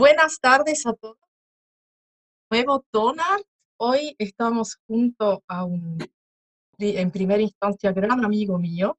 Buenas 0.00 0.40
tardes 0.40 0.86
a 0.86 0.94
todos. 0.94 1.18
Nuevo 2.50 2.86
Donald. 2.90 3.44
Hoy 3.78 4.16
estamos 4.18 4.78
junto 4.86 5.44
a 5.46 5.66
un, 5.66 5.98
en 6.78 7.10
primera 7.10 7.42
instancia, 7.42 7.92
gran 7.92 8.24
amigo 8.24 8.58
mío, 8.58 8.98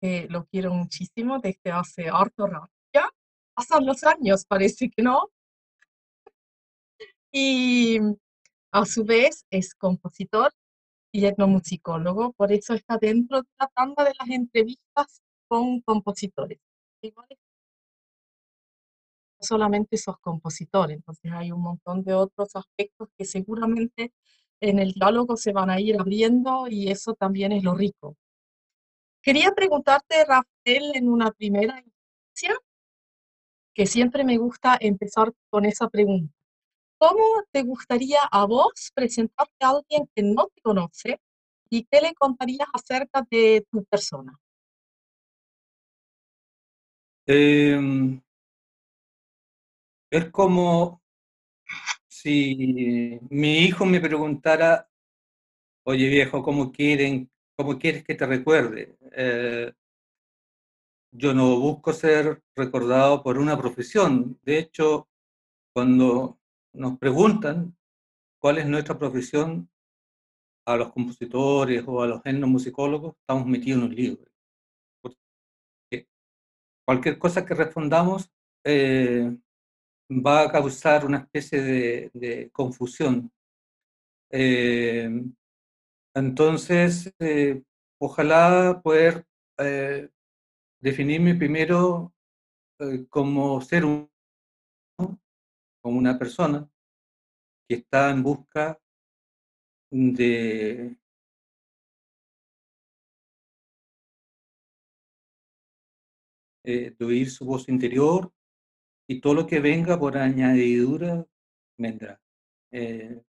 que 0.00 0.26
lo 0.28 0.44
quiero 0.46 0.74
muchísimo 0.74 1.38
desde 1.38 1.70
hace 1.70 2.08
harto 2.08 2.48
rato. 2.48 2.72
Ya 2.92 3.08
pasan 3.54 3.86
los 3.86 4.02
años, 4.02 4.44
parece 4.44 4.90
que 4.90 5.04
no. 5.04 5.30
Y 7.30 8.00
a 8.72 8.84
su 8.86 9.04
vez 9.04 9.46
es 9.50 9.72
compositor 9.72 10.52
y 11.12 11.26
etnomusicólogo, 11.26 12.32
por 12.32 12.50
eso 12.50 12.74
está 12.74 12.98
dentro 12.98 13.42
de 13.42 13.48
la 13.60 13.68
tanda 13.68 14.02
de 14.02 14.14
las 14.18 14.30
entrevistas 14.30 15.22
con 15.46 15.80
compositores 15.82 16.58
solamente 19.46 19.96
sos 19.96 20.18
compositor, 20.18 20.90
entonces 20.90 21.32
hay 21.32 21.52
un 21.52 21.62
montón 21.62 22.02
de 22.04 22.14
otros 22.14 22.54
aspectos 22.54 23.08
que 23.16 23.24
seguramente 23.24 24.12
en 24.60 24.78
el 24.78 24.92
diálogo 24.92 25.36
se 25.36 25.52
van 25.52 25.70
a 25.70 25.80
ir 25.80 25.98
abriendo 25.98 26.66
y 26.68 26.90
eso 26.90 27.14
también 27.14 27.52
es 27.52 27.62
lo 27.62 27.74
rico. 27.74 28.16
Quería 29.22 29.52
preguntarte, 29.52 30.24
Rafael, 30.24 30.92
en 30.94 31.08
una 31.08 31.32
primera 31.32 31.82
instancia, 31.82 32.56
que 33.74 33.86
siempre 33.86 34.24
me 34.24 34.38
gusta 34.38 34.78
empezar 34.80 35.32
con 35.50 35.64
esa 35.64 35.88
pregunta. 35.88 36.32
¿Cómo 36.98 37.44
te 37.50 37.62
gustaría 37.62 38.20
a 38.30 38.46
vos 38.46 38.90
presentarte 38.94 39.56
a 39.60 39.70
alguien 39.70 40.08
que 40.14 40.22
no 40.22 40.46
te 40.46 40.62
conoce 40.62 41.20
y 41.68 41.84
qué 41.84 42.00
le 42.00 42.14
contarías 42.14 42.68
acerca 42.72 43.26
de 43.30 43.66
tu 43.70 43.84
persona? 43.84 44.38
Eh, 47.26 48.20
es 50.10 50.30
como 50.30 51.02
si 52.08 53.20
mi 53.30 53.58
hijo 53.58 53.84
me 53.84 54.00
preguntara, 54.00 54.88
oye 55.84 56.08
viejo, 56.08 56.42
¿cómo, 56.42 56.72
quieren, 56.72 57.30
cómo 57.56 57.78
quieres 57.78 58.04
que 58.04 58.14
te 58.14 58.26
recuerde? 58.26 58.96
Eh, 59.12 59.72
yo 61.12 61.34
no 61.34 61.58
busco 61.58 61.92
ser 61.92 62.42
recordado 62.54 63.22
por 63.22 63.38
una 63.38 63.56
profesión. 63.56 64.38
De 64.42 64.58
hecho, 64.58 65.08
cuando 65.72 66.38
nos 66.72 66.98
preguntan 66.98 67.76
cuál 68.38 68.58
es 68.58 68.66
nuestra 68.66 68.98
profesión, 68.98 69.70
a 70.66 70.76
los 70.76 70.92
compositores 70.92 71.84
o 71.86 72.02
a 72.02 72.08
los 72.08 72.20
etnomusicólogos, 72.24 73.14
estamos 73.20 73.46
metidos 73.46 73.78
en 73.78 73.84
un 73.88 73.94
libro. 73.94 74.24
cualquier 76.84 77.18
cosa 77.18 77.44
que 77.44 77.54
respondamos 77.54 78.30
eh, 78.64 79.36
va 80.10 80.42
a 80.42 80.52
causar 80.52 81.04
una 81.04 81.18
especie 81.18 81.60
de, 81.62 82.50
confusión. 82.52 83.30
Eh, 84.30 85.08
entonces, 86.14 87.12
eh, 87.18 87.62
ojalá 87.98 88.80
poder 88.82 89.26
eh, 89.58 90.08
definirme 90.80 91.34
primero 91.34 92.12
como 93.08 93.60
ser 93.62 93.84
humano, 93.84 94.10
como 95.82 95.98
una 95.98 96.18
persona 96.18 96.68
que 97.68 97.76
está 97.76 98.10
en 98.10 98.22
busca 98.22 98.78
de 99.90 100.96
de 106.64 106.96
oír 107.00 107.30
su 107.30 107.44
voz 107.44 107.68
interior 107.68 108.32
y 109.08 109.20
todo 109.20 109.34
lo 109.34 109.46
que 109.46 109.60
venga 109.60 109.98
por 109.98 110.16
añadidura 110.16 111.24
vendrá. 111.78 112.20
Eh, 112.72 113.22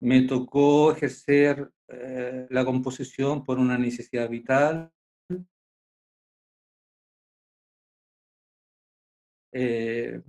me 0.00 0.22
tocó 0.22 0.92
ejercer 0.92 1.70
eh, 1.88 2.46
la 2.50 2.64
composición 2.64 3.44
por 3.44 3.58
una 3.58 3.78
necesidad 3.78 4.28
vital. 4.28 4.92
Eh, 9.52 10.22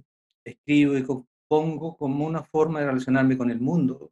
escribo 0.46 0.98
y 0.98 1.04
compongo 1.04 1.98
como 1.98 2.26
una 2.26 2.44
forma 2.44 2.80
de 2.80 2.88
relacionarme 2.88 3.38
con 3.38 3.52
el 3.52 3.60
mundo, 3.60 4.12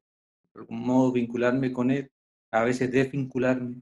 de 0.53 0.61
algún 0.61 0.81
modo 0.81 1.11
vincularme 1.11 1.71
con 1.71 1.91
él, 1.91 2.11
a 2.51 2.63
veces 2.63 2.91
desvincularme. 2.91 3.81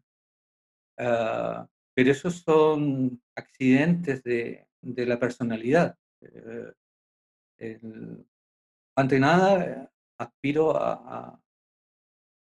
Uh, 0.97 1.67
pero 1.93 2.11
esos 2.11 2.35
son 2.35 3.21
accidentes 3.35 4.23
de, 4.23 4.65
de 4.81 5.05
la 5.05 5.19
personalidad. 5.19 5.97
Eh, 7.57 7.79
ante 8.95 9.19
nada, 9.19 9.91
aspiro 10.17 10.75
a, 10.75 11.39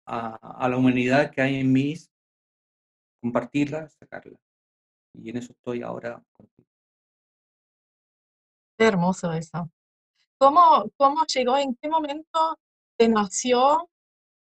la 0.06 0.76
humanidad 0.76 1.30
que 1.30 1.40
hay 1.40 1.56
en 1.56 1.72
mí, 1.72 1.94
compartirla, 3.20 3.88
sacarla. 3.88 4.38
Y 5.14 5.30
en 5.30 5.36
eso 5.38 5.52
estoy 5.52 5.82
ahora 5.82 6.22
contigo. 6.32 6.68
Qué 8.78 8.84
hermoso 8.86 9.32
eso. 9.32 9.70
¿Cómo, 10.38 10.90
¿Cómo 10.96 11.24
llegó, 11.26 11.56
en 11.56 11.74
qué 11.76 11.88
momento 11.88 12.58
te 12.98 13.08
nació 13.08 13.88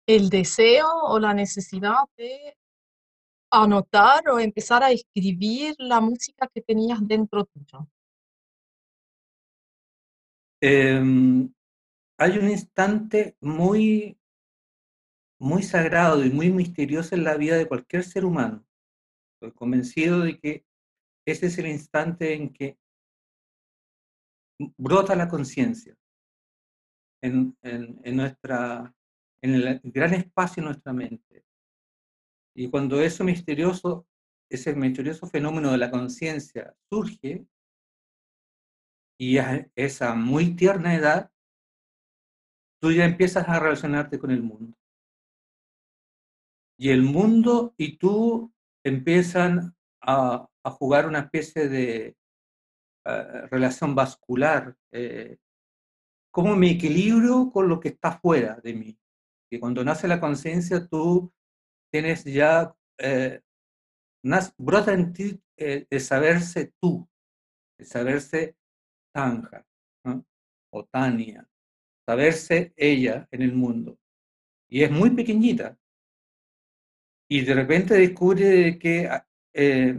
el 0.07 0.29
deseo 0.29 0.87
o 1.03 1.19
la 1.19 1.33
necesidad 1.33 2.03
de 2.17 2.57
anotar 3.51 4.27
o 4.29 4.39
empezar 4.39 4.83
a 4.83 4.91
escribir 4.91 5.75
la 5.77 6.01
música 6.01 6.47
que 6.47 6.61
tenías 6.61 6.99
dentro 7.01 7.45
tuyo? 7.45 7.87
Em, 10.67 11.53
hay 12.17 12.39
un 12.39 12.49
instante 12.49 13.37
muy, 13.39 14.17
muy 15.39 15.61
sagrado 15.61 16.25
y 16.25 16.31
muy 16.31 16.49
misterioso 16.49 17.13
en 17.13 17.23
la 17.23 17.37
vida 17.37 17.55
de 17.55 17.67
cualquier 17.67 18.03
ser 18.03 18.25
humano. 18.25 18.65
Estoy 19.35 19.51
convencido 19.51 20.21
de 20.21 20.39
que 20.39 20.65
ese 21.27 21.45
es 21.45 21.59
el 21.59 21.67
instante 21.67 22.33
en 22.33 22.51
que 22.51 22.79
brota 24.75 25.15
la 25.15 25.27
conciencia 25.27 25.95
en, 27.21 27.55
en, 27.61 28.15
nuestra, 28.15 28.91
en 29.43 29.53
el 29.53 29.81
gran 29.83 30.15
espacio 30.15 30.63
de 30.63 30.69
nuestra 30.69 30.93
mente. 30.93 31.45
Y 32.55 32.71
cuando 32.71 32.99
eso 32.99 33.23
misterioso, 33.23 34.07
ese 34.49 34.73
misterioso 34.73 35.27
fenómeno 35.27 35.71
de 35.71 35.77
la 35.77 35.91
conciencia 35.91 36.75
surge, 36.89 37.45
y 39.17 39.37
a 39.37 39.67
esa 39.75 40.15
muy 40.15 40.55
tierna 40.55 40.95
edad, 40.95 41.31
tú 42.81 42.91
ya 42.91 43.05
empiezas 43.05 43.47
a 43.47 43.59
relacionarte 43.59 44.19
con 44.19 44.31
el 44.31 44.43
mundo. 44.43 44.77
Y 46.77 46.89
el 46.89 47.03
mundo 47.03 47.73
y 47.77 47.97
tú 47.97 48.53
empiezan 48.83 49.75
a, 50.01 50.49
jugar 50.63 51.07
una 51.07 51.19
especie 51.19 51.69
de 51.69 52.17
eh, 53.05 53.41
relación 53.51 53.93
vascular. 53.93 54.75
Eh, 54.91 55.37
como 56.31 56.55
mi 56.55 56.71
equilibrio 56.71 57.49
con 57.49 57.69
lo 57.69 57.79
que 57.79 57.89
está 57.89 58.19
fuera 58.19 58.59
de 58.61 58.73
mí. 58.73 58.99
Y 59.49 59.57
cuando 59.57 59.85
nace 59.85 60.05
la 60.05 60.19
conciencia, 60.19 60.85
tú 60.85 61.31
tienes 61.89 62.25
ya, 62.25 62.75
eh, 62.97 63.41
brota 64.57 64.91
en 64.91 65.13
ti 65.13 65.41
el 65.55 66.01
saberse 66.01 66.73
tú, 66.81 67.07
el 67.79 67.85
saberse 67.85 68.57
Tanja 69.15 69.65
o 70.71 70.83
Tania, 70.83 71.47
saberse 72.05 72.73
ella 72.75 73.25
en 73.31 73.41
el 73.43 73.53
mundo. 73.53 73.97
Y 74.67 74.83
es 74.83 74.91
muy 74.91 75.11
pequeñita. 75.11 75.77
Y 77.29 77.41
de 77.45 77.53
repente 77.53 77.93
descubre 77.93 78.77
que 78.77 79.07
ah, 79.07 79.25
eh, 79.53 79.97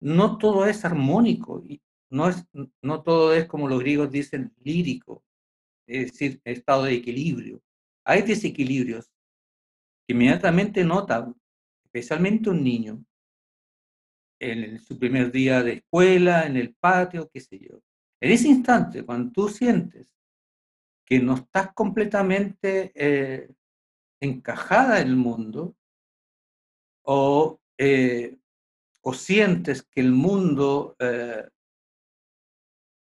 no 0.00 0.36
todo 0.36 0.66
es 0.66 0.84
armónico, 0.84 1.64
y 1.66 1.80
no, 2.10 2.28
es, 2.28 2.46
no 2.82 3.02
todo 3.02 3.34
es 3.34 3.46
como 3.46 3.66
los 3.66 3.80
griegos 3.80 4.10
dicen 4.10 4.52
lírico, 4.62 5.24
es 5.86 6.12
decir, 6.12 6.38
estado 6.44 6.84
de 6.84 6.96
equilibrio. 6.96 7.62
Hay 8.04 8.22
desequilibrios 8.22 9.10
que 10.06 10.12
inmediatamente 10.12 10.84
nota, 10.84 11.32
especialmente 11.82 12.50
un 12.50 12.62
niño, 12.62 13.02
en 14.38 14.78
su 14.80 14.98
primer 14.98 15.32
día 15.32 15.62
de 15.62 15.72
escuela, 15.74 16.44
en 16.44 16.58
el 16.58 16.74
patio, 16.74 17.30
qué 17.32 17.40
sé 17.40 17.58
yo. 17.58 17.80
En 18.24 18.30
ese 18.30 18.48
instante, 18.48 19.04
cuando 19.04 19.32
tú 19.32 19.50
sientes 19.50 20.10
que 21.04 21.18
no 21.18 21.34
estás 21.34 21.74
completamente 21.74 22.90
eh, 22.94 23.52
encajada 24.18 25.02
en 25.02 25.08
el 25.08 25.16
mundo, 25.16 25.76
o, 27.02 27.60
eh, 27.76 28.38
o, 29.02 29.12
sientes 29.12 29.82
que 29.82 30.00
el 30.00 30.12
mundo 30.12 30.96
eh, 31.00 31.46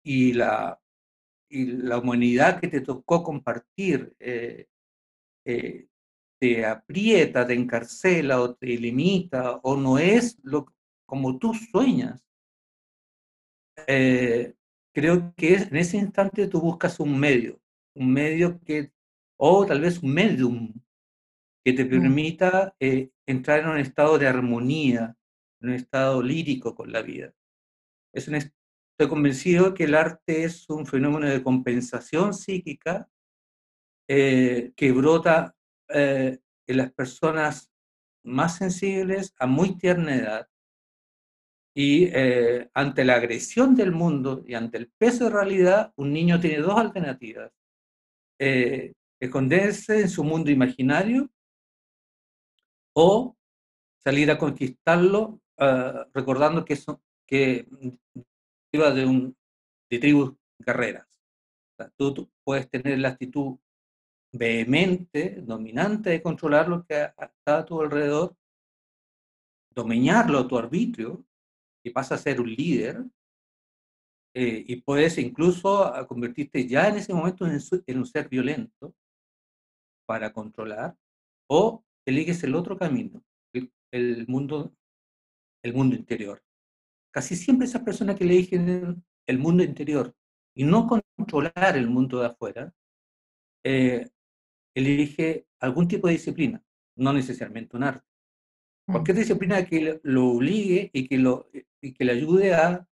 y, 0.05 0.35
la, 0.35 0.79
y 1.49 1.65
la 1.65 1.97
humanidad 1.97 2.61
que 2.61 2.69
te 2.69 2.83
tocó 2.83 3.23
compartir 3.23 4.15
te 6.39 6.67
aprieta, 6.67 7.47
te 7.47 7.55
encarcela 7.55 8.43
o 8.43 8.55
te 8.55 8.67
limita 8.67 9.61
o 9.63 9.79
no 9.79 9.99
es 9.99 10.39
lo, 10.43 10.67
como 11.07 11.39
tú 11.39 11.55
sueñas, 11.55 12.23
creo 14.97 15.35
que 15.37 15.57
en 15.57 15.77
ese 15.77 15.99
instante 15.99 16.49
tú 16.49 16.59
buscas 16.59 16.99
un 17.01 17.21
medio, 17.21 17.61
un 17.95 18.11
medio 18.15 18.59
que, 18.61 18.93
o 19.39 19.67
tal 19.67 19.83
vez 19.83 20.03
un 20.03 20.15
medium, 20.15 20.73
que 21.63 21.75
te 21.75 21.85
permita 21.85 22.75
eh, 22.81 23.11
entrar 23.27 23.61
en 23.61 23.69
un 23.69 23.77
estado 23.77 24.19
de 24.19 24.27
armonía, 24.27 25.15
en 25.61 25.69
un 25.69 25.75
estado 25.75 26.23
lírico 26.23 26.75
con 26.75 26.93
la 26.93 27.03
vida. 27.03 27.35
Es 28.15 28.27
un, 28.27 28.37
estoy 28.37 29.09
convencido 29.11 29.75
que 29.75 29.85
el 29.85 29.95
arte 29.95 30.45
es 30.45 30.71
un 30.71 30.87
fenómeno 30.87 31.29
de 31.29 31.43
compensación 31.43 32.33
psíquica 32.33 33.07
eh, 34.09 34.73
que 34.75 34.93
brota 34.93 35.55
eh, 35.91 36.39
en 36.67 36.77
las 36.79 36.91
personas 36.95 37.71
más 38.25 38.57
sensibles 38.57 39.35
a 39.39 39.47
muy 39.47 39.77
tierna 39.77 40.17
edad 40.17 40.49
y 41.79 42.05
eh, 42.11 42.71
ante 42.73 43.05
la 43.05 43.17
agresión 43.17 43.75
del 43.75 43.93
mundo 43.93 44.43
y 44.47 44.55
ante 44.55 44.79
el 44.79 44.89
peso 44.89 45.25
de 45.25 45.31
realidad, 45.31 45.93
un 45.97 46.11
niño 46.11 46.41
tiene 46.41 46.63
dos 46.63 46.79
alternativas. 46.79 47.53
Eh, 48.41 48.95
esconderse 49.21 50.01
en 50.01 50.09
su 50.09 50.25
mundo 50.25 50.51
imaginario 50.51 51.29
o 52.95 53.37
salir 54.03 54.31
a 54.31 54.39
conquistarlo 54.39 55.39
uh, 55.59 56.11
recordando 56.15 56.65
que, 56.65 56.73
eso, 56.73 57.03
que 57.27 57.69
iba 58.73 58.91
de, 58.93 59.05
un, 59.05 59.37
de 59.91 59.99
tribus 59.99 60.35
guerreras. 60.59 61.07
O 61.07 61.77
sea, 61.77 61.93
tú, 61.95 62.15
tú, 62.15 62.31
puedes 62.43 62.71
tener 62.71 62.99
la 63.01 63.09
actitud 63.09 63.59
vehemente, 64.33 65.43
dominante 65.43 66.09
de 66.09 66.23
controlar 66.23 66.69
lo 66.69 66.87
que 66.87 67.03
está 67.03 67.59
a 67.59 67.65
tu 67.67 67.83
alrededor, 67.83 68.35
dominarlo 69.75 70.39
a 70.39 70.49
tu 70.49 70.57
arbitrio, 70.57 71.27
y 71.87 71.91
pasa 71.91 72.17
a 72.17 72.19
ser 72.19 72.41
un 72.41 72.51
líder, 72.53 73.05
eh, 74.35 74.65
y 74.67 74.77
puedes 74.83 75.17
incluso 75.19 75.93
convertirte 76.09 76.67
ya 76.67 76.89
en 76.89 76.97
ese 76.97 77.15
momento 77.15 77.47
en, 77.47 77.59
en, 77.87 77.99
un 77.99 78.07
ser 78.07 78.29
violento 78.29 78.93
para 80.05 80.33
controlar, 80.33 80.97
o 81.49 81.85
eliges 82.05 82.43
el 82.43 82.57
otro 82.57 82.77
camino, 82.77 83.23
el, 83.53 83.73
el, 83.93 84.27
mundo, 84.27 84.75
el 85.63 85.75
mundo 85.75 85.95
interior. 85.95 86.43
Casi 87.13 87.37
siempre 87.37 87.67
esas 87.67 87.83
personas 87.83 88.17
que 88.17 88.25
eligen 88.25 89.05
el 89.27 89.39
mundo 89.39 89.63
interior 89.63 90.13
y 90.57 90.65
no 90.65 90.89
controlar 90.89 91.77
el 91.77 91.89
mundo 91.89 92.19
de 92.21 92.27
afuera, 92.27 92.75
eh, 93.65 94.09
elige 94.75 95.47
algún 95.61 95.87
tipo 95.87 96.09
de 96.09 96.15
disciplina, 96.15 96.63
no 96.97 97.13
necesariamente 97.13 97.77
un 97.77 97.85
arte. 97.85 98.07
Mm. 98.89 98.93
Cualquier 98.93 99.17
disciplina 99.19 99.65
que 99.65 100.01
lo 100.03 100.27
obligue 100.29 100.91
y 100.93 101.09
que, 101.09 101.19
lo, 101.19 101.49
y 101.87 101.95
que 101.95 102.05
le 102.05 102.13
ayude 102.13 102.55
a 102.55 102.87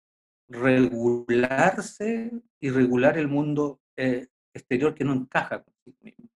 regularse 0.48 2.30
y 2.60 2.70
regular 2.70 3.18
el 3.18 3.28
mundo 3.28 3.80
eh, 3.96 4.28
exterior 4.54 4.94
que 4.94 5.04
no 5.04 5.12
encaja 5.14 5.62
consigo 5.62 5.96
mismo. 6.00 6.30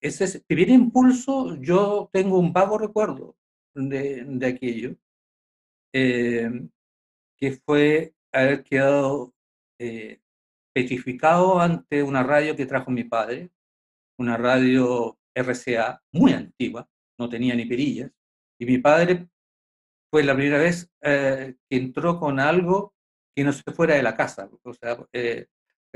Ese 0.00 0.40
primer 0.40 0.70
impulso, 0.70 1.56
yo 1.56 2.10
tengo 2.12 2.38
un 2.38 2.52
vago 2.52 2.76
recuerdo 2.78 3.36
de, 3.74 4.24
de 4.24 4.46
aquello, 4.46 4.96
eh, 5.92 6.50
que 7.36 7.52
fue 7.52 8.14
haber 8.32 8.64
quedado 8.64 9.34
eh, 9.78 10.20
petrificado 10.74 11.60
ante 11.60 12.02
una 12.02 12.22
radio 12.22 12.56
que 12.56 12.66
trajo 12.66 12.90
mi 12.90 13.04
padre, 13.04 13.50
una 14.18 14.36
radio 14.36 15.18
RCA 15.34 16.02
muy 16.12 16.32
antigua, 16.32 16.88
no 17.18 17.28
tenía 17.28 17.54
ni 17.54 17.64
perillas, 17.64 18.10
y 18.58 18.66
mi 18.66 18.78
padre 18.78 19.28
fue 20.10 20.22
la 20.24 20.34
primera 20.34 20.58
vez 20.58 20.90
eh, 21.02 21.54
que 21.68 21.76
entró 21.76 22.18
con 22.18 22.40
algo 22.40 22.94
que 23.34 23.44
no 23.44 23.52
se 23.52 23.70
fuera 23.72 23.94
de 23.94 24.02
la 24.02 24.16
casa. 24.16 24.48
O 24.62 24.72
sea, 24.72 24.96
eh, 25.12 25.46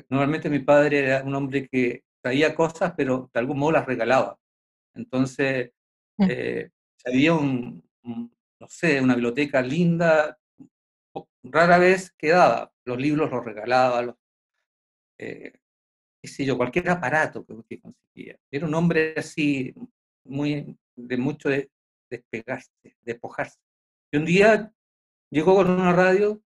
normalmente 0.09 0.51
mi 0.51 0.61
padre 0.61 1.01
era 1.07 1.23
un 1.23 1.35
hombre 1.35 1.69
que 1.69 2.05
traía 2.23 2.55
cosas, 2.55 2.93
pero 2.97 3.31
de 3.33 3.41
algún 3.41 3.59
modo 3.59 3.73
las 3.73 3.87
regalaba. 3.87 4.39
Entonces, 4.95 5.73
mm. 6.19 6.27
eh, 6.29 6.71
había 7.05 7.35
un, 7.35 7.83
no 8.03 8.69
sé, 8.69 9.01
una 9.01 9.15
biblioteca 9.15 9.62
linda, 9.62 10.39
rara 11.43 11.79
vez 11.79 12.13
quedaba, 12.19 12.73
los 12.85 12.99
libros 12.99 13.31
los 13.31 13.45
regalaba, 13.45 14.03
los, 14.03 14.17
qué 15.17 16.29
sé 16.29 16.45
yo, 16.45 16.56
cualquier 16.56 16.91
aparato 16.91 17.45
que, 17.45 17.81
conseguía. 17.81 18.39
Era 18.51 18.67
un 18.67 18.75
hombre 18.75 19.15
así, 19.17 19.75
muy, 20.25 20.77
de 20.95 21.17
mucho 21.17 21.49
de, 21.49 21.71
despegarse, 22.11 22.71
despojarse. 23.03 23.59
Y 24.12 24.17
un 24.17 24.25
día 24.25 24.73
llegó 25.31 25.55
con 25.55 25.71
una 25.71 25.93
radio, 25.93 26.43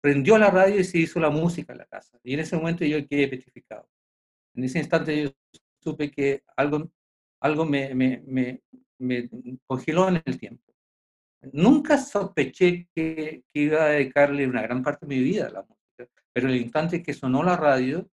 prendió 0.00 0.38
la 0.38 0.50
radio 0.50 0.80
y 0.80 0.84
se 0.84 0.98
hizo 0.98 1.20
la 1.20 1.30
música 1.30 1.72
en 1.72 1.78
la 1.78 1.86
casa. 1.86 2.18
Y 2.22 2.34
en 2.34 2.40
ese 2.40 2.56
momento 2.56 2.84
yo 2.84 3.06
quedé 3.06 3.28
petrificado. 3.28 3.88
En 4.54 4.64
ese 4.64 4.78
instante 4.78 5.22
yo 5.22 5.30
supe 5.80 6.10
que 6.10 6.42
algo, 6.56 6.90
algo 7.40 7.64
me, 7.64 7.94
me, 7.94 8.22
me, 8.98 9.30
congeló 9.66 10.08
en 10.08 10.22
el 10.24 10.38
tiempo. 10.38 10.74
Nunca 11.52 11.98
sospeché 11.98 12.88
que, 12.94 13.44
que, 13.52 13.60
iba 13.60 13.84
a 13.84 13.88
dedicarle 13.88 14.46
una 14.46 14.62
gran 14.62 14.82
parte 14.82 15.06
de 15.06 15.14
mi 15.14 15.22
vida 15.22 15.46
a 15.46 15.50
la 15.50 15.62
música, 15.62 16.08
pero 16.32 16.48
el 16.48 16.56
instante 16.56 17.02
que 17.02 17.12
sonó 17.12 17.42
la 17.42 17.56
radio, 17.56 18.10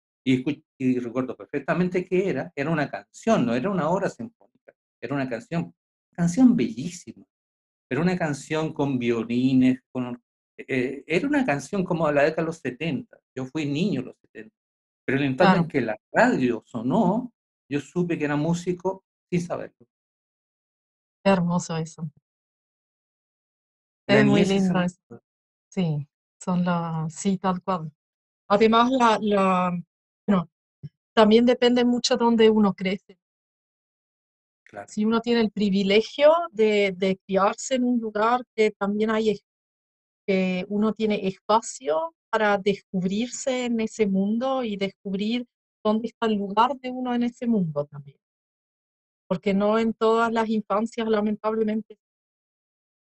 y, 0.78 0.98
recuerdo 1.00 1.36
perfectamente 1.36 2.04
que 2.04 2.28
era, 2.28 2.52
era 2.54 2.70
una 2.70 2.90
canción, 2.90 3.46
no 3.46 3.54
era 3.54 3.70
una 3.70 3.88
obra 3.88 4.10
sinfónica, 4.10 4.74
era 5.00 5.14
una 5.14 5.28
canción, 5.28 5.74
canción 6.12 6.54
bellísima, 6.54 7.24
era 7.90 8.00
una 8.00 8.16
canción 8.16 8.72
con 8.72 8.98
violines, 8.98 9.80
con, 9.90 10.22
eh, 10.56 11.04
era 11.06 11.26
una 11.26 11.44
canción 11.44 11.84
como 11.84 12.06
de 12.08 12.14
la 12.14 12.22
década 12.24 12.42
de 12.42 12.46
los 12.46 12.58
70, 12.58 13.18
yo 13.34 13.46
fui 13.46 13.66
niño 13.66 14.00
en 14.00 14.06
los 14.06 14.16
70, 14.18 14.54
pero 15.04 15.18
el 15.18 15.24
instante 15.24 15.58
en 15.58 15.68
que 15.68 15.80
la 15.80 15.96
radio 16.12 16.62
sonó, 16.66 17.32
yo 17.70 17.80
supe 17.80 18.18
que 18.18 18.24
era 18.24 18.36
músico 18.36 19.04
sin 19.30 19.40
saberlo. 19.40 19.86
Qué 21.24 21.30
hermoso 21.30 21.76
eso. 21.76 22.10
es 24.06 24.24
muy 24.24 24.44
lindo 24.44 24.80
eso. 24.80 25.22
Sí, 25.70 26.08
son 26.42 26.64
las, 26.64 27.12
sí, 27.12 27.38
tal 27.38 27.62
cual. 27.62 27.92
Además, 28.48 28.90
la, 28.90 29.18
la, 29.20 29.78
bueno, 30.26 30.48
también 31.14 31.44
depende 31.44 31.84
mucho 31.84 32.16
de 32.16 32.24
dónde 32.24 32.50
uno 32.50 32.74
crece. 32.74 33.18
Si 34.86 35.04
uno 35.04 35.20
tiene 35.20 35.40
el 35.40 35.50
privilegio 35.50 36.32
de, 36.50 36.94
de, 36.96 37.18
criarse 37.26 37.76
en 37.76 37.84
un 37.84 38.00
lugar 38.00 38.42
que 38.54 38.70
también 38.72 39.10
hay, 39.10 39.40
que 40.26 40.66
uno 40.68 40.92
tiene 40.92 41.26
espacio 41.26 42.14
para 42.30 42.58
descubrirse 42.58 43.64
en 43.64 43.80
ese 43.80 44.06
mundo 44.06 44.62
y 44.62 44.76
descubrir 44.76 45.46
dónde 45.82 46.08
está 46.08 46.26
el 46.26 46.34
lugar 46.34 46.76
de 46.76 46.90
uno 46.90 47.14
en 47.14 47.22
ese 47.22 47.46
mundo 47.46 47.86
también. 47.86 48.18
Porque 49.26 49.54
no 49.54 49.78
en 49.78 49.94
todas 49.94 50.32
las 50.32 50.48
infancias, 50.48 51.08
lamentablemente, 51.08 51.98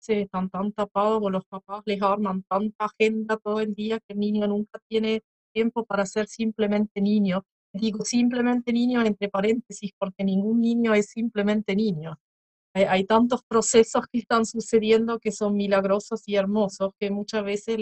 se 0.01 0.23
están 0.23 0.49
tan 0.51 0.73
tapados 0.73 1.21
o 1.23 1.31
los 1.31 1.45
papás 1.47 1.83
les 1.85 2.01
arman 2.03 2.43
tanta 2.45 2.87
agenda 2.87 3.37
todo 3.37 3.61
el 3.61 3.75
día 3.75 4.01
que 4.01 4.15
el 4.15 4.19
niño 4.19 4.47
nunca 4.47 4.81
tiene 4.89 5.23
tiempo 5.53 5.85
para 5.85 6.07
ser 6.07 6.27
simplemente 6.27 7.01
niño. 7.01 7.45
Digo 7.73 8.05
simplemente 8.05 8.73
niño 8.73 9.03
entre 9.05 9.29
paréntesis 9.29 9.93
porque 9.99 10.25
ningún 10.25 10.61
niño 10.61 10.95
es 10.95 11.11
simplemente 11.11 11.77
niño. 11.77 12.19
Hay, 12.73 13.05
tantos 13.05 13.43
procesos 13.43 14.07
que 14.07 14.19
están 14.19 14.47
sucediendo 14.47 15.19
que 15.19 15.33
son 15.33 15.57
milagrosos 15.57 16.23
y 16.27 16.37
hermosos 16.37 16.93
que 17.01 17.11
muchas 17.11 17.43
veces 17.43 17.79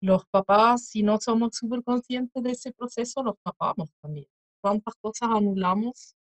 los 0.00 0.24
papás, 0.26 0.86
si 0.86 1.02
no 1.02 1.20
somos 1.20 1.50
súper 1.54 1.82
conscientes 1.82 2.42
de 2.42 2.52
ese 2.52 2.72
proceso, 2.72 3.22
los 3.22 3.36
tapamos 3.44 3.90
también. 4.00 4.26
Cuántas 4.62 4.94
cosas 4.96 5.28
anulamos 5.30 6.16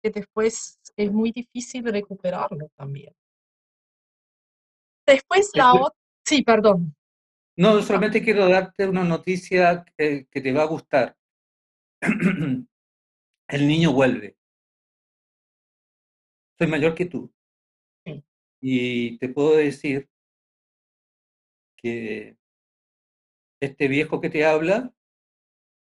que 0.00 0.10
después 0.10 0.80
es 0.96 1.12
muy 1.12 1.32
difícil 1.32 1.84
recuperarlo 1.84 2.70
también. 2.76 3.12
Después 5.04 5.50
la 5.54 5.74
otra, 5.74 5.98
sí, 6.24 6.42
perdón. 6.42 6.94
No, 7.56 7.82
solamente 7.82 8.22
quiero 8.22 8.48
darte 8.48 8.86
una 8.86 9.02
noticia 9.02 9.84
que, 9.96 10.28
te 10.30 10.52
va 10.52 10.62
a 10.62 10.66
gustar. 10.66 11.16
El 13.48 13.66
niño 13.66 13.92
vuelve. 13.92 14.36
Soy 16.58 16.66
mayor 16.66 16.94
que 16.94 17.06
tú. 17.06 17.32
Y 18.60 19.18
te 19.18 19.28
puedo 19.28 19.56
decir 19.56 20.08
que 21.76 22.36
este 23.60 23.88
viejo 23.88 24.20
que 24.20 24.30
te 24.30 24.44
habla 24.44 24.92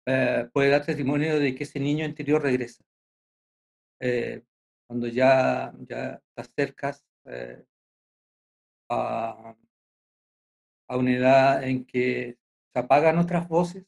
eh, 0.06 0.50
puede 0.54 0.70
dar 0.70 0.86
testimonio 0.86 1.40
de 1.40 1.56
que 1.56 1.64
ese 1.64 1.80
niño 1.80 2.06
interior 2.06 2.42
regresa. 2.42 2.84
Eh, 4.00 4.44
cuando 4.88 5.08
ya, 5.08 5.74
ya 5.90 6.22
te 6.34 6.42
acercas 6.42 7.04
eh, 7.26 7.66
a, 8.90 9.56
a 10.90 10.98
una 10.98 11.12
edad 11.12 11.64
en 11.64 11.86
que 11.86 12.38
se 12.74 12.80
apagan 12.80 13.18
otras 13.18 13.48
voces, 13.48 13.86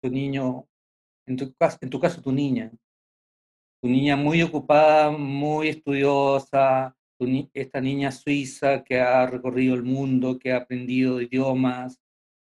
tu 0.00 0.08
niño, 0.08 0.68
en 1.26 1.36
tu, 1.36 1.54
caso, 1.54 1.78
en 1.82 1.90
tu 2.22 2.32
niña, 2.32 2.70
tu 3.80 3.88
niña 3.88 4.16
muy 4.16 4.42
ocupada, 4.42 5.10
muy 5.10 5.68
estudiosa, 5.68 6.96
esta 7.54 7.80
niña 7.80 8.12
suiza 8.12 8.84
que 8.84 9.00
ha 9.00 9.26
recorrido 9.26 9.74
el 9.74 9.82
mundo, 9.82 10.38
que 10.38 10.52
ha 10.52 10.58
aprendido 10.58 11.20
idiomas, 11.20 11.98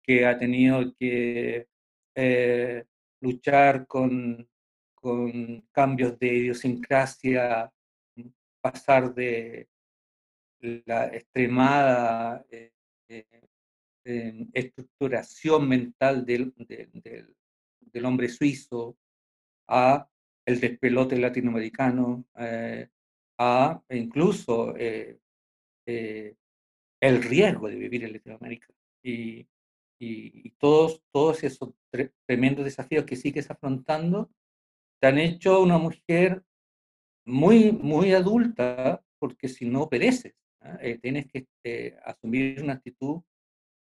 que 0.02 0.26
ha 0.26 0.38
tenido 0.38 0.94
que 0.98 1.66
eh, 2.14 2.84
luchar 3.20 3.86
con, 3.86 4.48
con 4.94 5.62
cambios 5.72 6.18
de 6.18 6.34
idiosincrasia, 6.34 7.72
pasar 8.60 9.14
de 9.14 9.68
la 10.84 11.06
extremada 11.06 12.44
eh, 12.50 12.72
eh, 14.04 14.46
estructuración 14.52 15.68
mental 15.68 16.24
del, 16.24 16.54
hombre 18.04 18.28
suizo 18.28 18.96
a 19.68 20.08
el 20.46 20.60
despelote 20.60 21.18
latinoamericano, 21.18 22.24
a 23.38 23.82
incluso 23.90 24.74
el 24.76 25.18
riesgo 27.22 27.68
de 27.68 27.76
vivir 27.76 28.04
en 28.04 28.12
Latinoamérica. 28.12 28.68
Y, 29.02 29.46
y, 30.00 30.50
todos, 30.58 31.02
todos 31.12 31.44
esos 31.44 31.74
tremendos 32.26 32.64
desafíos 32.64 33.04
que 33.04 33.16
sigues 33.16 33.50
afrontando 33.50 34.30
te 35.00 35.08
han 35.08 35.18
hecho 35.18 35.62
una 35.62 35.78
mujer 35.78 36.42
muy, 37.26 37.72
muy 37.72 38.12
adulta, 38.12 39.02
porque 39.18 39.48
si 39.48 39.66
no 39.66 39.88
pereces. 39.88 40.34
¿ah? 40.60 40.78
Eh, 40.82 40.98
tienes 40.98 41.26
que 41.26 41.46
eh, 41.64 41.96
asumir 42.04 42.62
una 42.62 42.74
actitud 42.74 43.22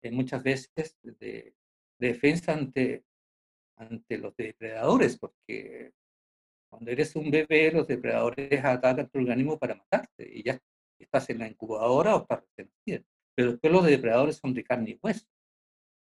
eh, 0.03 0.11
muchas 0.11 0.43
veces 0.43 0.97
de, 1.03 1.55
defensa 1.99 2.53
ante, 2.53 3.06
ante 3.77 4.19
los 4.19 4.35
depredadores, 4.37 5.19
porque 5.19 5.93
cuando 6.71 6.91
eres 6.91 7.15
un 7.17 7.31
bebé, 7.31 7.71
los 7.73 7.87
depredadores 7.87 8.65
atacan 8.65 9.09
tu 9.09 9.19
organismo 9.19 9.59
para 9.59 9.77
matarte 9.77 10.29
y 10.33 10.43
ya 10.43 10.59
estás 10.99 11.31
en 11.31 11.39
la 11.39 11.49
incubadora 11.49 12.17
o 12.17 12.23
estás 12.23 12.43
recién 12.57 13.07
Pero 13.35 13.53
después 13.53 13.73
los 13.73 13.85
depredadores 13.85 14.37
son 14.37 14.55
de 14.55 14.65
carne 14.65 14.91
y 14.91 14.99
hueso. 15.03 15.27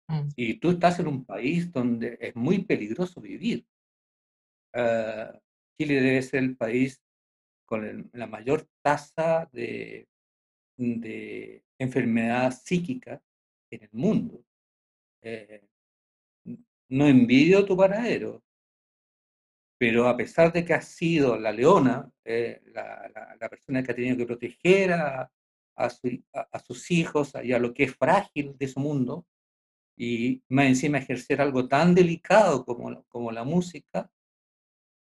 Mm. 0.07 0.29
Y 0.35 0.55
tú 0.55 0.71
estás 0.71 0.99
en 0.99 1.07
un 1.07 1.25
país 1.25 1.71
donde 1.71 2.17
es 2.19 2.35
muy 2.35 2.63
peligroso 2.63 3.21
vivir. 3.21 3.65
Ah, 4.73 5.39
Chile 5.77 6.01
debe 6.01 6.21
ser 6.21 6.43
el 6.43 6.57
país 6.57 7.01
con 7.65 8.09
la 8.13 8.27
mayor 8.27 8.67
tasa 8.81 9.47
de, 9.51 10.07
de 10.77 11.63
enfermedad 11.77 12.51
psíquica 12.51 13.21
en 13.71 13.83
el 13.83 13.89
mundo. 13.91 14.43
Eh, 15.21 15.68
no 16.89 17.07
envidio 17.07 17.65
tu 17.65 17.77
paradero, 17.77 18.43
pero 19.79 20.07
a 20.07 20.17
pesar 20.17 20.51
de 20.51 20.65
que 20.65 20.73
has 20.73 20.89
sido 20.89 21.37
la 21.39 21.51
leona, 21.51 22.11
eh, 22.25 22.61
la, 22.73 23.49
persona 23.49 23.81
que 23.81 23.91
ha 23.91 23.95
tenido 23.95 24.17
que 24.17 24.25
proteger 24.25 24.91
a, 24.91 25.31
sus 26.65 26.91
hijos 26.91 27.31
y 27.41 27.53
a 27.53 27.59
lo 27.59 27.73
que 27.73 27.85
es 27.85 27.95
frágil 27.95 28.57
de 28.57 28.67
su 28.67 28.81
mundo, 28.81 29.25
y 29.95 30.43
más 30.49 30.65
encima 30.65 30.97
ejercer 30.97 31.41
algo 31.41 31.67
tan 31.67 31.95
delicado 31.95 32.65
como, 32.65 33.31
la 33.31 33.43
música, 33.43 34.11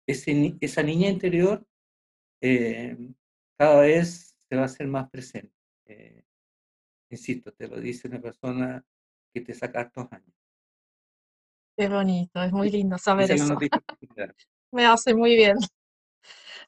esa 0.06 0.82
niña 0.82 1.08
interior 1.08 1.64
eh, 2.40 2.96
cada 3.56 3.82
vez 3.82 4.36
se 4.48 4.56
va 4.56 4.62
a 4.62 4.66
hacer 4.66 4.86
más 4.86 5.10
presente. 5.10 5.54
Eh, 5.86 6.24
insisto, 7.10 7.52
te 7.52 7.68
lo 7.68 7.80
dice 7.80 8.08
una 8.08 8.20
persona 8.20 8.84
que 9.32 9.40
te 9.40 9.54
saca 9.54 9.82
estos 9.82 10.12
años. 10.12 10.39
Qué 11.80 11.88
bonito, 11.88 12.42
es 12.42 12.52
muy 12.52 12.70
lindo 12.70 12.98
saber 12.98 13.30
eso. 13.30 13.56
Me 14.70 14.84
hace 14.84 15.14
muy 15.14 15.34
bien. 15.34 15.56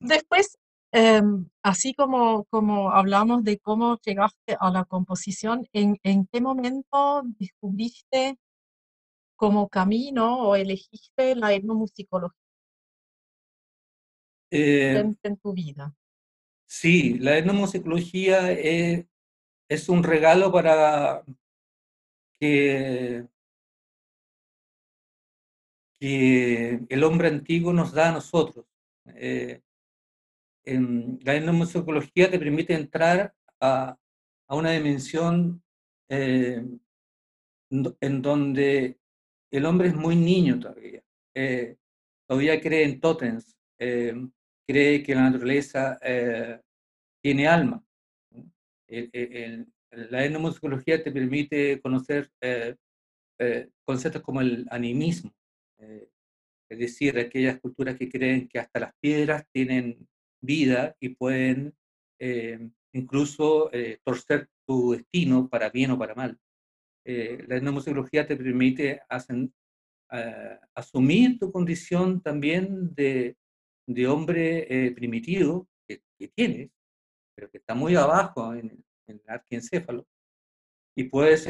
Después, 0.00 0.56
em, 0.90 1.50
así 1.62 1.92
como, 1.92 2.44
como 2.44 2.90
hablamos 2.90 3.44
de 3.44 3.58
cómo 3.58 4.00
llegaste 4.00 4.56
a 4.58 4.70
la 4.70 4.86
composición, 4.86 5.68
¿en, 5.74 5.98
en 6.02 6.26
qué 6.32 6.40
momento 6.40 7.24
descubriste 7.38 8.38
como 9.36 9.68
camino 9.68 10.48
o 10.48 10.56
elegiste 10.56 11.36
la 11.36 11.52
etnomusicología 11.52 12.40
eh, 14.50 15.14
en, 15.22 15.36
tu 15.36 15.52
vida? 15.52 15.94
Sí, 16.64 17.18
la 17.18 17.36
etnomusicología 17.36 18.50
es, 18.50 19.04
es 19.68 19.90
un 19.90 20.04
regalo 20.04 20.50
para 20.50 21.22
que 22.40 23.30
que 26.02 26.80
el 26.88 27.04
hombre 27.04 27.28
antiguo 27.28 27.72
nos 27.72 27.92
da 27.92 28.08
a 28.08 28.12
nosotros. 28.12 28.66
Eh, 29.14 29.60
la 30.64 31.36
etnomusicología 31.36 32.28
te 32.28 32.40
permite 32.40 32.74
entrar 32.74 33.32
a, 33.60 33.96
a 34.48 34.56
una 34.56 34.72
dimensión 34.72 35.62
eh, 36.08 36.66
en 37.70 38.20
donde 38.20 38.98
el 39.52 39.64
hombre 39.64 39.88
es 39.88 39.94
muy 39.94 40.16
niño 40.16 40.58
todavía. 40.58 41.04
Eh, 41.36 41.76
todavía 42.26 42.60
cree 42.60 42.82
en 42.82 42.98
tótems, 42.98 43.56
cree 43.78 45.04
que 45.04 45.14
la 45.14 45.30
naturaleza 45.30 46.00
tiene 47.22 47.46
alma. 47.46 47.80
la 48.88 50.24
etnomusicología 50.24 51.00
te 51.00 51.12
permite 51.12 51.80
conocer 51.80 52.28
conceptos 53.84 54.22
como 54.22 54.40
el 54.40 54.66
animismo, 54.68 55.32
eh, 55.82 56.08
es 56.70 56.78
decir, 56.78 57.18
aquellas 57.18 57.60
culturas 57.60 57.96
que 57.96 58.08
creen 58.08 58.48
que 58.48 58.58
hasta 58.58 58.80
las 58.80 58.94
piedras 59.00 59.44
tienen 59.52 60.08
vida 60.40 60.96
y 61.00 61.10
pueden 61.10 61.74
eh, 62.18 62.70
incluso 62.94 63.72
eh, 63.72 63.98
torcer 64.04 64.48
tu 64.66 64.92
destino 64.92 65.48
para 65.48 65.70
bien 65.70 65.90
o 65.90 65.98
para 65.98 66.14
mal. 66.14 66.38
la 67.04 67.56
etnomusicología 67.56 68.26
te 68.26 68.36
permite 68.36 69.00
asumir 70.74 71.38
tu 71.38 71.50
condición 71.50 72.22
también 72.22 72.94
de, 72.94 73.36
de 73.88 74.06
hombre 74.06 74.92
primitivo 74.94 75.68
que, 75.86 76.00
tienes, 76.36 76.70
pero 77.34 77.50
que 77.50 77.58
está 77.58 77.74
muy 77.74 77.96
abajo 77.96 78.54
en, 78.54 78.84
en 79.08 79.20
el 79.24 79.30
arquiencéfalo, 79.30 80.06
y 80.96 81.04
puedes 81.04 81.48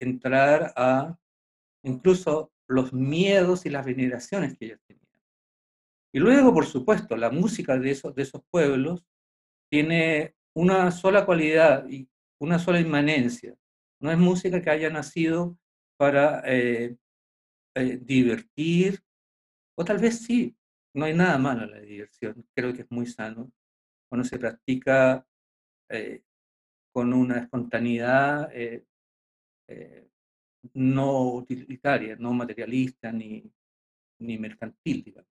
entrar 0.00 0.72
a 0.74 1.16
incluso 1.84 2.52
los 2.68 2.92
miedos 2.92 3.66
y 3.66 3.70
las 3.70 3.84
veneraciones 3.84 4.56
que 4.56 4.66
ellos 4.66 4.80
tenían. 4.86 5.06
Y 6.12 6.18
luego, 6.18 6.52
por 6.54 6.66
supuesto, 6.66 7.16
la 7.16 7.30
música 7.30 7.78
de 7.78 7.90
esos, 7.90 8.14
de 8.14 8.22
esos 8.22 8.42
pueblos 8.50 9.04
tiene 9.70 10.34
una 10.54 10.90
sola 10.90 11.26
cualidad 11.26 11.86
y 11.88 12.08
una 12.40 12.58
sola 12.58 12.80
inmanencia. 12.80 13.54
No 14.00 14.10
es 14.10 14.18
música 14.18 14.62
que 14.62 14.70
haya 14.70 14.90
nacido 14.90 15.58
para 15.98 16.42
eh, 16.46 16.96
eh, 17.74 17.98
divertir, 17.98 19.00
o 19.76 19.84
tal 19.84 19.98
vez 19.98 20.20
sí, 20.20 20.56
no 20.94 21.04
hay 21.04 21.14
nada 21.14 21.36
malo 21.38 21.64
en 21.64 21.70
la 21.72 21.80
diversión, 21.80 22.46
creo 22.54 22.72
que 22.72 22.82
es 22.82 22.90
muy 22.90 23.06
sano. 23.06 23.52
Cuando 24.08 24.26
se 24.26 24.38
practica 24.38 25.26
eh, 25.90 26.22
con 26.92 27.12
una 27.12 27.38
espontaneidad 27.40 28.50
no 30.74 31.34
utilitaria, 31.34 32.16
no 32.16 32.32
materialista 32.32 33.12
ni, 33.12 33.50
ni 34.20 34.38
mercantil, 34.38 35.02
digamos. 35.02 35.30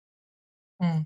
Mm. 0.79 1.01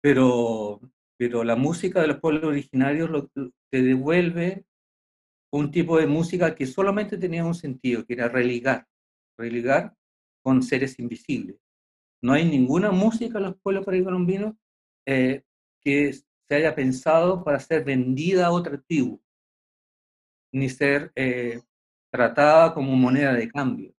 Pero, 0.00 0.80
pero 1.16 1.44
la 1.44 1.56
música 1.56 2.00
de 2.00 2.08
los 2.08 2.20
pueblos 2.20 2.44
originarios 2.44 3.10
lo, 3.10 3.28
te 3.28 3.82
devuelve 3.82 4.64
un 5.52 5.70
tipo 5.70 5.98
de 5.98 6.06
música 6.06 6.54
que 6.54 6.66
solamente 6.66 7.16
tenía 7.16 7.44
un 7.44 7.54
sentido, 7.54 8.04
que 8.04 8.14
era 8.14 8.28
religar, 8.28 8.86
religar 9.38 9.94
con 10.42 10.62
seres 10.62 10.98
invisibles. 10.98 11.56
No 12.22 12.32
hay 12.32 12.44
ninguna 12.44 12.90
música 12.90 13.38
en 13.38 13.44
los 13.44 13.56
pueblos 13.60 13.84
precolombinos 13.84 14.54
eh, 15.06 15.42
que 15.80 16.12
se 16.12 16.54
haya 16.54 16.74
pensado 16.74 17.44
para 17.44 17.60
ser 17.60 17.84
vendida 17.84 18.46
a 18.46 18.50
otra 18.50 18.80
tribu, 18.80 19.20
ni 20.52 20.68
ser 20.68 21.12
eh, 21.14 21.60
tratada 22.10 22.74
como 22.74 22.96
moneda 22.96 23.34
de 23.34 23.48
cambio. 23.48 23.94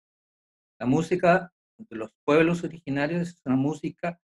La 0.80 0.86
música 0.86 1.54
de 1.78 1.96
los 1.96 2.12
pueblos 2.26 2.64
originarios 2.64 3.30
es 3.30 3.42
una 3.46 3.56
música 3.56 4.20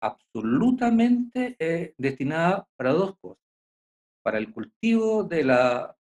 absolutamente 0.00 1.56
eh, 1.58 1.94
destinada 1.98 2.66
para 2.76 2.92
dos 2.92 3.16
cosas. 3.18 3.42
Para 4.22 4.38
el 4.38 4.52
cultivo 4.52 5.24
de 5.24 5.44
la, 5.44 5.96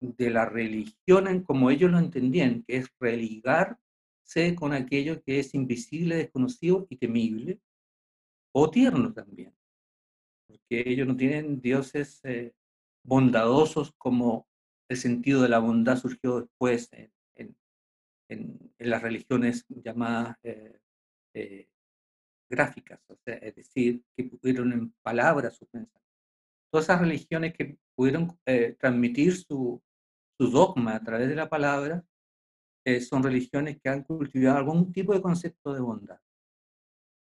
de 0.00 0.30
la 0.30 0.46
religión 0.46 1.28
en 1.28 1.42
como 1.42 1.70
ellos 1.70 1.90
lo 1.90 1.98
entendían, 1.98 2.62
que 2.62 2.76
es 2.76 2.88
religarse 2.98 4.54
con 4.56 4.72
aquello 4.72 5.22
que 5.22 5.40
es 5.40 5.54
invisible, 5.54 6.16
desconocido 6.16 6.86
y 6.88 6.96
temible, 6.96 7.60
o 8.52 8.70
tierno 8.70 9.12
también, 9.12 9.54
porque 10.46 10.82
ellos 10.86 11.06
no 11.06 11.16
tienen 11.16 11.60
dioses 11.60 12.20
eh, 12.24 12.52
bondadosos 13.04 13.92
como 13.96 14.49
el 14.90 14.96
sentido 14.96 15.42
de 15.42 15.48
la 15.48 15.60
bondad 15.60 15.96
surgió 15.96 16.40
después 16.40 16.90
en, 16.92 17.56
en, 18.28 18.72
las 18.78 19.02
religiones 19.02 19.64
llamadas 19.68 20.36
eh, 20.42 20.80
eh, 21.34 21.68
gráficas, 22.48 23.00
o 23.08 23.14
sea, 23.24 23.36
es 23.36 23.54
decir, 23.54 24.02
que 24.16 24.24
pudieron 24.24 24.72
en 24.72 24.92
palabras 25.02 25.56
sus 25.56 25.68
mensajes. 25.72 26.02
Todas 26.72 26.86
esas 26.86 27.00
religiones 27.00 27.54
que 27.54 27.78
pudieron 27.94 28.36
eh, 28.46 28.76
transmitir 28.78 29.36
su, 29.36 29.80
su 30.36 30.50
dogma 30.50 30.96
a 30.96 31.04
través 31.04 31.28
de 31.28 31.36
la 31.36 31.48
palabra, 31.48 32.04
eh, 32.84 33.00
son 33.00 33.22
religiones 33.22 33.78
que 33.80 33.90
han 33.90 34.02
cultivado 34.02 34.58
algún 34.58 34.92
tipo 34.92 35.12
de 35.14 35.22
concepto 35.22 35.72
de 35.72 35.80
bondad. 35.80 36.18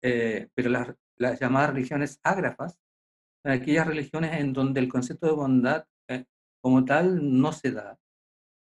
Eh, 0.01 0.47
pero 0.53 0.69
las, 0.69 0.95
las, 1.17 1.39
llamadas 1.39 1.71
religiones 1.74 2.19
ágrafas 2.24 2.79
aquellas 3.43 3.88
religiones 3.88 4.39
en 4.39 4.53
donde 4.53 4.79
el 4.79 4.88
concepto 4.88 5.25
de 5.27 5.33
bondad 5.33 5.86
como 6.61 6.85
tal 6.85 7.39
no 7.39 7.51
se 7.53 7.71
da. 7.71 7.99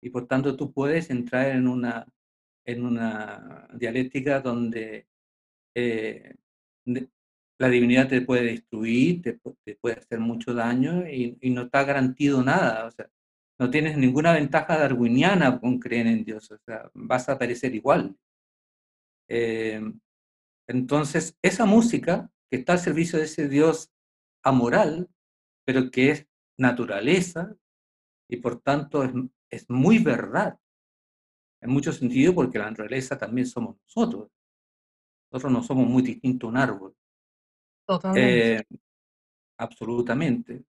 Y 0.01 0.09
por 0.09 0.27
tanto 0.27 0.55
tú 0.55 0.73
puedes 0.73 1.09
entrar 1.09 1.47
en 1.47 1.67
una, 1.67 2.07
en 2.65 2.85
una 2.85 3.67
dialéctica 3.73 4.41
donde 4.41 5.07
la 7.59 7.69
divinidad 7.69 8.09
te 8.09 8.21
puede 8.21 8.43
destruir, 8.43 9.21
te, 9.21 9.39
puede 9.75 9.95
hacer 9.95 10.19
mucho 10.19 10.53
daño 10.53 11.07
y, 11.07 11.37
y, 11.39 11.49
no 11.51 11.63
está 11.63 11.83
garantido 11.83 12.43
nada. 12.43 12.85
O 12.85 12.91
sea, 12.91 13.09
no 13.59 13.69
tienes 13.69 13.97
ninguna 13.97 14.33
ventaja 14.33 14.77
darwiniana 14.77 15.59
con 15.59 15.79
creer 15.79 16.07
en 16.07 16.23
Dios, 16.23 16.51
o 16.51 16.57
sea, 16.57 16.89
vas 16.93 17.29
a 17.29 17.33
aparecer 17.33 17.73
igual. 17.75 18.15
Eh, 19.29 19.81
entonces, 20.67 21.37
esa 21.41 21.65
música 21.65 22.29
que 22.49 22.57
está 22.57 22.73
al 22.73 22.79
servicio 22.79 23.19
de 23.19 23.25
ese 23.25 23.47
Dios 23.47 23.91
amoral, 24.43 25.09
pero 25.65 25.91
que 25.91 26.09
es 26.11 26.27
naturaleza 26.57 27.55
y 28.29 28.37
por 28.37 28.61
tanto 28.61 29.03
es, 29.03 29.11
es 29.49 29.69
muy 29.69 29.99
verdad, 29.99 30.57
en 31.61 31.69
mucho 31.69 31.93
sentido 31.93 32.35
porque 32.35 32.59
la 32.59 32.69
naturaleza 32.69 33.17
también 33.17 33.47
somos 33.47 33.77
nosotros. 33.81 34.29
Nosotros 35.31 35.51
no 35.51 35.63
somos 35.63 35.87
muy 35.87 36.03
distintos 36.03 36.47
a 36.47 36.51
un 36.51 36.57
árbol. 36.57 36.95
Totalmente. 37.87 38.55
Eh, 38.55 38.63
absolutamente. 39.57 40.63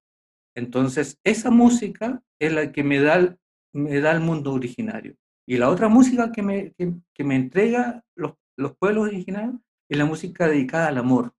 Entonces, 0.57 1.19
esa 1.25 1.51
música 1.51 2.23
es 2.39 2.53
la 2.53 2.71
que 2.71 2.85
me 2.85 3.01
da, 3.01 3.37
me 3.73 4.01
da 4.01 4.13
el 4.13 4.21
mundo 4.21 4.53
originario. 4.53 5.17
Y 5.47 5.59
la 5.59 5.69
otra 5.69 5.89
música 5.89 6.33
que 6.33 6.43
me, 6.43 6.73
que, 6.73 7.25
me 7.25 7.37
entrega 7.37 8.03
los, 8.15 8.35
los, 8.57 8.77
pueblos 8.77 9.09
originarios 9.09 9.57
es 9.91 9.99
la 9.99 10.07
música 10.07 10.49
dedicada 10.49 10.89
al 10.89 10.99
amor. 10.99 11.35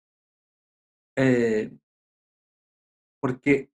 Eh, 1.16 1.72
porque 3.20 3.70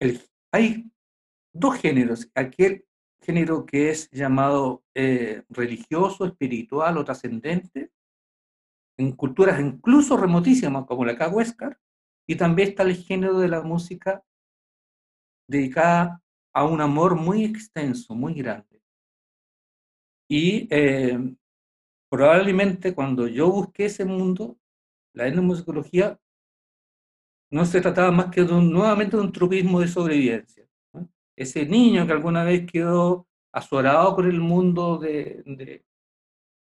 el, 0.00 0.20
hay 0.52 0.92
dos 1.54 1.76
géneros. 1.76 2.30
Aquel 2.34 2.84
género 3.22 3.64
que 3.64 3.90
es 3.90 4.10
llamado 4.10 4.84
eh, 4.94 5.44
religioso, 5.48 6.26
espiritual 6.26 6.98
o 6.98 7.04
trascendente, 7.04 7.90
en 8.98 9.12
culturas 9.12 9.60
incluso 9.60 10.16
remotísimas 10.16 10.84
como 10.86 11.04
la 11.04 11.16
Cahuéscar, 11.16 11.78
y 12.28 12.36
también 12.36 12.68
está 12.68 12.82
el 12.82 12.96
género 12.96 13.38
de 13.38 13.48
la 13.48 13.62
música 13.62 14.22
dedicada 15.48 16.22
a 16.54 16.64
un 16.64 16.80
amor 16.80 17.16
muy 17.16 17.44
extenso, 17.44 18.14
muy 18.14 18.34
grande. 18.34 18.82
Y 20.28 20.68
eh, 20.70 21.18
probablemente 22.08 22.94
cuando 22.94 23.26
yo 23.26 23.50
busqué 23.50 23.86
ese 23.86 24.04
mundo, 24.04 24.58
la 25.12 25.26
etnomusicología 25.26 26.18
no 27.50 27.64
se 27.64 27.80
trataba 27.80 28.10
más 28.10 28.30
que 28.30 28.42
de 28.42 28.52
un, 28.52 28.72
nuevamente 28.72 29.16
de 29.16 29.22
un 29.22 29.32
trupismo 29.32 29.80
de 29.80 29.88
sobrevivencia. 29.88 30.63
Ese 31.36 31.66
niño 31.66 32.06
que 32.06 32.12
alguna 32.12 32.44
vez 32.44 32.66
quedó 32.70 33.26
azorado 33.52 34.16
por 34.16 34.26
el 34.26 34.40
mundo 34.40 34.98
de, 34.98 35.82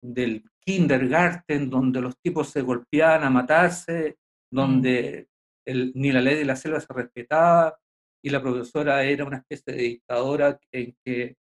del 0.03 0.45
kindergarten, 0.61 1.71
donde 1.71 2.01
los 2.01 2.19
tipos 2.19 2.49
se 2.51 2.63
golpeaban 2.63 3.25
a 3.25 3.31
matarse, 3.31 4.19
donde 4.51 5.29
mm. 5.67 5.91
ni 5.95 6.13
la 6.13 6.21
ley 6.21 6.37
de 6.37 6.45
la 6.45 6.57
selva 6.57 6.81
se 6.81 6.93
respetaba, 6.93 7.79
y 8.23 8.31
la 8.31 8.41
profesora 8.41 9.05
era 9.05 9.25
una 9.25 9.39
especie 9.39 9.75
de 9.75 9.83
dictadora 9.83 10.59
en 10.73 10.97
que 11.05 11.37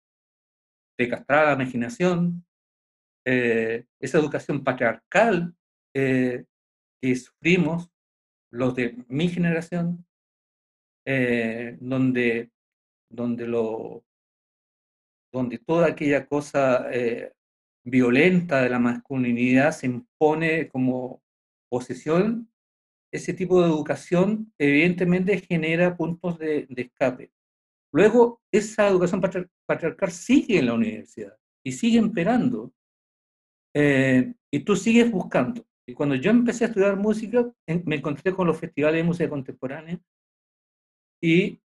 te 0.99 1.09
castraba 1.09 1.55
la 1.55 1.62
imaginación, 1.62 2.45
eh, 3.25 3.87
esa 4.00 4.19
educación 4.19 4.64
patriarcal 4.64 5.55
eh, 5.95 6.45
que 7.00 7.17
sufrimos 7.17 7.89
los 8.50 8.75
de 8.75 9.04
mi 9.08 9.28
generación, 9.28 10.06
eh, 11.06 11.76
donde, 11.80 12.51
donde, 13.12 13.46
lo, 13.46 14.04
donde 15.32 15.58
toda 15.58 15.88
aquella 15.88 16.26
cosa 16.26 16.86
violenta 17.84 18.62
de 18.62 18.70
la 18.70 18.78
masculinidad 18.78 19.72
se 19.72 19.86
impone 19.86 20.68
como 20.68 21.22
posesión 21.68 22.52
ese 23.12 23.34
tipo 23.34 23.60
de 23.60 23.68
educación 23.68 24.52
evidentemente 24.58 25.38
genera 25.38 25.96
puntos 25.96 26.38
de, 26.38 26.66
escape. 26.75 27.30
Luego, 27.92 28.40
esa 28.50 28.88
educación 28.88 29.20
patriarcal 29.66 30.10
sigue 30.10 30.58
en 30.58 30.66
la 30.66 30.75
universidad 30.75 31.36
y 31.62 31.72
sigue 31.72 31.98
imperando. 31.98 32.72
Eh, 33.75 34.32
y 34.50 34.60
tú 34.60 34.76
sigues 34.76 35.10
buscando. 35.10 35.62
Y 35.86 35.92
cuando 35.92 36.14
yo 36.14 36.30
empecé 36.30 36.64
a 36.64 36.68
estudiar 36.68 36.96
música, 36.96 37.52
me 37.84 37.96
encontré 37.96 38.32
con 38.32 38.46
los 38.46 38.58
festivales 38.58 39.00
de 39.00 39.04
música 39.04 39.28
contemporánea 39.28 40.00
y 41.20 41.60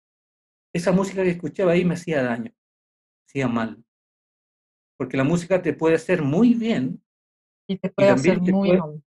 esa 0.73 0.91
música 0.91 1.23
que 1.23 1.29
escuchaba 1.29 1.73
ahí 1.73 1.85
me 1.85 1.93
hacía 1.93 2.23
daño, 2.23 2.51
me 2.51 3.25
hacía 3.27 3.47
mal. 3.47 3.83
Porque 4.97 5.17
la 5.17 5.23
música 5.23 5.61
te 5.61 5.73
puede 5.73 5.95
hacer 5.95 6.21
muy 6.21 6.53
bien 6.53 7.03
y 7.67 7.77
te 7.77 7.89
puede 7.89 8.09
hacer 8.09 8.41
muy 8.41 8.77
mal 8.77 9.03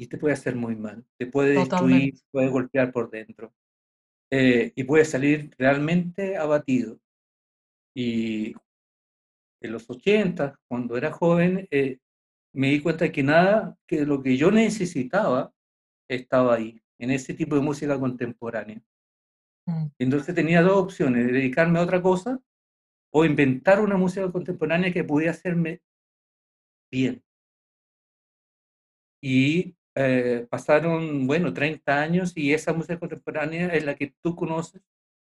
y 0.00 0.06
te 0.06 0.16
puede 0.16 0.32
hacer 0.32 0.56
muy 0.56 0.76
mal. 0.76 1.04
Te 1.18 1.26
puede 1.26 1.58
destruir, 1.58 2.14
puede 2.30 2.48
golpear 2.48 2.90
por 2.90 3.10
dentro. 3.10 3.52
Eh, 4.30 4.72
y 4.74 4.84
puede 4.84 5.04
salir 5.04 5.50
realmente 5.58 6.38
abatido. 6.38 6.98
Y 7.94 8.54
en 9.60 9.72
los 9.72 9.90
80, 9.90 10.58
cuando 10.66 10.96
era 10.96 11.12
joven, 11.12 11.68
eh, 11.70 11.98
me 12.54 12.70
di 12.70 12.80
cuenta 12.80 13.04
de 13.04 13.12
que 13.12 13.22
nada, 13.22 13.76
que 13.86 14.06
lo 14.06 14.22
que 14.22 14.38
yo 14.38 14.50
necesitaba 14.50 15.52
estaba 16.08 16.54
ahí, 16.54 16.80
en 16.98 17.10
ese 17.10 17.34
tipo 17.34 17.54
de 17.54 17.60
música 17.60 18.00
contemporánea. 18.00 18.80
Mm. 19.70 19.92
Entonces 19.98 20.34
tenía 20.34 20.62
dos 20.62 20.82
opciones, 20.84 21.26
dedicarme 21.26 21.78
a 21.78 21.82
otra 21.82 22.02
cosa 22.02 22.40
o 23.12 23.24
inventar 23.24 23.80
una 23.80 23.96
música 23.96 24.30
contemporánea 24.30 24.92
que 24.92 25.04
pudiera 25.04 25.32
hacerme 25.32 25.80
bien. 26.90 27.22
Y 29.22 29.76
eh, 29.94 30.46
pasaron, 30.50 31.26
bueno, 31.26 31.52
30 31.52 32.00
años 32.00 32.32
y 32.36 32.52
esa 32.52 32.72
música 32.72 32.98
contemporánea 32.98 33.68
es 33.68 33.84
la 33.84 33.94
que 33.94 34.14
tú 34.22 34.34
conoces, 34.34 34.82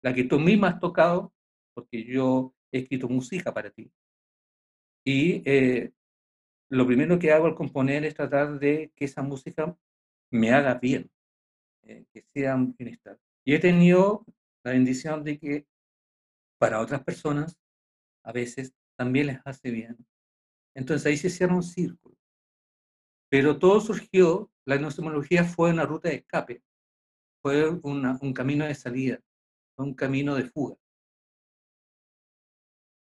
la 0.02 0.14
que 0.14 0.24
tú 0.24 0.38
misma 0.40 0.68
has 0.68 0.80
tocado, 0.80 1.32
porque 1.74 2.04
yo 2.04 2.54
he 2.72 2.80
escrito 2.80 3.08
música 3.08 3.52
para 3.52 3.70
ti. 3.70 3.90
Y 5.04 5.42
eh, 5.44 5.92
lo 6.70 6.86
primero 6.86 7.18
que 7.18 7.32
hago 7.32 7.46
al 7.46 7.54
componer 7.54 8.04
es 8.04 8.14
tratar 8.14 8.58
de 8.58 8.90
que 8.96 9.04
esa 9.04 9.22
música 9.22 9.76
me 10.30 10.50
haga 10.52 10.74
bien, 10.74 11.10
eh, 11.82 12.04
que 12.12 12.22
sea 12.32 12.56
bienestar. 12.56 13.18
Y 13.44 13.54
he 13.54 13.58
tenido 13.58 14.24
la 14.64 14.72
bendición 14.72 15.22
de 15.22 15.38
que 15.38 15.66
para 16.58 16.80
otras 16.80 17.04
personas 17.04 17.58
a 18.24 18.32
veces 18.32 18.72
también 18.96 19.26
les 19.26 19.40
hace 19.44 19.70
bien. 19.70 19.96
Entonces 20.74 21.06
ahí 21.06 21.16
se 21.16 21.30
cierra 21.30 21.54
un 21.54 21.62
círculo. 21.62 22.16
Pero 23.30 23.58
todo 23.58 23.80
surgió, 23.80 24.50
la 24.64 24.76
epistemología 24.76 25.44
fue 25.44 25.70
una 25.70 25.84
ruta 25.84 26.08
de 26.08 26.16
escape, 26.16 26.62
fue 27.42 27.68
un 27.68 28.32
camino 28.32 28.64
de 28.64 28.74
salida, 28.74 29.20
fue 29.76 29.86
un 29.86 29.94
camino 29.94 30.34
de 30.34 30.44
fuga. 30.44 30.76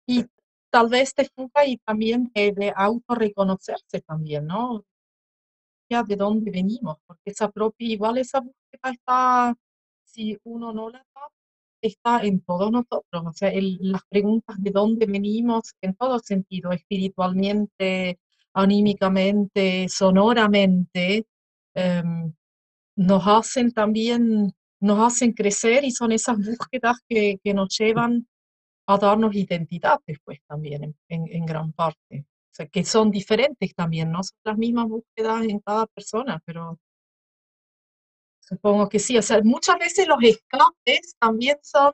Y 0.08 0.26
tal 0.72 0.90
vez 0.90 1.14
de 1.16 1.30
fuga 1.36 1.66
y 1.66 1.78
también 1.78 2.32
de, 2.34 2.52
de 2.52 2.74
autorreconocerse 2.76 4.02
también, 4.02 4.48
¿no? 4.48 4.84
Ya 5.90 6.02
de 6.02 6.16
dónde 6.16 6.50
venimos, 6.50 6.98
porque 7.06 7.30
esa 7.32 7.52
propia, 7.52 7.88
igual 7.88 8.18
esa 8.18 8.40
búsqueda 8.40 8.92
está, 8.92 9.56
si 10.16 10.38
uno 10.46 10.74
no 10.74 10.90
la 10.90 11.00
da, 11.14 11.22
está 11.82 12.22
en 12.24 12.42
todos 12.42 12.72
nosotros, 12.72 13.24
o 13.26 13.34
sea, 13.34 13.52
las 13.54 14.02
preguntas 14.10 14.56
de 14.60 14.72
dónde 14.72 15.06
venimos 15.06 15.74
en 15.82 15.94
todo 15.96 16.20
sentido, 16.20 16.72
espiritualmente, 16.72 18.20
anímicamente, 18.54 19.88
sonoramente, 19.90 21.26
em, 21.76 22.34
nos 22.96 23.28
hacen 23.28 23.72
también, 23.74 24.54
nos 24.80 25.00
hacen 25.08 25.34
crecer 25.34 25.84
y 25.84 25.92
son 25.92 26.12
esas 26.14 26.38
búsquedas 26.38 26.98
que, 27.10 27.40
nos 27.54 27.78
llevan 27.78 28.28
a 28.88 28.98
darnos 28.98 29.36
identidad 29.36 30.00
después 30.08 30.40
también, 30.48 30.96
en, 31.10 31.46
gran 31.46 31.74
parte. 31.74 32.26
O 32.52 32.56
sea, 32.56 32.68
que 32.68 32.86
son 32.86 33.12
diferentes 33.12 33.76
también, 33.76 34.12
no 34.12 34.24
son 34.24 34.38
las 34.46 34.58
mismas 34.58 34.88
búsquedas 34.88 35.44
en 35.46 35.60
cada 35.60 35.88
persona, 35.88 36.42
pero 36.46 36.80
supongo 38.46 38.88
que 38.88 39.00
sí. 39.00 39.18
O 39.18 39.22
sea, 39.22 39.42
muchas 39.44 39.78
veces 39.78 40.08
los 40.08 40.22
escapes 40.22 41.16
también 41.20 41.58
son 41.62 41.92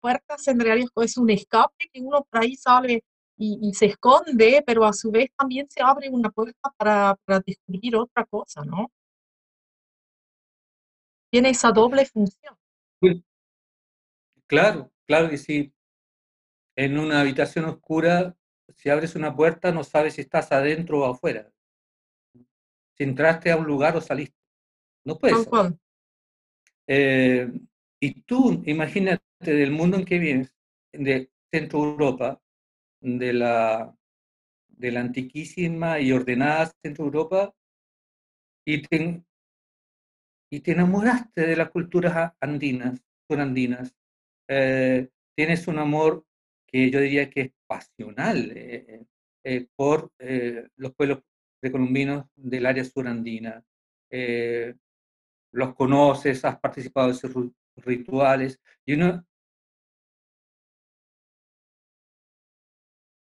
puertas 0.00 0.48
en 0.48 0.58
realidad, 0.58 0.88
es 0.96 1.16
un 1.16 1.30
escape 1.30 1.90
que 1.92 2.00
uno 2.00 2.26
por 2.30 2.42
ahí 2.42 2.56
sale 2.56 3.04
y, 3.36 3.72
se 3.72 3.86
esconde, 3.86 4.62
pero 4.66 4.84
a 4.84 4.92
su 4.92 5.10
vez 5.10 5.30
también 5.36 5.66
se 5.70 5.82
abre 5.82 6.10
una 6.10 6.30
puerta 6.30 6.70
para, 6.76 7.16
para 7.24 7.40
descubrir 7.40 7.96
otra 7.96 8.26
cosa, 8.26 8.62
¿no? 8.66 8.92
Tiene 11.30 11.48
esa 11.50 11.70
doble 11.70 12.04
función. 12.04 12.54
Claro, 14.46 14.90
claro 15.06 15.30
que 15.30 15.38
sí. 15.38 15.72
en 16.76 16.98
una 16.98 17.20
habitación 17.20 17.64
oscura, 17.64 18.36
si 18.74 18.90
abres 18.90 19.14
una 19.14 19.34
puerta, 19.34 19.72
no 19.72 19.84
sabes 19.84 20.14
si 20.14 20.20
estás 20.20 20.52
adentro 20.52 21.00
o 21.00 21.04
afuera. 21.10 21.50
Si 22.96 23.04
entraste 23.04 23.50
a 23.50 23.56
un 23.56 23.64
lugar 23.64 23.96
o 23.96 24.00
saliste. 24.02 24.36
No 25.04 25.16
puedes. 25.16 25.48
Eh, 26.92 27.48
y 28.00 28.22
tú, 28.22 28.64
imagínate 28.66 29.22
del 29.44 29.70
mundo 29.70 29.96
en 29.96 30.04
que 30.04 30.18
vienes, 30.18 30.52
de 30.92 31.30
Centro 31.52 31.84
Europa, 31.84 32.42
de 33.00 33.32
la, 33.32 33.96
de 34.66 34.90
la 34.90 35.00
antiquísima 35.00 36.00
y 36.00 36.10
ordenada 36.10 36.72
Centro 36.82 37.04
Europa, 37.04 37.54
y 38.66 38.82
te, 38.82 39.22
y 40.50 40.60
te 40.60 40.72
enamoraste 40.72 41.46
de 41.46 41.56
las 41.56 41.70
culturas 41.70 42.32
andinas, 42.40 43.00
surandinas. 43.28 43.94
Eh, 44.48 45.08
tienes 45.36 45.68
un 45.68 45.78
amor 45.78 46.26
que 46.66 46.90
yo 46.90 47.00
diría 47.00 47.30
que 47.30 47.40
es 47.40 47.52
pasional 47.68 48.50
eh, 48.52 49.06
eh, 49.44 49.68
por 49.76 50.10
los 50.18 50.92
pueblos 50.96 51.22
precolombinos 51.60 52.26
del 52.34 52.66
área 52.66 52.84
surandina. 52.84 53.64
Los 55.52 55.74
conoces, 55.74 56.44
has 56.44 56.58
participado 56.58 57.08
en 57.08 57.14
esos 57.14 57.32
rituales, 57.76 58.60
y 58.84 58.94
uno 58.94 59.24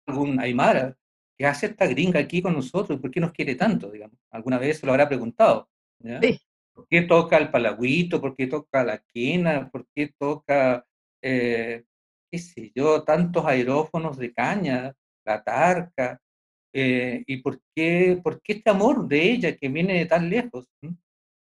algún 0.08 0.39
aymara 0.39 0.97
que 1.38 1.45
hace 1.45 1.67
esta 1.67 1.88
gringa 1.88 2.19
aquí 2.19 2.41
con 2.41 2.54
nosotros, 2.54 3.00
¿por 3.00 3.10
qué 3.10 3.19
nos 3.19 3.32
quiere 3.32 3.56
tanto? 3.56 3.89
Digamos? 3.89 4.17
Alguna 4.30 4.60
vez 4.60 4.80
se 4.80 4.86
lo 4.86 4.91
habrá 4.91 5.08
preguntado. 5.08 5.69
¿Por 6.74 6.88
qué 6.88 7.02
toca 7.04 7.38
el 7.38 7.50
palagüito? 7.50 8.21
¿Por 8.21 8.36
qué 8.36 8.47
toca 8.47 8.84
la 8.84 9.00
quena? 9.00 9.69
¿Por 9.69 9.88
qué 9.93 10.13
toca, 10.17 10.86
eh, 11.21 11.84
qué 12.30 12.38
sé 12.39 12.71
yo, 12.76 13.04
tantos 13.04 13.45
aerófonos 13.45 14.17
de 14.17 14.34
caña, 14.34 14.93
la 15.26 15.43
tarca? 15.43 16.21
Eh, 16.74 17.24
¿Y 17.26 17.38
por 17.38 17.60
qué, 17.76 18.19
por 18.24 18.41
qué 18.41 18.54
este 18.54 18.69
amor 18.69 19.08
de 19.08 19.32
ella 19.32 19.58
que 19.58 19.67
viene 19.67 19.95
de 20.00 20.06
tan 20.06 20.30
lejos 20.30 20.67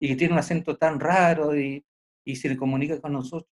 y 0.02 0.08
que 0.08 0.16
tiene 0.16 0.32
un 0.32 0.40
acento 0.40 0.76
tan 0.76 0.98
raro 0.98 1.56
y, 1.56 1.86
y 2.26 2.34
se 2.34 2.48
le 2.48 2.56
comunica 2.56 3.00
con 3.00 3.12
nosotros? 3.12 3.48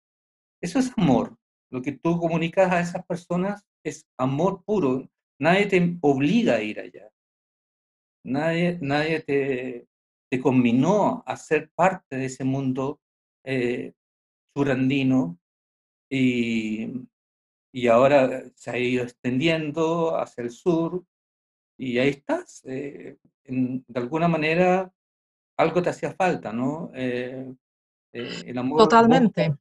Eso 0.62 0.78
es 0.78 0.96
amor. 0.96 1.36
Lo 1.72 1.82
que 1.82 1.94
tú 1.94 2.20
comunicas 2.20 2.72
a 2.72 2.82
esas 2.82 3.04
personas 3.04 3.66
es 3.84 4.06
amor 4.16 4.64
puro. 4.64 5.10
Nadie 5.40 5.66
te 5.66 5.98
obliga 6.02 6.58
a 6.58 6.62
ir 6.62 6.80
allá. 6.80 7.10
Nadie, 8.24 8.78
nadie 8.80 9.22
te, 9.22 9.88
te 10.30 10.40
combinó 10.40 11.24
a 11.26 11.36
ser 11.36 11.72
parte 11.74 12.16
de 12.16 12.26
ese 12.26 12.44
mundo 12.44 13.00
eh, 13.44 13.94
surandino 14.56 15.40
y, 16.12 17.08
y, 17.74 17.88
ahora 17.88 18.44
se 18.54 18.70
ha 18.70 18.78
ido 18.78 19.04
extendiendo 19.04 20.16
hacia 20.16 20.44
el 20.44 20.52
sur 20.52 21.04
y 21.76 21.98
ahí 21.98 22.10
estás. 22.10 22.62
Eh, 22.66 23.18
de 23.48 24.00
alguna 24.00 24.28
manera 24.28 24.92
algo 25.58 25.82
te 25.82 25.90
hacía 25.90 26.14
falta, 26.14 26.52
¿no? 26.52 26.92
Eh, 26.94 27.54
el 28.14 28.58
amor. 28.58 28.80
Totalmente. 28.80 29.56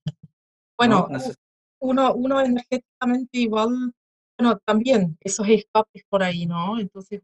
bueno, 0.79 1.09
uno, 1.81 2.15
uno 2.15 2.41
energéticamente 2.41 3.39
igual, 3.39 3.93
bueno, 4.39 4.59
también 4.65 5.17
esos 5.21 5.49
escapes 5.49 6.05
por 6.09 6.23
ahí, 6.23 6.47
¿no? 6.47 6.79
Entonces, 6.79 7.23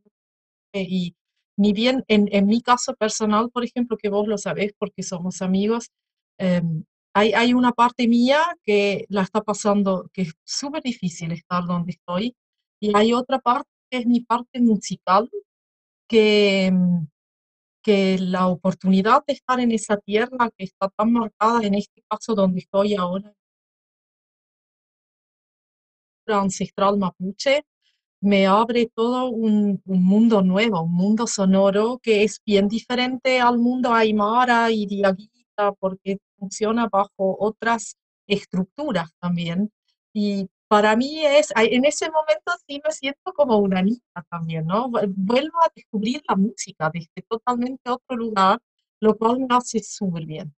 y 0.73 1.15
ni 1.57 1.73
bien 1.73 2.05
en, 2.09 2.29
en, 2.33 2.47
mi 2.47 2.63
caso 2.63 2.95
personal, 2.95 3.51
por 3.51 3.65
ejemplo, 3.65 3.97
que 3.97 4.09
vos 4.09 4.27
lo 4.27 4.39
sabés 4.39 4.73
porque 4.79 5.03
somos 5.03 5.43
amigos, 5.43 5.91
em, 6.39 6.85
hay, 7.15 7.33
hay, 7.33 7.55
una 7.55 7.73
parte 7.73 8.07
mía 8.07 8.41
que 8.63 9.05
la 9.09 9.23
está 9.23 9.43
pasando, 9.43 10.09
que 10.13 10.23
es 10.23 10.35
súper 10.45 10.83
difícil 10.83 11.33
estar 11.33 11.65
donde 11.67 11.93
estoy, 11.93 12.37
y 12.81 12.97
hay 12.97 13.13
otra 13.13 13.41
parte 13.41 13.69
que 13.91 13.99
es 13.99 14.07
mi 14.07 14.21
parte 14.21 14.61
musical, 14.61 15.29
que, 16.09 16.67
em, 16.67 17.09
que 17.83 18.19
la 18.19 18.49
oportunidad 18.49 19.25
de 19.27 19.35
estar 19.35 19.61
en 19.61 19.73
esa 19.73 19.97
tierra 19.99 20.51
que 20.57 20.65
está 20.65 20.89
tan 20.89 21.13
marcada, 21.13 21.63
en 21.63 21.75
este 21.75 22.03
caso 22.09 22.35
donde 22.35 22.61
estoy 22.61 22.95
ahora, 22.95 23.35
ancestral 26.27 26.99
mapuche, 26.99 27.65
me 28.21 28.47
abre 28.47 28.87
todo 28.95 29.31
un, 29.31 29.83
mundo 29.85 30.43
nuevo, 30.43 30.83
un 30.83 30.93
mundo 30.95 31.27
sonoro 31.27 31.99
que 32.03 32.23
es 32.25 32.41
bien 32.45 32.69
diferente 32.69 33.41
al 33.41 33.59
mundo 33.59 33.93
aymara 33.93 34.71
y 34.71 34.87
diaguita 34.87 35.73
porque 35.79 36.19
funciona 36.39 36.89
bajo 36.91 37.37
otras 37.39 37.97
estructuras 38.27 39.11
también. 39.21 39.73
Y 40.13 40.49
para 40.71 40.95
mí 40.95 41.27
es, 41.27 41.53
en 41.57 41.85
ese 41.85 42.09
momento 42.13 42.53
sí 42.65 42.81
me 42.85 42.93
siento 42.93 43.33
como 43.35 43.59
una 43.59 43.83
niña 43.83 44.25
también, 44.31 44.67
¿no? 44.67 44.89
Vuelvo 44.89 45.59
a 45.65 45.73
descubrir 45.75 46.23
la 46.29 46.37
música 46.37 46.89
desde 46.95 47.23
totalmente 47.29 47.91
otro 47.91 48.17
lugar, 48.17 48.61
lo 49.01 49.17
cual 49.17 49.41
me 49.41 49.49
hace 49.51 49.81
súper 49.83 50.27
bien. 50.27 50.55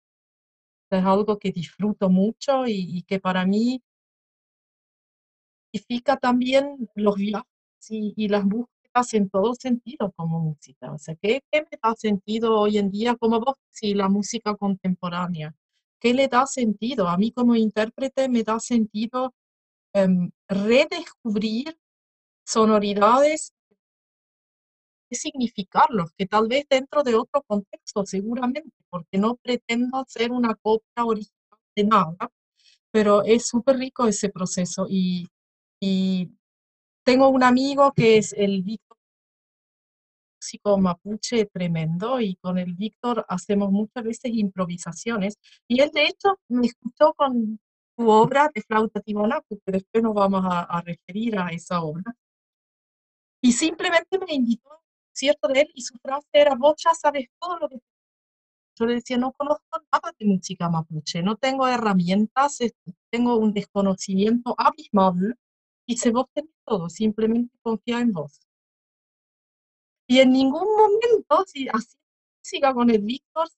Es 0.91 1.03
algo 1.03 1.39
que 1.39 1.51
disfruto 1.51 2.11
mucho 2.11 2.67
y, 2.67 2.99
y 2.99 3.03
que 3.05 3.21
para 3.21 3.47
mí 3.47 3.83
significa 5.73 6.19
también 6.19 6.91
los 6.95 7.17
viajes 7.17 7.47
y, 7.89 8.29
las 8.29 8.45
búsquedas 8.45 9.15
en 9.15 9.31
todo 9.31 9.55
sentido 9.55 10.13
como 10.13 10.41
música. 10.41 10.93
O 10.93 10.99
sea, 10.99 11.15
¿qué, 11.17 11.43
¿qué, 11.51 11.63
me 11.63 11.79
da 11.83 11.95
sentido 11.97 12.61
hoy 12.61 12.77
en 12.77 12.91
día 12.91 13.17
como 13.17 13.41
vos 13.41 13.57
sí, 13.71 13.95
la 13.95 14.11
música 14.11 14.55
contemporánea? 14.57 15.55
¿Qué 15.99 16.13
le 16.13 16.29
da 16.29 16.47
sentido? 16.47 17.09
A 17.09 17.17
mí 17.17 17.33
como 17.33 17.57
intérprete 17.57 18.29
me 18.29 18.43
da 18.43 18.61
sentido 18.61 19.33
em, 19.95 20.31
redescubrir 20.49 21.79
sonoridades 22.47 23.53
significarlos, 25.15 26.13
que 26.17 26.27
tal 26.27 26.49
vez 26.49 26.67
dentro 26.69 27.03
de 27.03 27.15
otro 27.15 27.43
contexto, 27.43 28.05
seguramente, 28.07 28.71
porque 28.91 29.19
no 29.19 29.37
pretendo 29.37 29.99
hacer 29.99 30.33
una 30.33 30.55
copia 30.55 31.05
original 31.05 31.61
de 31.77 31.85
nada, 31.85 32.31
pero 32.91 33.23
es 33.23 33.47
súper 33.47 33.77
rico 33.79 34.07
ese 34.07 34.29
proceso 34.29 34.87
y, 34.89 35.29
y 35.81 36.31
tengo 37.05 37.29
un 37.29 37.43
amigo 37.43 37.93
que 37.93 38.19
es 38.19 38.33
el 38.35 38.63
Víctor, 38.63 38.99
músico 40.41 40.79
mapuche 40.79 41.47
tremendo, 41.47 42.21
y 42.21 42.37
con 42.37 42.59
el 42.59 42.75
Víctor 42.75 43.25
hacemos 43.29 43.71
muchas 43.71 44.05
veces 44.05 44.33
improvisaciones. 44.35 45.37
Y 45.69 45.81
él, 45.81 45.91
de 45.93 46.07
hecho, 46.07 46.39
me 46.49 46.67
escuchó 46.67 47.15
con 47.15 47.61
su 47.97 48.09
obra 48.09 48.51
de 48.55 48.63
flauta 48.63 49.01
tibona, 49.01 49.41
porque 49.49 49.73
después 49.73 50.03
nos 50.03 50.15
vamos 50.15 50.45
a, 50.47 50.81
referir 50.83 51.39
a 51.39 51.49
esa 51.49 51.83
obra. 51.83 52.03
Y 53.43 53.53
simplemente 53.53 54.19
me 54.19 54.35
invitó 54.35 54.73
a 54.73 54.81
cierto 55.13 55.49
de 55.49 55.63
él 55.63 55.73
y 55.75 55.83
su 55.83 55.97
frase 55.99 56.29
era, 56.33 56.55
vos 56.55 56.75
ya 56.83 56.95
sabes 56.95 57.29
todo 57.41 57.59
lo 57.59 57.69
que... 57.69 57.81
Yo 58.79 58.87
le 58.87 58.95
decía, 58.95 59.19
no 59.19 59.33
conozco 59.33 59.83
nada 59.93 60.15
de 60.19 60.27
música 60.27 60.69
mapuche, 60.71 61.23
no 61.23 61.37
tengo 61.37 61.69
herramientas, 61.69 62.59
tengo 63.11 63.37
un 63.37 63.53
desconocimiento 63.53 64.55
abismal 64.57 65.37
y 65.87 65.99
se 65.99 66.11
vos 66.11 66.27
tenés 66.33 66.55
todo, 66.65 66.89
simplemente 66.89 67.55
confía 67.63 68.01
en 68.01 68.13
vos. 68.13 68.41
Y 70.07 70.21
en 70.21 70.33
ningún 70.33 70.69
momento, 70.77 71.45
si 71.47 71.69
así 71.69 71.97
siga 72.43 72.73
con 72.75 72.91
el 72.91 73.03
Víctor, 73.03 73.49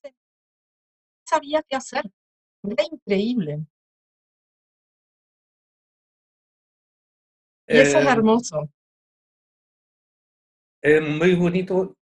sabía 1.25 1.63
qué 1.63 1.77
hacer. 1.77 2.11
Era 2.63 2.85
increíble. 2.91 3.67
Y 7.67 7.79
eso 7.79 7.99
es 7.99 8.07
eh, 8.07 8.11
hermoso. 8.11 8.71
Es 10.83 11.01
muy 11.01 11.35
bonito 11.35 11.97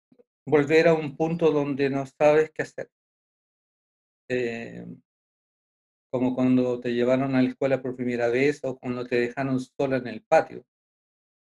volver 0.47 0.89
a 0.89 0.95
un 0.95 1.17
punto 1.17 1.51
donde 1.51 1.91
no 1.91 2.07
sabes 2.07 2.51
qué 2.53 2.63
hacer. 2.63 2.91
Eh, 4.29 4.87
como 6.11 6.35
cuando 6.35 6.81
te 6.81 6.93
llevaron 6.93 7.35
a 7.35 7.43
la 7.43 7.49
escuela 7.49 7.83
por 7.83 7.97
primera 7.97 8.29
vez 8.29 8.61
o 8.65 8.79
cuando 8.79 9.07
te 9.07 9.17
dejaron 9.17 9.61
sola 9.61 9.99
en 9.99 10.07
el 10.07 10.23
patio 10.23 10.65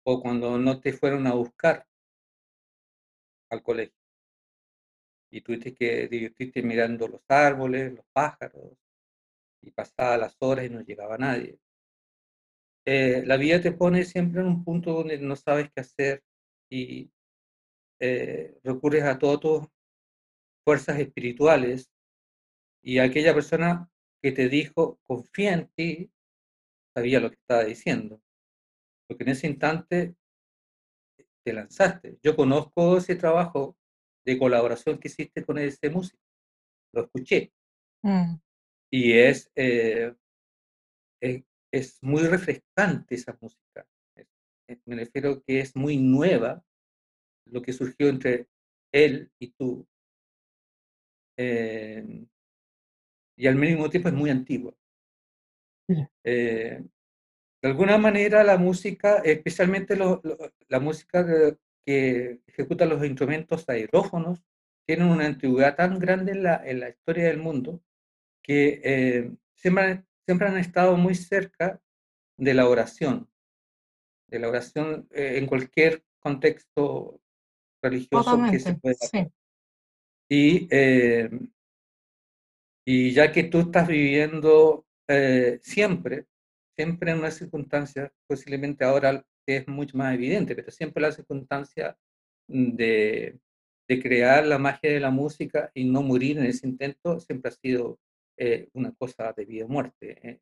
o 0.04 0.22
cuando 0.22 0.58
no 0.58 0.80
te 0.80 0.92
fueron 0.92 1.26
a 1.26 1.34
buscar 1.34 1.86
al 3.50 3.62
colegio 3.62 3.96
y 5.30 5.40
tuviste 5.40 5.74
que 5.74 6.08
divertirte 6.08 6.62
mirando 6.62 7.08
los 7.08 7.22
árboles, 7.28 7.92
los 7.94 8.06
pájaros 8.12 8.72
y 9.62 9.70
pasaba 9.70 10.16
las 10.16 10.36
horas 10.40 10.66
y 10.66 10.70
no 10.70 10.80
llegaba 10.80 11.18
nadie. 11.18 11.58
Eh, 12.88 13.24
la 13.26 13.36
vida 13.36 13.60
te 13.60 13.72
pone 13.72 14.04
siempre 14.04 14.40
en 14.40 14.46
un 14.46 14.64
punto 14.64 14.92
donde 14.92 15.18
no 15.18 15.34
sabes 15.34 15.70
qué 15.74 15.80
hacer 15.80 16.22
y 16.70 17.10
eh, 18.00 18.58
recurres 18.62 19.02
a 19.02 19.18
todas 19.18 19.40
tus 19.40 19.66
fuerzas 20.64 20.98
espirituales 21.00 21.90
y 22.82 22.98
aquella 22.98 23.34
persona 23.34 23.90
que 24.22 24.30
te 24.30 24.48
dijo, 24.48 25.00
confía 25.02 25.54
en 25.54 25.68
ti, 25.74 26.10
sabía 26.94 27.18
lo 27.18 27.30
que 27.30 27.36
estaba 27.36 27.64
diciendo. 27.64 28.22
Porque 29.08 29.24
en 29.24 29.30
ese 29.30 29.48
instante 29.48 30.14
te 31.44 31.52
lanzaste. 31.52 32.18
Yo 32.22 32.36
conozco 32.36 32.98
ese 32.98 33.16
trabajo 33.16 33.76
de 34.24 34.38
colaboración 34.38 34.98
que 34.98 35.08
hiciste 35.08 35.44
con 35.44 35.58
ese 35.58 35.90
músico. 35.90 36.22
Lo 36.92 37.04
escuché. 37.04 37.52
Mm. 38.02 38.36
Y 38.92 39.12
es, 39.12 39.50
eh, 39.56 40.14
es, 41.20 41.44
es 41.76 42.02
muy 42.02 42.22
refrescante 42.22 43.14
esa 43.14 43.36
música. 43.40 43.86
Me 44.84 44.96
refiero 44.96 45.42
que 45.42 45.60
es 45.60 45.76
muy 45.76 45.96
nueva 45.96 46.64
lo 47.46 47.62
que 47.62 47.72
surgió 47.72 48.08
entre 48.08 48.48
él 48.92 49.30
y 49.38 49.52
tú. 49.52 49.86
Eh, 51.38 52.26
y 53.36 53.46
al 53.46 53.56
mismo 53.56 53.88
tiempo 53.90 54.08
es 54.08 54.14
muy 54.14 54.30
antigua. 54.30 54.74
Eh, 56.24 56.82
de 57.62 57.68
alguna 57.68 57.98
manera 57.98 58.42
la 58.42 58.58
música, 58.58 59.18
especialmente 59.18 59.96
la 59.96 60.80
música 60.80 61.24
que 61.84 62.40
ejecuta 62.46 62.86
los 62.86 63.04
instrumentos 63.04 63.68
aerófonos, 63.68 64.42
tienen 64.86 65.08
una 65.08 65.26
antigüedad 65.26 65.76
tan 65.76 65.98
grande 65.98 66.32
en 66.32 66.42
la, 66.42 66.62
en 66.64 66.80
la 66.80 66.88
historia 66.88 67.26
del 67.26 67.38
mundo 67.38 67.82
que 68.46 68.80
eh, 68.84 69.32
siempre, 69.56 70.04
siempre 70.26 70.48
han 70.48 70.58
estado 70.58 70.96
muy 70.96 71.14
cerca 71.14 71.80
de 72.36 72.52
la 72.52 72.68
oración, 72.68 73.30
de 74.28 74.38
la 74.40 74.48
oración 74.48 75.08
eh, 75.12 75.38
en 75.38 75.46
cualquier 75.46 76.04
contexto 76.18 77.20
religioso 77.82 78.38
que 78.50 78.58
se 78.58 78.74
pueda. 78.74 78.96
Y, 80.28 80.66
eh, 80.70 81.30
y 82.84 83.12
ya 83.12 83.30
que 83.30 83.44
tú 83.44 83.60
estás 83.60 83.86
viviendo 83.88 84.84
siempre, 85.62 86.26
siempre 86.76 87.12
en 87.12 87.18
una 87.18 87.30
circunstancia, 87.30 88.12
posiblemente 88.26 88.84
ahora 88.84 89.24
es 89.46 89.68
mucho 89.68 89.96
más 89.96 90.12
evidente, 90.14 90.56
pero 90.56 90.72
siempre 90.72 91.00
la 91.00 91.12
circunstancia 91.12 91.96
de, 92.48 93.38
de 93.88 94.02
crear 94.02 94.44
la 94.46 94.58
magia 94.58 94.90
de 94.90 95.00
la 95.00 95.10
música 95.10 95.70
y 95.74 95.84
no 95.84 96.02
morir 96.02 96.38
en 96.38 96.46
ese 96.46 96.66
intento 96.66 97.20
siempre 97.20 97.50
ha 97.50 97.52
sido 97.52 97.98
eh, 98.36 98.68
una 98.74 98.92
cosa 98.92 99.32
de 99.32 99.44
vida 99.44 99.64
o 99.64 99.68
muerte 99.68 100.28
eh, 100.28 100.40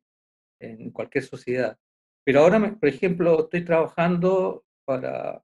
en 0.59 0.91
cualquier 0.91 1.23
sociedad. 1.23 1.77
Pero 2.25 2.41
ahora, 2.41 2.59
por 2.79 2.89
ejemplo, 2.89 3.43
estoy 3.43 3.63
trabajando 3.63 4.65
para... 4.85 5.43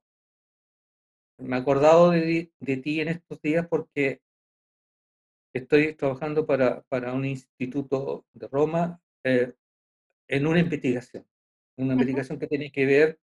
Me 1.38 1.56
he 1.56 1.60
acordado 1.60 2.10
de, 2.10 2.52
de 2.60 2.76
ti 2.76 3.00
en 3.00 3.08
estos 3.08 3.40
días 3.40 3.66
porque 3.68 4.20
estoy 5.54 5.94
trabajando 5.94 6.46
para, 6.46 6.82
para 6.82 7.12
un 7.12 7.24
instituto 7.24 8.26
de 8.32 8.48
Roma 8.48 9.00
eh, 9.24 9.54
en 10.28 10.46
una 10.46 10.60
investigación, 10.60 11.26
una 11.76 11.92
investigación 11.94 12.38
que 12.38 12.46
tiene 12.46 12.70
que 12.70 12.86
ver 12.86 13.20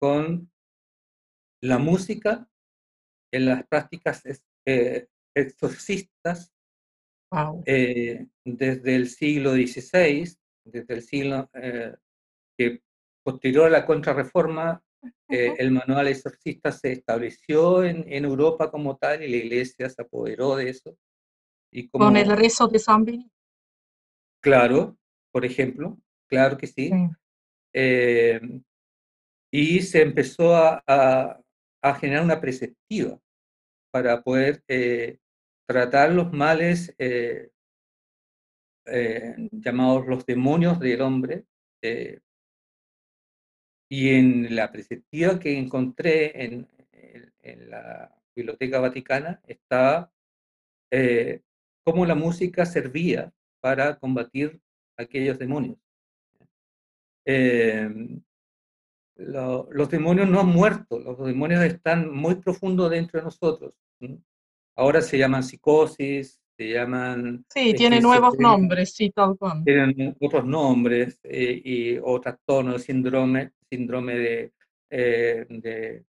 con 0.00 0.50
la 1.62 1.78
música 1.78 2.48
en 3.32 3.46
las 3.46 3.66
prácticas 3.66 4.22
exorcistas 5.34 6.55
eh, 7.64 8.26
desde 8.44 8.94
el 8.94 9.08
siglo 9.08 9.52
XVI, 9.52 10.36
desde 10.64 10.94
el 10.94 11.02
siglo 11.02 11.50
eh, 11.54 11.94
que 12.56 12.82
posterior 13.24 13.66
a 13.66 13.70
la 13.70 13.86
contrarreforma, 13.86 14.82
eh, 15.28 15.54
el 15.58 15.72
manual 15.72 16.08
exorcista 16.08 16.70
se 16.72 16.92
estableció 16.92 17.84
en, 17.84 18.04
en, 18.12 18.24
Europa 18.24 18.70
como 18.70 18.96
tal 18.96 19.22
y 19.22 19.28
la 19.28 19.36
iglesia 19.36 19.88
se 19.90 20.02
apoderó 20.02 20.56
de 20.56 20.70
eso. 20.70 20.96
Y 21.72 21.88
como, 21.88 22.06
Con 22.06 22.16
el 22.16 22.36
rezo 22.36 22.68
de 22.68 22.78
San 22.78 23.04
Benito. 23.04 23.30
Claro, 24.40 24.96
por 25.32 25.44
ejemplo, 25.44 25.98
claro 26.28 26.56
que 26.56 26.68
sí. 26.68 26.90
y 29.52 29.82
se 29.82 30.02
empezó 30.02 30.54
a, 30.54 30.82
a, 30.86 31.40
a, 31.82 31.94
generar 31.96 32.24
una 32.24 32.40
preceptiva 32.40 33.18
para 33.90 34.22
poder 34.22 34.62
tratar 35.66 36.12
los 36.12 36.32
males 36.32 36.94
eh, 36.98 37.50
eh, 38.86 39.34
llamados 39.50 40.06
los 40.06 40.24
demonios 40.24 40.78
del 40.78 41.00
hombre. 41.02 41.44
Eh, 41.82 42.20
y 43.88 44.08
en 44.10 44.56
la 44.56 44.72
perspectiva 44.72 45.38
que 45.38 45.56
encontré 45.56 46.44
en, 46.44 46.68
en, 47.42 47.70
la 47.70 48.12
Biblioteca 48.34 48.80
Vaticana 48.80 49.40
está 49.46 50.10
cómo 51.84 52.04
la 52.04 52.16
música 52.16 52.66
servía 52.66 53.32
para 53.60 53.96
combatir 53.98 54.60
aquellos 54.96 55.38
demonios. 55.38 55.78
los 59.14 59.88
demonios 59.88 60.28
no 60.28 60.40
han 60.40 60.48
muerto, 60.48 60.98
los 60.98 61.24
demonios 61.24 61.62
están 61.62 62.12
muy 62.12 62.34
profundos 62.36 62.90
dentro 62.90 63.20
de 63.20 63.24
nosotros. 63.24 63.72
Ahora 64.76 65.00
se 65.00 65.16
llaman 65.16 65.42
psicosis, 65.42 66.38
se 66.56 66.68
llaman... 66.70 67.44
Sí, 67.48 67.72
tiene 67.74 68.00
nuevos 68.00 68.38
nombres, 68.38 68.94
sí, 68.94 69.10
tal 69.10 69.36
cual. 69.38 69.62
Tienen 69.64 70.14
otros 70.20 70.44
nombres 70.44 71.18
eh, 71.22 71.60
y 71.64 71.98
otros 71.98 72.36
tonos, 72.44 72.82
síndrome, 72.82 73.52
síndrome 73.70 74.52
eh, 74.90 75.46
de, 75.48 76.04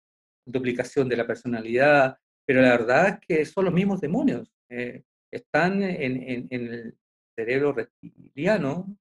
duplicación 0.44 1.08
de 1.08 1.16
la 1.16 1.26
personalidad, 1.26 2.18
pero 2.44 2.60
la 2.60 2.70
verdad 2.70 3.08
es 3.08 3.18
que 3.20 3.44
son 3.44 3.66
los 3.66 3.74
mismos 3.74 4.00
demonios. 4.00 4.52
Eh, 4.68 5.04
están 5.30 5.82
en, 5.82 6.48
el 6.50 6.96
cerebro 7.36 7.72
reptiliano 7.72 8.96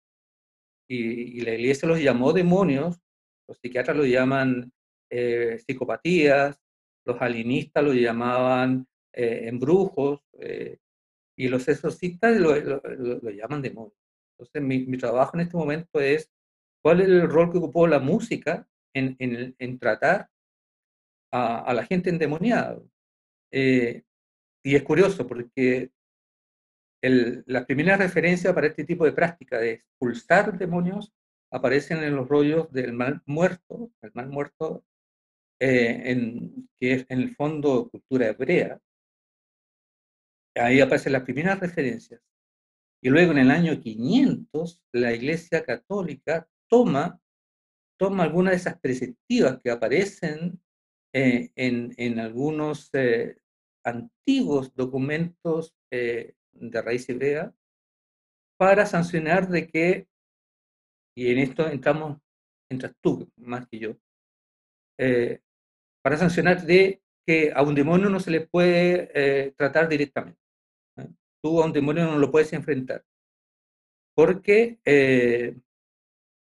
y, 0.88 1.41
la 1.41 1.56
iglesia 1.56 1.88
los 1.88 2.01
llamó 2.01 2.34
demonios, 2.34 2.99
los 3.47 3.58
psiquiatras 3.60 3.97
los 3.97 4.08
llaman 4.08 4.71
psicopatías, 5.65 6.60
los 7.06 7.21
alienistas 7.21 7.84
los 7.84 7.95
llamaban 7.95 8.86
eh, 9.15 9.47
embrujos, 9.47 10.21
eh, 10.39 10.78
y 11.38 11.47
los 11.47 11.67
exorcistas 11.67 12.38
lo, 12.38 12.56
lo, 12.56 13.30
llaman 13.30 13.62
demonios. 13.62 13.97
Entonces, 14.38 14.62
mi, 14.62 14.86
mi, 14.86 14.97
trabajo 14.97 15.36
en 15.36 15.41
este 15.41 15.58
momento 15.58 15.99
es 15.99 16.32
cuál 16.82 17.01
es 17.01 17.08
el 17.08 17.30
rol 17.30 17.51
que 17.51 17.58
ocupó 17.58 17.88
la 17.88 17.99
música 17.99 18.67
en, 18.93 19.15
en, 19.19 19.56
en 19.58 19.80
tratar 19.80 20.30
a, 21.32 21.60
a, 21.60 21.73
la 21.73 21.86
gente 21.86 22.10
endemoniada. 22.10 22.82
Eh, 23.51 24.04
y 24.63 24.75
es 24.75 24.84
curioso 24.84 25.28
porque 25.28 25.91
el, 27.01 27.43
las 27.45 27.65
primeras 27.65 27.99
referencias 27.99 28.54
para 28.54 28.67
este 28.67 28.84
tipo 28.84 29.06
de 29.06 29.12
práctica 29.12 29.60
de 29.60 29.71
expulsar 29.73 30.58
demonios 30.58 31.13
aparecen 31.51 32.04
en 32.04 32.15
los 32.15 32.28
rollos 32.28 32.71
del 32.71 32.93
mal 32.93 33.21
muerto, 33.25 33.91
el 34.01 34.12
mal 34.13 34.28
muerto, 34.30 34.84
eh, 35.60 36.01
en, 36.12 36.69
que 36.80 36.93
es 36.93 37.06
en 37.10 37.21
el 37.21 37.36
fondo 37.36 37.89
cultura 37.89 38.28
hebrea, 38.28 38.80
Ahí 40.56 40.80
aparecen 40.80 41.13
las 41.13 41.24
primeras 41.24 41.60
referencias. 41.60 42.22
Y 43.02 43.10
luego 43.10 43.34
en 43.34 43.39
el 43.39 43.52
año 43.52 43.80
500, 43.80 44.82
la 44.94 45.13
Iglesia 45.13 45.63
Católica 45.63 46.48
toma, 46.70 47.22
toma 48.00 48.24
algunas 48.24 48.54
de 48.54 48.58
esas 48.58 48.80
perspectivas 48.80 49.60
que 49.62 49.70
aparecen 49.70 50.60
eh, 51.13 51.52
en, 51.56 51.94
en, 51.98 52.20
algunos 52.20 52.89
eh, 52.94 53.38
antiguos 53.84 54.74
documentos 54.76 55.76
eh, 55.91 56.34
de 56.54 56.82
raíz 56.82 57.08
hebrea 57.10 57.54
para 58.58 58.86
sancionar 58.86 59.50
de 59.50 59.68
que, 59.68 60.08
y 61.15 61.32
en 61.32 61.39
esto 61.39 61.68
entramos, 61.70 62.20
entras 62.70 62.94
tú 63.02 63.30
más 63.36 63.68
que 63.68 63.80
yo, 63.80 63.98
para 66.02 66.18
sancionar 66.18 66.65
de 66.65 67.02
que 67.28 67.52
a 67.54 67.62
un 67.62 67.76
demonio 67.76 68.10
no 68.10 68.20
se 68.20 68.32
le 68.32 68.48
puede 68.48 69.52
tratar 69.58 69.89
directamente 69.89 70.45
tú 71.46 71.62
a 71.62 71.66
un 71.66 71.74
demonio 71.74 72.06
no 72.06 72.18
lo 72.18 72.32
puedes 72.32 72.52
enfrentar. 72.54 73.06
Porque, 74.16 74.80
eh, 74.84 75.56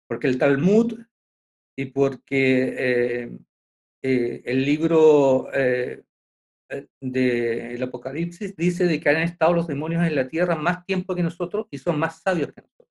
porque 0.06 0.28
el 0.28 0.38
Talmud 0.38 1.00
y 1.76 1.86
porque 1.86 2.74
eh, 2.78 3.38
eh, 4.04 4.42
el 4.44 4.64
libro 4.64 5.48
del 7.00 7.82
Apocalipsis 7.82 8.54
dice 8.54 8.86
de 8.86 9.00
que 9.00 9.08
han 9.08 9.22
estado 9.22 9.52
los 9.52 9.66
demonios 9.66 10.06
en 10.06 10.14
la 10.14 10.28
tierra 10.28 10.54
más 10.54 10.86
tiempo 10.86 11.16
que 11.16 11.24
nosotros 11.24 11.66
y 11.72 11.78
son 11.78 11.98
más 11.98 12.22
sabios 12.22 12.52
que 12.52 12.60
nosotros. 12.60 12.88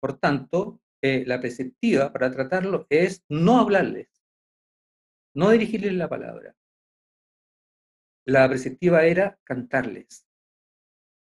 Por 0.00 0.18
tanto, 0.18 0.80
la 1.02 1.38
perspectiva 1.38 2.10
para 2.10 2.30
tratarlo 2.30 2.86
es 2.88 3.26
no 3.28 3.60
hablarles, 3.60 4.08
no 5.34 5.50
dirigirles 5.50 5.92
la 5.92 6.08
palabra. 6.08 6.56
La 8.24 8.48
perspectiva 8.48 9.04
era 9.04 9.38
cantarles 9.44 10.27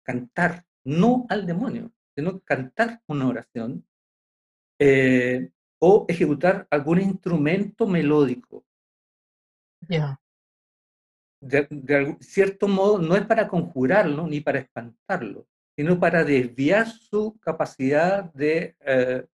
cantar, 0.05 0.65
no 0.85 1.27
al 1.29 1.47
demonio, 1.47 1.93
sino 2.15 2.41
cantar 2.41 3.03
una 3.07 3.27
oración 3.27 3.85
eh, 4.79 5.51
o 5.81 6.07
ejecutar 6.09 6.67
algún 6.71 7.01
instrumento 7.01 7.87
melódico. 7.87 8.65
Ya. 9.89 10.21
De, 11.41 12.17
cierto 12.21 12.69
modo, 12.69 12.99
no 12.99 13.17
es 13.17 13.27
para 13.27 13.49
conjurarlo 13.49 14.27
ni 14.27 14.41
para 14.41 14.61
espantarlo, 14.61 15.47
sino 15.77 15.99
para 16.01 16.25
desviar 16.25 16.89
su 16.89 17.39
capacidad 17.39 18.33
de, 18.33 18.77
eh, 18.81 19.27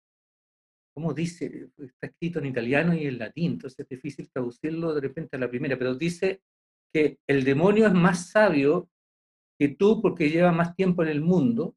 ¿cómo 0.92 1.14
dice? 1.14 1.68
Está 1.78 2.08
escrito 2.08 2.40
en 2.40 2.46
italiano 2.46 2.94
y 2.94 3.06
en 3.06 3.18
latín, 3.18 3.52
entonces 3.52 3.78
es 3.80 3.88
difícil 3.88 4.28
traducirlo 4.30 4.92
de 4.94 5.00
repente 5.02 5.36
a 5.36 5.40
la 5.40 5.48
primera, 5.48 5.78
pero 5.78 5.94
dice 5.94 6.42
que 6.92 7.18
el 7.28 7.44
demonio 7.44 7.86
es 7.86 7.94
más 7.94 8.30
sabio 8.30 8.88
que 9.60 9.68
tú, 9.68 10.00
porque 10.00 10.30
lleva 10.30 10.52
más 10.52 10.74
tiempo 10.74 11.02
en 11.02 11.10
el 11.10 11.20
mundo, 11.20 11.76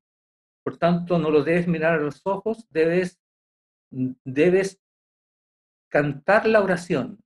por 0.63 0.77
tanto 0.77 1.19
no 1.19 1.29
lo 1.29 1.43
debes 1.43 1.67
mirar 1.67 1.95
a 1.95 2.01
los 2.01 2.25
ojos, 2.25 2.65
debes 2.69 3.19
debes 4.23 4.79
cantar 5.89 6.47
la 6.47 6.61
oración. 6.61 7.21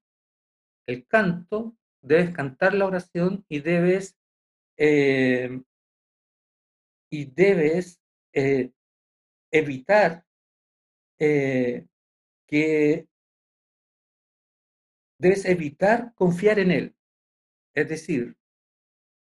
El 0.87 1.05
canto, 1.05 1.77
debes 2.01 2.33
cantar 2.33 2.73
la 2.73 2.87
oración 2.87 3.45
y 3.47 3.59
debes, 3.59 4.17
eh, 4.77 5.61
y 7.11 7.25
debes 7.25 8.01
eh, 8.33 8.71
evitar 9.51 10.25
eh, 11.19 11.85
que 12.47 13.07
debes 15.19 15.45
evitar 15.45 16.15
confiar 16.15 16.57
en 16.57 16.71
él. 16.71 16.95
Es 17.75 17.89
decir, 17.89 18.36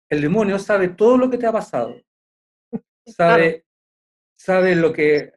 el 0.09 0.21
demonio 0.21 0.59
sabe 0.59 0.89
todo 0.89 1.17
lo 1.17 1.29
que 1.29 1.37
te 1.37 1.45
ha 1.45 1.51
pasado. 1.51 1.95
Sabe, 3.05 3.65
sabe 4.35 4.75
lo 4.75 4.91
que 4.91 5.33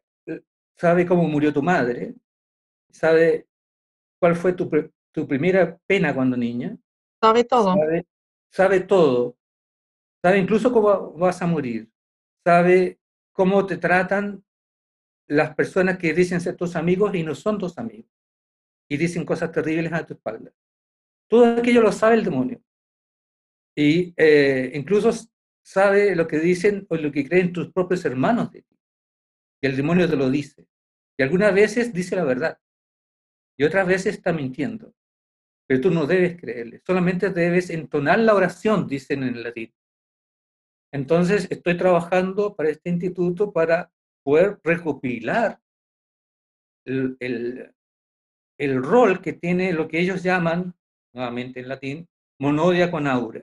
sabe 0.76 1.06
cómo 1.06 1.24
murió 1.24 1.52
tu 1.52 1.62
madre, 1.62 2.14
sabe 2.90 3.46
cuál 4.18 4.34
fue 4.34 4.54
tu, 4.54 4.70
tu 5.12 5.28
primera 5.28 5.78
pena 5.86 6.14
cuando 6.14 6.36
niña. 6.36 6.76
Sabe 7.22 7.44
todo. 7.44 7.74
Sabe, 8.50 8.80
todo. 8.80 9.36
Sabe 10.22 10.38
incluso 10.38 10.72
cómo 10.72 11.12
vas 11.12 11.42
a 11.42 11.46
morir. 11.46 11.90
Sabe 12.44 12.98
cómo 13.32 13.66
te 13.66 13.76
tratan 13.76 14.42
las 15.28 15.54
personas 15.54 15.98
que 15.98 16.14
dicen 16.14 16.40
ser 16.40 16.56
tus 16.56 16.74
amigos 16.74 17.14
y 17.14 17.22
no 17.22 17.34
son 17.34 17.58
tus 17.58 17.76
amigos. 17.78 18.10
Y 18.88 18.96
dicen 18.96 19.24
cosas 19.24 19.52
terribles 19.52 19.92
a 19.92 20.04
tu 20.04 20.14
espalda. 20.14 20.50
Todo 21.28 21.58
aquello 21.58 21.82
lo 21.82 21.92
sabe 21.92 22.16
el 22.16 22.24
demonio. 22.24 22.60
Y 23.80 24.12
eh, 24.18 24.72
incluso 24.74 25.10
sabe 25.62 26.14
lo 26.14 26.28
que 26.28 26.38
dicen 26.38 26.86
o 26.90 26.96
lo 26.96 27.10
que 27.10 27.26
creen 27.26 27.50
tus 27.50 27.72
propios 27.72 28.04
hermanos 28.04 28.50
de 28.50 28.60
ti. 28.60 28.78
Y 29.62 29.68
el 29.68 29.74
demonio 29.74 30.06
te 30.06 30.16
lo 30.16 30.28
dice. 30.28 30.66
Y 31.18 31.22
algunas 31.22 31.54
veces 31.54 31.90
dice 31.90 32.14
la 32.14 32.24
verdad. 32.24 32.58
Y 33.58 33.64
otras 33.64 33.86
veces 33.86 34.16
está 34.16 34.34
mintiendo. 34.34 34.92
Pero 35.66 35.80
tú 35.80 35.90
no 35.90 36.06
debes 36.06 36.38
creerle. 36.38 36.82
Solamente 36.86 37.30
debes 37.30 37.70
entonar 37.70 38.18
la 38.18 38.34
oración, 38.34 38.86
dicen 38.86 39.22
en 39.22 39.42
latín. 39.42 39.72
Entonces 40.92 41.48
estoy 41.50 41.78
trabajando 41.78 42.54
para 42.54 42.68
este 42.68 42.90
instituto 42.90 43.50
para 43.50 43.90
poder 44.22 44.60
recopilar 44.62 45.58
el, 46.84 47.16
el, 47.18 47.74
el 48.58 48.82
rol 48.82 49.22
que 49.22 49.32
tiene 49.32 49.72
lo 49.72 49.88
que 49.88 50.00
ellos 50.00 50.22
llaman, 50.22 50.74
nuevamente 51.14 51.60
en 51.60 51.68
latín, 51.68 52.08
monodia 52.38 52.90
con 52.90 53.06
aura. 53.06 53.42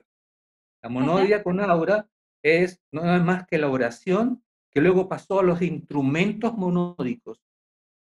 La 0.88 0.94
monodia 0.94 1.42
con 1.42 1.60
aura 1.60 2.08
es 2.42 2.80
no 2.92 3.14
es 3.14 3.22
más 3.22 3.46
que 3.46 3.58
la 3.58 3.68
oración 3.68 4.42
que 4.70 4.80
luego 4.80 5.06
pasó 5.06 5.40
a 5.40 5.42
los 5.42 5.60
instrumentos 5.60 6.56
monódicos. 6.56 7.42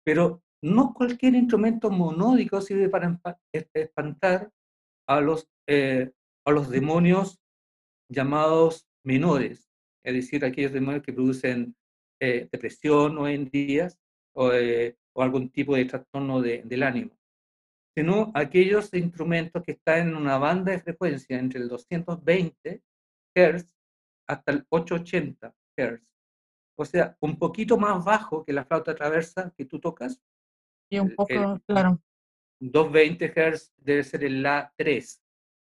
Pero 0.04 0.44
no 0.62 0.94
cualquier 0.94 1.34
instrumento 1.34 1.90
monódico 1.90 2.62
sirve 2.62 2.88
para 2.88 3.20
espantar 3.52 4.52
a 5.08 5.22
los, 5.22 5.50
eh, 5.68 6.12
a 6.46 6.52
los 6.52 6.70
demonios 6.70 7.40
llamados 8.10 8.88
menores, 9.04 9.72
es 10.06 10.14
decir, 10.14 10.46
aquellos 10.46 10.72
demonios 10.72 11.02
que 11.02 11.14
producen 11.14 11.76
eh, 12.22 12.48
depresión 12.52 13.18
hoy 13.18 13.34
en 13.34 13.46
día 13.50 13.88
o, 14.36 14.52
eh, 14.54 14.96
o, 15.14 15.24
algún 15.24 15.50
tipo 15.50 15.76
de 15.76 15.86
trastorno 15.86 16.42
de, 16.42 16.62
del 16.64 16.84
ánimo, 16.84 17.17
sino 17.98 18.32
aquellos 18.36 18.94
instrumentos 18.94 19.64
que 19.64 19.72
están 19.72 20.10
en 20.10 20.16
una 20.16 20.38
banda 20.38 20.72
de 20.72 20.80
frecuencia 20.80 21.40
entre 21.40 21.60
el 21.60 21.68
220 21.68 22.84
Hz 23.36 23.68
hasta 24.28 24.52
el 24.52 24.68
880 24.70 25.56
Hz. 25.76 26.04
O 26.78 26.86
sea, 26.86 27.18
un 27.22 27.40
poquito 27.40 27.76
más 27.76 28.06
bajo 28.06 28.46
que 28.46 28.54
la 28.54 28.66
flauta 28.66 28.94
traversa 28.94 29.52
que 29.58 29.66
tú 29.66 29.80
tocas. 29.80 30.22
Y 30.92 31.00
un 31.00 31.16
poco, 31.16 31.60
claro. 31.66 32.00
220 32.60 33.34
Hz 33.34 33.74
debe 33.78 34.04
ser 34.04 34.26
el 34.26 34.44
La 34.44 34.72
3, 34.78 35.24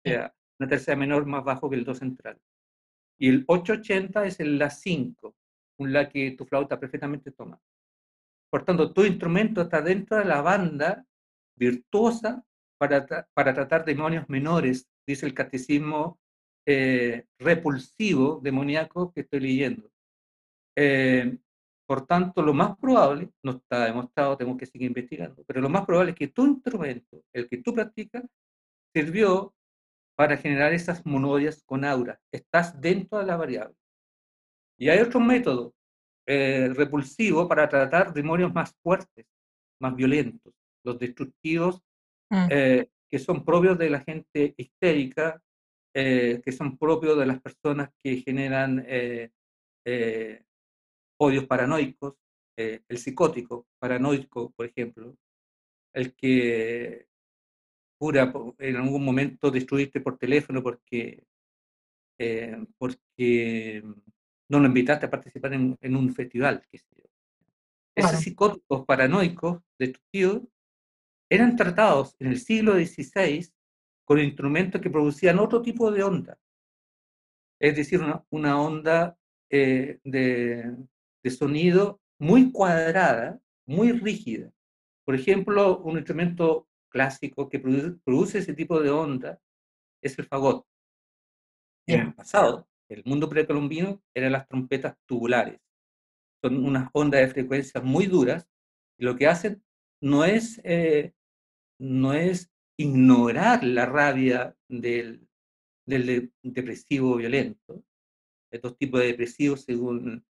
o 0.05 0.09
sea, 0.09 0.35
una 0.59 0.69
tercera 0.69 0.97
menor 0.97 1.27
más 1.27 1.45
bajo 1.45 1.71
que 1.71 1.77
el 1.77 1.85
Do 1.85 1.95
central. 1.95 2.41
Y 3.21 3.29
el 3.29 3.45
880 3.47 4.27
es 4.27 4.41
el 4.41 4.59
La 4.59 4.71
5, 4.71 5.37
un 5.79 5.93
La 5.93 6.09
que 6.09 6.33
tu 6.33 6.45
flauta 6.45 6.81
perfectamente 6.81 7.31
toma. 7.31 7.57
Por 8.51 8.65
tanto, 8.65 8.93
tu 8.93 9.05
instrumento 9.05 9.63
está 9.63 9.81
dentro 9.81 10.17
de 10.19 10.25
la 10.25 10.41
banda 10.41 11.07
virtuosa 11.57 12.45
para, 12.79 13.07
para 13.35 13.55
tratar 13.55 13.85
demonios 13.85 14.29
menores, 14.29 14.89
dice 15.07 15.27
el 15.27 15.35
catecismo 15.35 16.19
eh, 16.67 17.27
repulsivo, 17.39 18.41
demoníaco 18.43 19.13
que 19.13 19.21
estoy 19.21 19.41
leyendo. 19.41 19.91
Eh, 20.77 21.39
por 21.87 22.05
tanto, 22.07 22.43
lo 22.43 22.53
más 22.53 22.77
probable, 22.79 23.31
no 23.45 23.53
está 23.53 23.85
demostrado, 23.85 24.37
tenemos 24.37 24.59
que 24.59 24.67
seguir 24.67 24.89
investigando, 24.89 25.45
pero 25.47 25.61
lo 25.61 25.69
más 25.69 25.87
probable 25.87 26.11
es 26.11 26.19
que 26.19 26.29
tu 26.29 26.45
instrumento, 26.45 27.23
el 27.33 27.49
que 27.49 27.59
tú 27.59 27.73
practicas, 27.73 28.25
sirvió 28.93 29.55
para 30.17 30.37
generar 30.37 30.73
esas 30.73 31.07
monodias 31.07 31.63
con 31.65 31.85
aura. 31.85 32.19
Estás 32.33 32.81
dentro 32.81 33.19
de 33.19 33.27
la 33.27 33.37
variable. 33.37 33.77
Y 34.79 34.89
hay 34.89 34.99
otro 34.99 35.21
método 35.21 35.75
eh, 36.27 36.71
repulsivo 36.75 37.47
para 37.47 37.69
tratar 37.69 38.13
demonios 38.13 38.53
más 38.53 38.75
fuertes, 38.83 39.27
más 39.81 39.95
violentos, 39.95 40.53
los 40.87 40.99
destructivos, 40.99 41.83
mm. 42.31 42.49
que 42.49 43.19
son 43.19 43.45
propios 43.45 43.77
de 43.77 43.91
la 43.91 44.01
gente 44.01 44.55
histérica, 44.57 45.43
eh, 45.99 46.43
que 46.45 46.53
son 46.53 46.77
propios 46.77 47.19
de 47.19 47.25
las 47.25 47.41
personas 47.41 47.89
que 48.05 48.17
generan 48.17 48.85
eh, 48.87 49.31
eh, 49.87 50.45
odios 51.19 51.47
paranoicos, 51.47 52.17
el 52.55 52.99
psicótico 52.99 53.67
paranoico, 53.79 54.51
por 54.51 54.67
ejemplo, 54.67 55.17
el 55.95 56.15
que 56.15 57.07
jura 57.99 58.31
en 58.59 58.77
algún 58.77 59.07
momento 59.07 59.51
destruirte 59.51 60.03
por 60.03 60.19
teléfono 60.19 60.63
porque, 60.63 61.25
porque 62.77 63.83
no 64.51 64.61
lo 64.61 64.67
invitaste 64.67 65.07
a 65.07 65.11
participar 65.11 65.55
en, 65.55 65.97
un 65.97 66.15
festival. 66.15 66.63
Esos 67.95 68.21
psicóticos 68.21 68.85
paranoicos, 68.85 69.63
destructivos, 69.79 70.43
eran 71.29 71.57
tratados 71.57 72.15
en 72.19 72.29
el 72.29 72.39
siglo 72.39 72.75
XVI 72.75 73.49
con 74.05 74.21
instrumentos 74.21 74.81
que 74.81 74.91
producían 74.91 75.39
otro 75.39 75.63
tipo 75.63 75.91
de 75.91 76.03
onda. 76.03 76.39
Es 77.61 77.77
decir, 77.77 78.01
una, 78.31 78.61
onda 78.61 79.19
eh, 79.51 79.99
de, 80.05 80.77
sonido 81.31 82.01
muy 82.19 82.53
cuadrada, 82.53 83.41
muy 83.67 83.93
rígida. 83.93 84.53
Por 85.05 85.15
ejemplo, 85.15 85.79
un 85.79 85.97
instrumento 85.97 86.69
clásico 86.89 87.49
que 87.49 87.59
produce, 87.59 88.39
ese 88.39 88.55
tipo 88.55 88.81
de 88.81 88.91
onda 88.91 89.41
es 90.03 90.19
el 90.19 90.27
fagot. 90.27 90.65
En 91.89 92.01
el 92.01 92.15
pasado, 92.15 92.69
el 92.89 93.03
mundo 93.05 93.29
precolombino 93.29 94.03
eran 94.15 94.33
las 94.33 94.47
trompetas 94.47 94.97
tubulares. 95.07 95.61
Son 96.43 96.65
unas 96.65 96.89
ondas 96.93 97.21
de 97.21 97.29
frecuencia 97.29 97.81
muy 97.81 98.07
duras 98.07 98.49
y 98.99 99.05
lo 99.05 99.17
que 99.17 99.27
hacen 99.27 99.63
no 100.01 100.25
es, 100.25 100.61
eh, 100.65 101.13
no 101.79 102.13
es 102.13 102.51
ignorar 102.79 103.65
la 103.65 103.87
rabia 103.87 104.57
del, 104.69 105.29
depresivo 105.85 107.17
violento, 107.17 107.85
estos 108.51 108.77
tipos 108.77 109.01
de 109.01 109.07
depresivos 109.09 109.63
según 109.63 110.25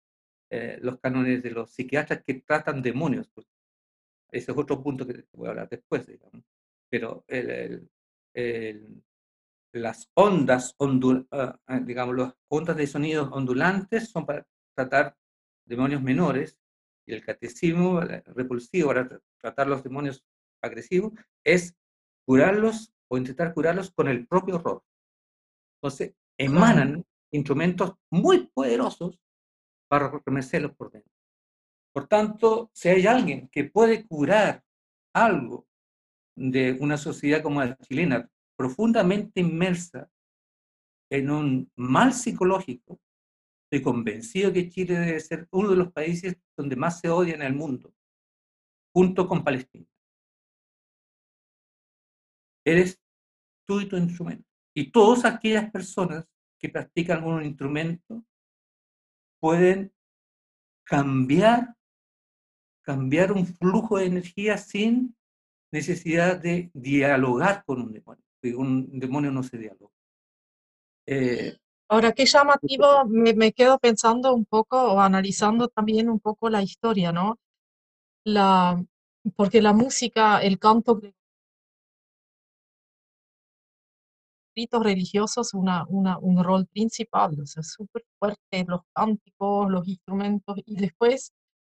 eh, 0.49 0.79
los 0.81 0.99
cánones 0.99 1.41
de 1.43 1.51
los 1.51 1.71
psiquiatras 1.71 2.23
que 2.23 2.35
tratan 2.35 2.81
demonios. 2.81 3.29
Pues. 3.33 3.47
Ese 4.31 4.51
es 4.51 4.57
otro 4.57 4.81
punto 4.81 5.07
que 5.07 5.25
voy 5.33 5.47
a 5.47 5.51
hablar 5.51 5.69
después, 5.69 6.05
digamos. 6.05 6.43
Pero 6.89 7.25
las 9.73 10.09
ondas, 10.13 10.75
ah, 11.31 11.59
ah, 11.67 11.79
digamos, 11.79 12.15
las 12.15 12.33
ondas 12.47 12.77
de 12.77 12.87
sonidos 12.87 13.29
ondulantes 13.31 14.09
son 14.09 14.25
para 14.25 14.45
tratar 14.73 15.17
demonios 15.65 16.01
menores 16.01 16.57
y 17.05 17.13
el 17.13 17.23
catecismo 17.23 18.01
repulsivo 18.01 18.89
para 18.89 19.21
tratar 19.37 19.67
los 19.67 19.83
demonios 19.83 20.23
agresivos 20.65 21.13
es 21.43 21.75
curarlos 22.25 22.93
o 23.07 23.17
intentar 23.17 23.53
curarlos 23.53 23.91
con 23.91 24.07
el 24.07 24.27
propio 24.27 24.55
horror. 24.55 24.83
Entonces, 25.77 26.15
emanan 26.37 27.05
instrumentos 27.31 27.93
muy 28.11 28.47
poderosos 28.47 29.19
para 29.87 30.09
remecerlos 30.25 30.75
por 30.75 30.91
dentro. 30.91 31.11
Por 31.93 32.07
tanto, 32.07 32.69
si 32.73 32.89
hay 32.89 33.07
alguien 33.07 33.47
que 33.49 33.65
puede 33.65 34.05
curar 34.05 34.63
algo 35.13 35.67
de 36.35 36.77
una 36.81 36.97
sociedad 36.97 37.41
como 37.41 37.63
la 37.63 37.77
chilena, 37.77 38.29
profundamente 38.57 39.39
inmersa 39.39 40.09
en 41.09 41.29
un 41.29 41.71
mal 41.75 42.13
psicológico, 42.13 42.99
estoy 43.65 43.83
convencido 43.83 44.51
que 44.51 44.69
Chile 44.69 44.99
debe 44.99 45.19
ser 45.19 45.47
uno 45.51 45.69
de 45.69 45.77
los 45.77 45.91
países 45.93 46.37
donde 46.57 46.75
más 46.75 46.99
se 46.99 47.09
odia 47.09 47.35
en 47.35 47.43
el 47.43 47.53
mundo, 47.53 47.93
junto 48.93 49.27
con 49.27 49.43
Palestina 49.43 49.85
eres 52.65 52.99
tú 53.65 53.79
y 53.79 53.87
tu 53.87 53.95
instrumento. 53.95 54.43
Y 54.73 54.91
todas 54.91 55.23
aquellas 55.23 55.71
personas 55.71 56.25
que 56.59 56.69
practican 56.69 57.23
un 57.23 57.45
instrumento 57.45 58.25
pueden 59.39 59.93
cambiar, 60.83 61.75
cambiar 62.81 63.31
un 63.31 63.45
flujo 63.45 63.97
de 63.97 64.07
energía 64.07 64.57
sin 64.57 65.15
necesidad 65.71 66.39
de 66.39 66.71
dialogar 66.73 67.63
con 67.65 67.81
un 67.81 67.93
demonio. 67.93 68.23
Un 68.57 68.99
demonio 68.99 69.31
no 69.31 69.41
se 69.41 69.57
dialoga. 69.57 69.93
Eh, 71.07 71.57
Ahora, 71.87 72.13
qué 72.13 72.25
llamativo, 72.25 73.05
me, 73.05 73.33
me, 73.33 73.53
quedo 73.53 73.77
pensando 73.77 74.33
un 74.33 74.45
poco 74.45 74.93
o 74.93 74.99
analizando 74.99 75.67
también 75.67 76.09
un 76.09 76.19
poco 76.19 76.49
la 76.49 76.63
historia, 76.63 77.11
¿no? 77.11 77.37
La, 78.23 78.83
porque 79.35 79.61
la 79.61 79.73
música, 79.73 80.39
el 80.41 80.57
canto 80.57 80.99
ritos 84.55 84.83
religiosos 84.83 85.53
una, 85.53 85.85
una, 85.89 86.17
un 86.19 86.43
rol 86.43 86.67
principal, 86.67 87.39
o 87.41 87.45
sea, 87.45 87.63
súper 87.63 88.03
fuerte, 88.19 88.65
los 88.67 88.81
cánticos, 88.93 89.69
los 89.69 89.87
instrumentos, 89.87 90.57
y 90.65 90.75
después 90.75 91.33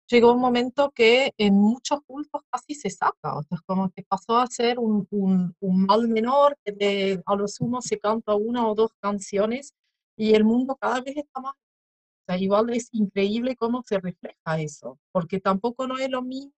llegó 0.08 0.34
un 0.34 0.42
momento 0.42 0.92
que 0.92 1.34
en 1.38 1.56
muchos 1.56 2.00
cultos 2.06 2.42
casi 2.52 2.76
se 2.76 2.90
saca, 2.90 3.38
o 3.38 3.44
sea, 3.44 3.58
como 3.66 3.90
que 3.92 4.04
pasó 4.04 4.38
a 4.38 4.48
ser 4.48 4.80
un, 4.80 5.08
un, 5.12 5.56
un 5.60 5.86
mal 5.86 6.08
menor, 6.08 6.58
que 6.64 6.72
de, 6.74 7.24
a 7.26 7.36
lo 7.36 7.48
sumo 7.48 7.82
se 7.82 8.00
canta 8.00 8.36
una 8.36 8.68
o 8.68 8.76
dos 8.76 8.92
canciones, 9.02 9.74
y 10.18 10.34
el 10.34 10.44
mundo 10.44 10.76
cada 10.80 11.02
vez 11.02 11.18
está 11.18 11.42
más... 11.42 11.54
O 11.56 12.32
sea, 12.32 12.38
igual 12.40 12.72
es 12.72 12.90
increíble 12.92 13.56
cómo 13.56 13.84
se 13.86 14.00
refleja 14.00 14.60
eso, 14.60 14.98
porque 15.12 15.40
tampoco 15.40 15.86
no 15.88 15.98
es 15.98 16.10
lo 16.10 16.24
mismo 16.24 16.54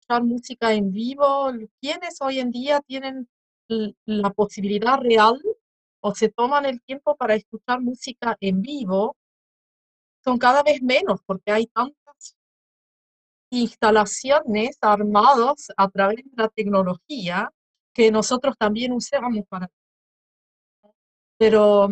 escuchar 0.00 0.24
música 0.24 0.72
en 0.72 0.90
vivo. 0.90 1.52
¿Quiénes 1.80 2.20
hoy 2.20 2.40
en 2.40 2.50
día 2.50 2.80
tienen 2.80 3.28
la 3.68 4.30
posibilidad 4.30 4.98
real 4.98 5.40
o 6.00 6.14
se 6.14 6.28
toman 6.28 6.66
el 6.66 6.80
tiempo 6.82 7.16
para 7.16 7.34
escuchar 7.34 7.80
música 7.80 8.36
en 8.40 8.62
vivo? 8.62 9.16
Son 10.24 10.38
cada 10.38 10.62
vez 10.62 10.82
menos 10.82 11.20
porque 11.24 11.52
hay 11.52 11.66
tantas 11.66 12.36
instalaciones 13.50 14.78
armadas 14.80 15.68
a 15.76 15.88
través 15.88 16.24
de 16.24 16.42
la 16.42 16.48
tecnología 16.48 17.50
que 17.94 18.10
nosotros 18.10 18.54
también 18.58 18.92
usamos 18.92 19.44
para... 19.48 19.70
Pero 21.38 21.88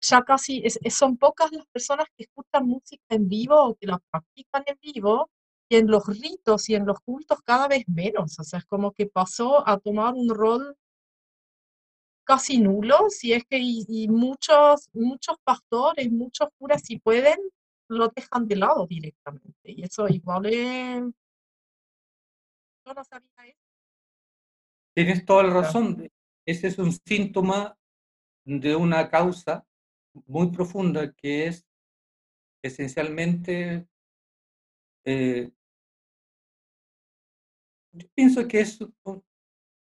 ya 0.00 0.22
casi 0.22 0.62
son 0.90 1.16
pocas 1.16 1.52
las 1.52 1.66
personas 1.66 2.06
que 2.16 2.24
escuchan 2.24 2.66
música 2.66 3.04
en 3.10 3.28
vivo 3.28 3.56
o 3.56 3.74
que 3.74 3.86
la 3.86 3.98
practican 4.10 4.64
en 4.66 4.78
vivo, 4.80 5.30
y 5.70 5.76
en 5.76 5.86
los 5.86 6.04
ritos 6.06 6.68
y 6.68 6.74
en 6.74 6.84
los 6.84 6.98
cultos 7.00 7.38
cada 7.42 7.68
vez 7.68 7.84
menos. 7.86 8.38
O 8.38 8.42
sea, 8.44 8.58
es 8.58 8.66
como 8.66 8.92
que 8.92 9.06
pasó 9.06 9.66
a 9.66 9.78
tomar 9.78 10.14
un 10.14 10.28
rol 10.28 10.76
casi 12.30 12.58
nulo, 12.58 13.10
si 13.10 13.32
es 13.32 13.44
que 13.44 13.58
y, 13.58 14.06
muchos, 14.06 14.88
muchos 14.92 15.36
pastores, 15.42 16.12
muchos 16.12 16.48
curas, 16.56 16.80
si 16.80 16.96
pueden, 16.96 17.40
lo 17.88 18.06
dejan 18.06 18.46
de 18.46 18.54
lado 18.54 18.86
directamente. 18.86 19.58
Y 19.64 19.82
eso 19.82 20.06
igual 20.06 20.46
es... 20.46 21.02
Yo 22.86 22.94
no 22.94 23.02
sabía 23.02 23.28
eso. 23.46 23.58
Tienes 24.94 25.26
toda 25.26 25.42
la 25.42 25.54
razón. 25.54 26.08
Ese 26.46 26.68
es 26.68 26.78
un 26.78 26.92
síntoma 26.92 27.76
de 28.44 28.76
una 28.76 29.10
causa 29.10 29.66
muy 30.26 30.52
profunda 30.52 31.12
que 31.12 31.48
es 31.48 31.66
esencialmente, 32.62 33.88
eh, 35.04 35.50
yo 37.92 38.06
pienso 38.14 38.46
que 38.46 38.60
es 38.60 38.78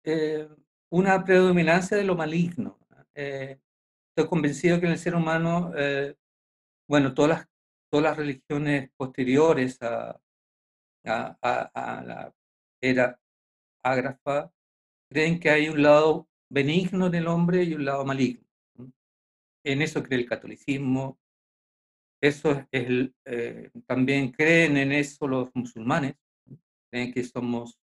eh, 0.05 0.47
una 0.91 1.23
predominancia 1.23 1.97
de 1.97 2.03
lo 2.03 2.15
maligno. 2.15 2.77
Eh, 3.15 3.59
estoy 4.09 4.29
convencido 4.29 4.79
que 4.79 4.85
en 4.87 4.93
el 4.93 4.99
ser 4.99 5.15
humano, 5.15 5.71
bueno, 6.87 7.13
todas 7.13 7.47
las, 7.91 8.17
religiones 8.17 8.89
posteriores 8.97 9.79
a, 9.81 10.19
la 11.03 12.33
era 12.81 13.19
ágrafa 13.83 14.51
creen 15.09 15.39
que 15.39 15.49
hay 15.49 15.69
un 15.69 15.81
lado 15.81 16.27
benigno 16.49 17.07
en 17.07 17.15
el 17.15 17.27
hombre 17.27 17.63
y 17.63 17.73
un 17.73 17.85
lado 17.85 18.05
maligno 18.05 18.49
en 19.63 19.81
eso 19.81 20.03
cree 20.03 20.19
el 20.19 20.27
catolicismo, 20.27 21.19
eso 22.21 22.65
es 22.71 23.11
eh, 23.25 23.69
también 23.85 24.31
creen 24.31 24.77
en 24.77 24.91
eso 24.91 25.27
los 25.27 25.49
musulmanes, 25.53 26.15
creen 26.89 27.13
que 27.13 27.23
somos 27.23 27.79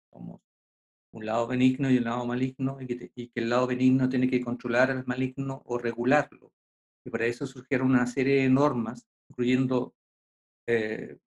un 1.15 1.25
lado 1.25 1.47
benigno 1.47 1.89
y 1.89 1.97
un 1.97 2.03
lado 2.03 2.25
maligno, 2.25 2.77
y 2.81 2.87
que, 2.87 3.31
el 3.35 3.49
lado 3.49 3.67
benigno 3.67 4.09
tiene 4.09 4.29
que 4.29 4.41
controlar 4.41 4.91
al 4.91 5.05
maligno 5.05 5.61
o 5.65 5.77
regularlo. 5.77 6.51
Y 7.05 7.09
para 7.09 7.25
eso 7.25 7.47
surgieron 7.47 7.91
una 7.91 8.05
serie 8.05 8.43
de 8.43 8.49
normas, 8.49 9.07
incluyendo 9.29 9.95
eh, 10.67 11.17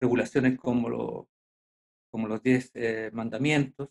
regulaciones 0.00 0.58
como, 0.58 1.28
como 2.10 2.28
los 2.28 2.42
diez 2.42 2.70
eh, 2.74 3.10
mandamientos, 3.12 3.88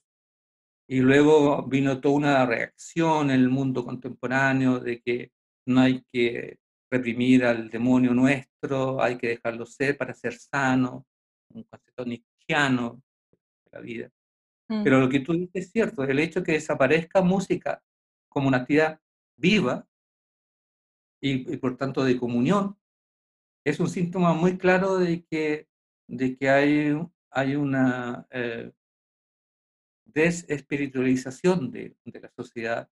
y 0.87 0.99
luego 0.99 1.63
vino 1.63 1.99
toda 1.99 2.15
una 2.15 2.45
reacción 2.45 3.31
en 3.31 3.39
el 3.39 3.49
mundo 3.49 3.83
contemporáneo 3.83 4.79
de 4.79 5.01
que 5.01 5.31
no 5.67 5.81
hay 5.81 6.03
que 6.13 6.59
reprimir 6.91 7.45
al 7.45 7.71
demonio 7.71 8.13
nuestro, 8.13 9.01
hay 9.01 9.17
que 9.17 9.29
dejarlo 9.29 9.65
ser 9.65 9.97
para 9.97 10.13
ser 10.13 10.33
sano, 10.33 11.07
un 11.49 11.63
concepto 11.63 12.03
cristiano 12.03 13.01
de 13.65 13.71
la 13.71 13.79
vida. 13.79 14.11
Mm. 14.67 14.83
Pero 14.83 14.99
lo 14.99 15.09
que 15.09 15.19
tú 15.19 15.33
dices 15.33 15.65
es 15.65 15.71
cierto, 15.71 16.03
el 16.03 16.19
hecho 16.19 16.39
de 16.39 16.45
que 16.45 16.51
desaparezca 16.53 17.21
música 17.21 17.83
como 18.29 18.47
una 18.47 18.57
actividad 18.57 18.99
viva 19.37 19.87
y, 21.21 21.57
por 21.57 21.77
tanto 21.77 22.03
de 22.03 22.17
comunión, 22.17 22.77
es 23.65 23.79
un 23.79 23.89
síntoma 23.89 24.33
muy 24.33 24.57
claro 24.57 24.97
de 24.97 25.23
que, 25.23 25.67
de 26.07 26.37
que 26.37 26.49
hay, 26.49 26.95
hay 27.31 27.55
una 27.55 28.27
eh, 28.29 28.71
desespiritualización 30.05 31.71
de, 31.71 31.95
de 32.05 32.19
la 32.19 32.29
sociedad, 32.29 32.89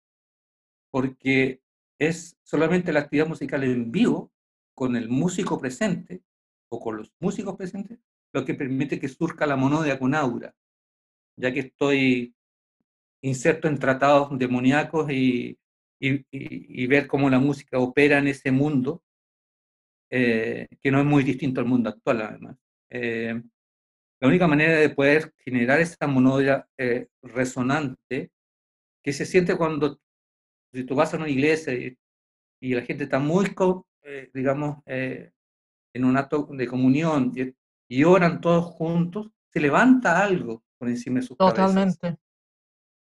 porque 0.91 1.61
es 1.99 2.37
solamente 2.43 2.93
la 2.93 3.01
actividad 3.01 3.27
musical 3.27 3.63
en 3.63 3.91
vivo, 3.91 4.31
con 4.75 4.95
el 4.95 5.09
músico 5.09 5.59
presente 5.59 6.23
o 6.69 6.79
con 6.79 6.97
los 6.97 7.11
músicos 7.19 7.57
presentes, 7.57 7.99
lo 8.31 8.45
que 8.45 8.53
permite 8.53 8.99
que 8.99 9.09
surca 9.09 9.45
la 9.45 9.57
monodia 9.57 9.99
con 9.99 10.15
aura, 10.15 10.55
ya 11.39 11.53
que 11.53 11.61
estoy 11.61 12.35
inserto 13.21 13.67
en 13.67 13.79
tratados 13.79 14.37
demoníacos 14.37 15.11
y, 15.11 15.57
y, 15.99 16.87
ver 16.87 17.07
cómo 17.07 17.29
la 17.29 17.39
música 17.39 17.79
opera 17.79 18.19
en 18.19 18.27
ese 18.27 18.51
mundo, 18.51 19.03
eh, 20.09 20.67
que 20.81 20.91
no 20.91 20.99
es 20.99 21.05
muy 21.05 21.23
distinto 21.23 21.61
al 21.61 21.67
mundo 21.67 21.89
actual, 21.89 22.21
además. 22.21 22.57
Eh, 22.89 23.41
la 24.21 24.27
única 24.27 24.47
manera 24.47 24.77
de 24.77 24.89
poder 24.89 25.33
generar 25.37 25.79
esa 25.79 26.07
monodia 26.07 26.67
eh, 26.77 27.07
resonante 27.21 28.31
que 29.03 29.13
se 29.13 29.25
siente 29.25 29.55
cuando 29.55 29.99
si 30.73 30.83
tú 30.83 30.95
vas 30.95 31.13
a 31.13 31.17
una 31.17 31.29
iglesia 31.29 31.73
y, 31.73 31.97
la 32.61 32.81
gente 32.81 33.05
está 33.05 33.19
muy, 33.19 33.47
eh, 34.03 34.29
digamos, 34.33 34.79
eh, 34.85 35.31
en 35.93 36.03
un 36.03 36.17
acto 36.17 36.47
de 36.51 36.67
comunión 36.67 37.31
y, 37.87 38.03
oran 38.03 38.41
todos 38.41 38.65
juntos, 38.65 39.31
se 39.51 39.61
levanta 39.61 40.21
algo 40.21 40.63
por 40.79 40.89
encima 40.89 41.19
de 41.19 41.27
sus 41.27 41.37
Totalmente. 41.37 42.17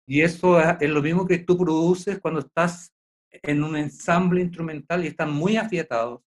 Y 0.09 0.22
eso 0.22 0.59
es, 0.61 0.91
lo 0.91 1.03
mismo 1.03 1.27
que 1.27 1.39
tú 1.39 1.59
produces 1.59 2.20
cuando 2.20 2.41
estás 2.41 2.93
en 3.31 3.62
un 3.62 3.77
ensamble 3.77 4.41
instrumental 4.41 5.05
y 5.05 5.09
están 5.09 5.33
muy 5.33 5.57
afiatados 5.57 6.22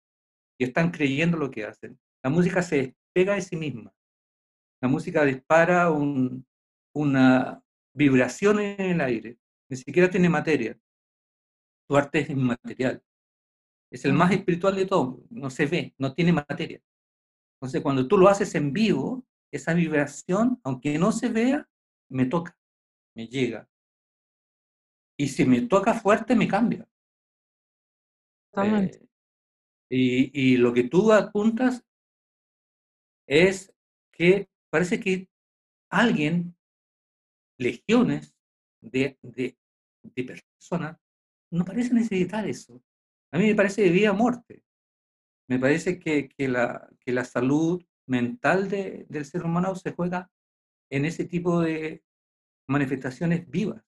y 0.59 0.65
están 0.65 0.91
creyendo 0.91 1.37
lo 1.37 1.51
que 1.51 1.65
hacen. 1.65 1.99
La 2.23 2.31
música 2.31 2.63
se 2.63 2.77
despega 2.77 3.35
de 3.35 3.43
sí 3.43 3.57
misma. 3.57 3.93
La 4.81 4.89
música 4.89 5.25
dispara 5.25 5.91
una 5.91 7.63
vibración 7.95 8.61
en 8.61 8.81
el 8.81 9.01
aire. 9.01 9.39
Ni 9.69 9.77
siquiera 9.77 10.09
tiene 10.09 10.29
materia. 10.29 10.79
Tu 11.89 11.97
arte 11.97 12.21
es 12.21 12.31
inmaterial. 12.31 13.03
Es 13.91 14.05
el 14.05 14.13
más 14.13 14.33
espiritual 14.33 14.77
de 14.77 14.87
todo. 14.87 15.21
No 15.31 15.51
se 15.51 15.67
ve, 15.67 15.95
no 15.99 16.15
tiene 16.15 16.33
materia. 16.33 16.81
Entonces, 17.57 17.83
cuando 17.83 18.07
tú 18.07 18.19
lo 18.19 18.29
haces 18.29 18.55
en 18.55 18.73
vivo, 18.73 19.25
esa 19.57 19.75
vibración, 19.75 20.61
aunque 20.65 20.99
no 20.99 21.13
se 21.13 21.29
vea, 21.29 21.69
me 22.09 22.27
toca, 22.27 22.57
me 23.15 23.29
llega. 23.29 23.69
Y 25.17 25.29
si 25.29 25.45
me 25.45 25.63
toca 25.63 25.95
fuerte, 25.95 26.35
me 26.35 26.49
cambia. 26.49 26.89
Eh, 28.57 29.09
y, 29.91 30.53
y, 30.55 30.57
lo 30.57 30.73
que 30.73 30.85
tú 30.85 31.13
apuntas 31.13 31.85
es 33.27 33.73
que 34.13 34.49
parece 34.71 35.01
que 35.01 35.29
alguien, 35.91 36.57
legiones 37.59 38.35
de, 38.81 39.19
de, 39.23 39.57
de 40.03 40.25
personas, 40.25 40.99
no 41.51 41.65
parece 41.65 41.95
necesitar 41.95 42.49
eso. 42.49 42.83
A 43.33 43.39
mí 43.39 43.47
me 43.47 43.55
parece 43.55 43.83
de 43.83 43.91
vida 43.91 44.11
a 44.11 44.15
muerte. 44.15 44.65
Me 45.49 45.59
parece 45.59 45.99
que, 45.99 46.29
que, 46.29 46.49
la, 46.49 46.89
que 47.01 47.13
la 47.13 47.25
salud 47.25 47.85
mental 48.07 48.69
de, 48.69 49.07
del 49.09 49.25
ser 49.25 49.45
humano 49.45 49.75
se 49.75 49.93
juega 49.93 50.31
en 50.91 51.05
ese 51.05 51.25
tipo 51.25 51.61
de 51.61 52.05
manifestaciones 52.69 53.49
vivas, 53.49 53.85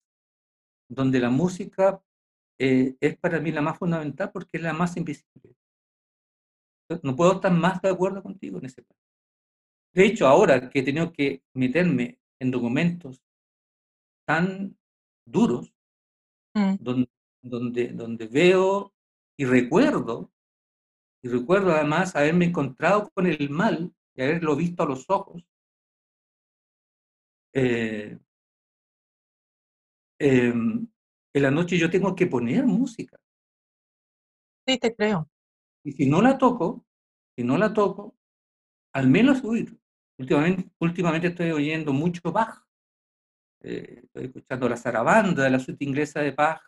donde 0.89 1.21
la 1.21 1.31
música 1.31 2.03
eh, 2.59 2.97
es 3.01 3.17
para 3.19 3.41
mí 3.41 3.53
la 3.53 3.62
más 3.62 3.79
fundamental 3.79 4.31
porque 4.33 4.57
es 4.57 4.62
la 4.62 4.73
más 4.73 4.97
invisible. 4.97 5.57
No 7.03 7.17
puedo 7.17 7.35
estar 7.35 7.53
más 7.53 7.83
de 7.83 7.91
acuerdo 7.91 8.23
contigo 8.23 8.59
en 8.59 8.67
ese 8.67 8.83
punto. 8.83 9.03
De 9.93 10.07
hecho, 10.07 10.27
ahora 10.27 10.71
que 10.71 10.81
he 10.81 10.83
tenido 10.83 11.12
que 11.12 11.43
meterme 11.55 12.21
en 12.41 12.51
documentos 12.51 13.23
tan 14.27 14.77
duros, 15.27 15.77
Mm. 16.57 16.77
donde, 16.81 17.11
donde, 17.43 17.89
donde 17.89 18.27
veo 18.27 18.95
y 19.39 19.45
recuerdo, 19.45 20.33
y 21.23 21.29
recuerdo 21.29 21.73
además 21.73 22.17
haberme 22.17 22.47
encontrado 22.47 23.11
con 23.11 23.27
el 23.27 23.51
mal 23.51 23.95
y 24.17 24.23
haberlo 24.23 24.57
visto 24.57 24.83
a 24.83 24.87
los 24.87 25.09
ojos, 25.09 25.47
eh, 27.53 28.19
em, 30.19 30.87
en 31.35 31.43
la 31.43 31.51
noche 31.51 31.79
yo 31.79 31.91
tengo 31.91 32.14
que 32.14 32.27
poner 32.27 32.64
música. 32.64 33.21
Sí, 34.67 34.79
te 34.79 34.95
creo. 34.95 35.29
Y 35.85 35.93
si 35.93 36.07
no 36.07 36.21
la 36.21 36.39
toco, 36.39 36.85
si 37.37 37.45
no 37.45 37.57
la 37.59 37.73
toco, 37.73 38.17
al 38.95 39.09
menos 39.09 39.45
uy, 39.45 39.79
últimamente, 40.19 40.71
últimamente 40.81 41.29
estoy 41.29 41.51
oyendo 41.51 41.93
mucho 41.93 42.33
Bach. 42.33 42.64
Eh, 43.62 44.01
estoy 44.05 44.25
escuchando 44.27 44.69
la 44.69 44.77
zarabanda, 44.77 45.49
la 45.51 45.59
suite 45.61 45.85
inglesa 45.85 46.21
de 46.21 46.33
Bach. 46.33 46.62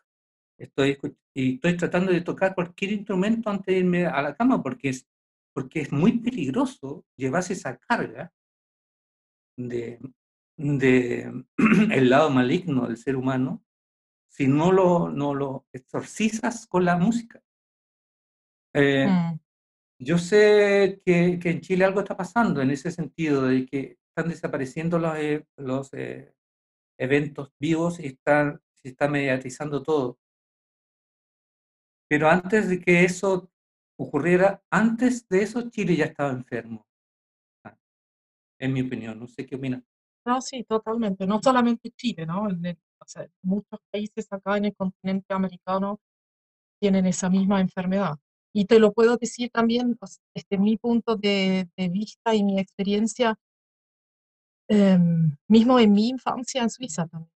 Estoy, 0.59 0.99
y 1.35 1.55
estoy 1.55 1.77
tratando 1.77 2.13
de 2.13 2.21
tocar 2.21 2.55
cualquier 2.55 2.93
instrumento 2.93 3.49
antes 3.49 3.67
de 3.67 3.81
irme 3.81 4.07
a 4.07 4.21
la 4.21 4.35
cama 4.35 4.63
porque 4.63 4.91
es, 4.91 5.07
porque 5.59 5.81
es 5.81 5.91
muy 5.91 6.21
peligroso 6.21 7.05
llevarse 7.17 7.55
esa 7.55 7.77
carga 7.79 8.33
de, 9.57 9.99
de 10.57 11.45
el 11.91 12.09
lado 12.09 12.31
maligno 12.31 12.87
del 12.87 12.97
ser 12.97 13.17
humano 13.17 13.65
si 14.29 14.47
no 14.47 14.71
lo, 14.71 15.09
no 15.09 15.35
lo 15.35 15.67
exorcizas 15.73 16.69
con 16.69 16.85
la 16.85 16.97
música. 16.97 17.43
Eh, 18.73 19.09
Mm. 19.09 19.41
Yo 20.01 20.17
sé 20.17 21.03
que, 21.05 21.41
que, 21.41 21.51
en 21.51 21.61
Chile 21.61 21.85
algo 21.85 21.99
está 22.03 22.17
pasando 22.17 22.63
en 22.63 22.71
ese 22.71 22.93
sentido, 22.93 23.47
de 23.47 23.67
que 23.67 23.99
están 24.11 24.29
desapareciendo 24.31 25.01
los, 25.01 25.17
eh, 25.17 25.45
los 25.57 25.93
eh, 25.93 26.37
eventos 26.99 27.53
vivos 27.59 27.99
y 27.99 28.07
están, 28.07 28.61
se 28.75 28.91
está 28.91 29.09
mediatizando 29.09 29.83
todo. 29.83 30.21
Pero 32.09 32.29
antes 32.29 32.69
de 32.69 32.79
que 32.81 33.03
eso 33.03 33.51
ocurriera, 33.99 34.63
antes 34.71 35.29
de 35.29 35.43
eso 35.43 35.69
Chile 35.71 35.97
ya 35.97 36.07
estaba 36.07 36.31
enfermo, 36.33 36.87
en 38.59 38.73
mi 38.73 38.83
opinión. 38.83 39.19
No 39.19 39.27
sé 39.27 39.47
qué 39.47 39.57
opinas. 39.57 39.83
No, 40.25 40.41
sí, 40.41 40.65
totalmente. 40.65 41.27
No 41.27 41.41
solamente 41.43 41.91
Chile, 41.91 42.27
¿no? 42.27 42.51
En 42.51 42.65
el- 42.65 42.79
o 43.01 43.05
sea, 43.07 43.27
muchos 43.43 43.81
países 43.91 44.27
acá 44.31 44.57
en 44.59 44.67
el 44.67 44.77
continente 44.77 45.33
americano 45.33 46.01
tienen 46.81 47.07
esa 47.07 47.31
misma 47.31 47.61
enfermedad. 47.61 48.19
Y 48.55 48.67
te 48.67 48.81
lo 48.81 48.93
puedo 48.93 49.17
decir 49.17 49.51
también 49.51 49.99
desde 50.35 50.59
mi 50.59 50.77
punto 50.79 51.17
de, 51.17 51.69
de 51.77 51.89
vista 51.89 52.35
y 52.35 52.45
mi 52.45 52.59
experiencia, 52.61 53.39
em, 54.69 55.37
mismo 55.49 55.79
en 55.79 55.93
mi 55.93 56.09
infancia 56.09 56.63
en 56.63 56.71
Suiza 56.71 57.07
también. 57.07 57.31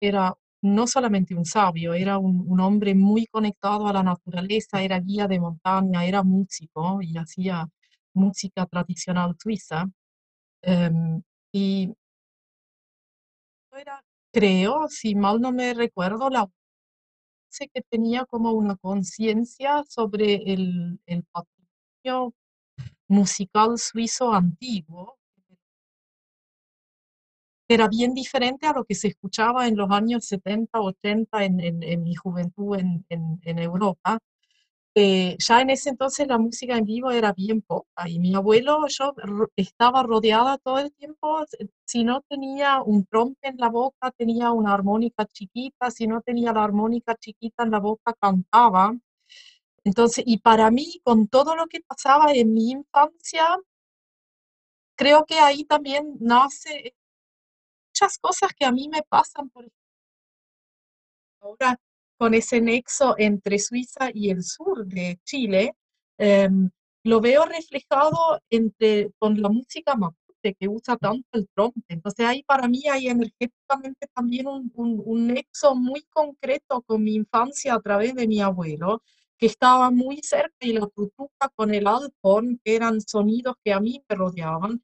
Era 0.00 0.36
no 0.64 0.86
solamente 0.86 1.34
un 1.34 1.44
sabio, 1.44 1.92
era 1.94 2.18
un, 2.18 2.58
hombre 2.60 2.94
muy 2.94 3.26
conectado 3.26 3.86
a 3.86 3.92
la 3.92 4.02
naturaleza, 4.02 4.82
era 4.82 4.98
guía 4.98 5.28
de 5.28 5.38
montaña, 5.38 6.06
era 6.06 6.22
músico 6.22 7.00
y 7.02 7.18
hacía 7.18 7.68
música 8.14 8.66
tradicional 8.66 9.36
suiza. 9.38 9.86
Em, 10.62 11.22
y 11.52 11.94
creo, 14.32 14.88
si 14.88 15.14
mal 15.14 15.40
no 15.40 15.52
me 15.52 15.74
recuerdo, 15.74 16.30
la 16.30 16.48
sé 17.48 17.68
que 17.72 17.82
tenía 17.82 18.24
como 18.26 18.52
una 18.52 18.76
conciencia 18.76 19.84
sobre 19.88 20.36
el, 20.52 20.98
el 21.06 21.24
patrimonio 21.24 22.34
musical 23.08 23.78
suizo 23.78 24.32
antiguo, 24.32 25.18
era 27.68 27.88
bien 27.88 28.14
diferente 28.14 28.66
a 28.66 28.72
lo 28.72 28.84
que 28.84 28.94
se 28.94 29.08
escuchaba 29.08 29.66
en 29.66 29.76
los 29.76 29.90
años 29.90 30.26
70, 30.26 30.80
80 30.80 31.44
en, 31.44 31.60
en, 31.60 31.82
en 31.82 32.02
mi 32.02 32.14
juventud 32.14 32.76
en, 32.78 33.04
en, 33.08 33.58
Europa. 33.58 34.18
Eh, 34.96 35.36
ya 35.40 35.60
en 35.60 35.70
ese 35.70 35.90
entonces 35.90 36.28
la 36.28 36.38
música 36.38 36.76
en 36.76 36.84
vivo 36.84 37.10
era 37.10 37.32
bien 37.32 37.62
poca 37.62 38.08
y 38.08 38.20
mi 38.20 38.34
abuelo, 38.34 38.86
yo 38.88 39.14
estaba 39.56 40.04
rodeada 40.04 40.58
todo 40.58 40.78
el 40.78 40.92
tiempo, 40.92 41.44
si 41.84 42.04
no 42.04 42.22
tenía 42.28 42.80
un 42.82 43.04
trompe 43.06 43.48
en 43.48 43.56
la 43.58 43.70
boca, 43.70 44.12
tenía 44.12 44.52
una 44.52 44.72
armónica 44.72 45.26
chiquita, 45.26 45.90
si 45.90 46.06
no 46.06 46.20
tenía 46.22 46.52
la 46.52 46.64
armónica 46.64 47.16
chiquita 47.16 47.64
en 47.64 47.72
la 47.72 47.80
boca, 47.80 48.14
cantaba. 48.20 48.96
Entonces, 49.84 50.24
y 50.26 50.38
para 50.38 50.70
mí, 50.70 51.00
con 51.04 51.28
todo 51.28 51.56
lo 51.56 51.66
que 51.66 51.80
pasaba 51.80 52.32
en 52.32 52.54
mi 52.54 52.70
infancia, 52.70 53.58
creo 54.96 55.24
que 55.24 55.38
ahí 55.38 55.64
también 55.64 56.16
nace 56.20 56.94
muchas 57.94 58.18
cosas 58.18 58.50
que 58.58 58.64
a 58.66 58.72
mí 58.72 58.88
me 58.88 59.02
pasan, 59.02 59.48
por 59.50 59.66
ahora 61.40 61.78
con 62.18 62.34
ese 62.34 62.60
nexo 62.60 63.14
entre 63.18 63.58
Suiza 63.58 64.10
y 64.12 64.30
el 64.30 64.42
sur 64.42 64.86
de 64.86 65.18
Chile, 65.24 65.74
em, 66.18 66.70
lo 67.04 67.20
veo 67.20 67.44
reflejado 67.44 68.40
entre, 68.50 69.10
con 69.18 69.40
la 69.42 69.48
música 69.48 69.94
mapuche 69.96 70.54
que 70.58 70.68
usa 70.68 70.96
tanto 70.96 71.26
el 71.32 71.48
trompe. 71.54 71.80
Entonces 71.88 72.24
ahí 72.26 72.42
para 72.44 72.68
mí 72.68 72.82
hay 72.90 73.08
energéticamente 73.08 74.06
también 74.14 74.46
un, 74.46 74.70
un- 74.74 75.02
un 75.04 75.26
nexo 75.28 75.74
muy 75.74 76.02
concreto 76.10 76.82
con 76.82 77.02
mi 77.02 77.14
infancia 77.14 77.74
a 77.74 77.80
través 77.80 78.14
de 78.14 78.26
mi 78.28 78.40
abuelo, 78.40 79.02
que 79.38 79.46
estaba 79.46 79.90
muy 79.90 80.18
cerca 80.22 80.54
y 80.60 80.72
la 80.74 80.86
tutuca 80.86 81.48
con 81.56 81.74
el 81.74 81.86
alpón, 81.88 82.60
que 82.64 82.76
eran 82.76 83.00
sonidos 83.00 83.56
que 83.64 83.72
a 83.72 83.80
mí 83.80 84.02
me 84.08 84.16
rodeaban. 84.16 84.82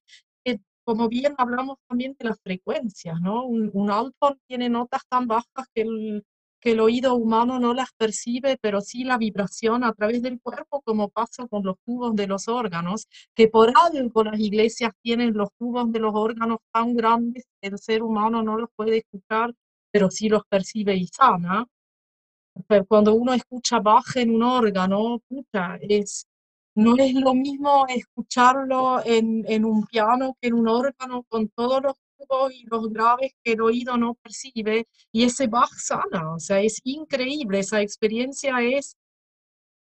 Como 0.84 1.08
bien 1.08 1.34
hablamos 1.38 1.78
también 1.88 2.16
de 2.18 2.26
las 2.28 2.40
frecuencias, 2.42 3.20
¿no? 3.20 3.44
Un, 3.44 3.70
un 3.74 3.90
alpón 3.90 4.38
tiene 4.46 4.68
notas 4.68 5.02
tan 5.08 5.26
bajas 5.26 5.66
que 5.74 5.82
el, 5.82 6.24
que 6.60 6.72
el 6.72 6.80
oído 6.80 7.14
humano 7.14 7.58
no 7.58 7.74
las 7.74 7.92
percibe, 7.96 8.58
pero 8.60 8.80
sí 8.80 9.04
la 9.04 9.18
vibración 9.18 9.82
a 9.84 9.92
través 9.92 10.22
del 10.22 10.40
cuerpo, 10.40 10.82
como 10.82 11.08
pasa 11.08 11.46
con 11.48 11.64
los 11.64 11.76
tubos 11.84 12.14
de 12.14 12.26
los 12.26 12.48
órganos, 12.48 13.08
que 13.34 13.48
por 13.48 13.72
algo 13.74 14.24
las 14.24 14.38
iglesias 14.38 14.92
tienen 15.02 15.34
los 15.34 15.48
tubos 15.58 15.90
de 15.92 16.00
los 16.00 16.14
órganos 16.14 16.58
tan 16.72 16.94
grandes 16.94 17.44
que 17.60 17.68
el 17.68 17.78
ser 17.78 18.02
humano 18.02 18.42
no 18.42 18.58
los 18.58 18.68
puede 18.76 18.98
escuchar, 18.98 19.54
pero 19.90 20.10
sí 20.10 20.28
los 20.28 20.42
percibe 20.48 20.94
y 20.96 21.06
sana. 21.06 21.66
Pero 22.68 22.84
cuando 22.86 23.14
uno 23.14 23.32
escucha 23.32 23.80
Bach 23.80 24.16
en 24.16 24.34
un 24.34 24.42
órgano, 24.42 25.20
pucha, 25.28 25.76
es, 25.80 26.26
no 26.74 26.96
es 26.96 27.14
lo 27.14 27.34
mismo 27.34 27.86
escucharlo 27.88 29.04
en, 29.04 29.44
en 29.48 29.64
un 29.64 29.84
piano 29.86 30.36
que 30.40 30.48
en 30.48 30.54
un 30.54 30.68
órgano 30.68 31.24
con 31.28 31.48
todos 31.48 31.82
los 31.82 31.94
y 32.52 32.64
los 32.66 32.90
graves 32.90 33.32
que 33.42 33.52
el 33.52 33.60
oído 33.62 33.96
no 33.96 34.14
percibe. 34.14 34.86
Y 35.12 35.24
ese 35.24 35.46
Bach 35.46 35.70
sana, 35.76 36.34
o 36.34 36.38
sea, 36.38 36.60
es 36.60 36.80
increíble, 36.84 37.60
esa 37.60 37.80
experiencia 37.80 38.60
es, 38.62 38.96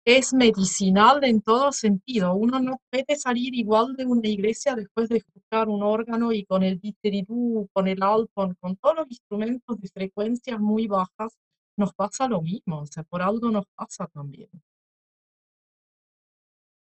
es 0.06 0.34
medicinal 0.34 1.24
en 1.24 1.42
todo 1.42 1.72
sentido. 1.72 2.34
Uno 2.36 2.60
no 2.60 2.80
puede 2.92 3.16
salir 3.18 3.56
igual 3.56 3.96
de 3.96 4.06
una 4.06 4.28
iglesia 4.28 4.76
después 4.76 5.10
de 5.10 5.18
escuchar 5.18 5.70
un 5.70 5.84
órgano 5.84 6.32
y 6.32 6.46
con 6.46 6.64
el 6.64 6.80
didgeridoo, 6.80 7.68
con 7.74 7.88
el 7.88 8.04
alpón, 8.04 8.56
con 8.60 8.76
todos 8.78 8.96
los 8.98 9.08
instrumentos 9.10 9.80
de 9.80 9.88
frecuencias 9.90 10.60
muy 10.60 10.88
bajas, 10.88 11.38
nos 11.78 11.94
pasa 11.94 12.28
lo 12.28 12.42
mismo, 12.42 12.82
o 12.82 12.86
sea, 12.86 13.04
por 13.04 13.22
algo 13.22 13.52
nos 13.52 13.66
pasa 13.76 14.08
también. 14.08 14.50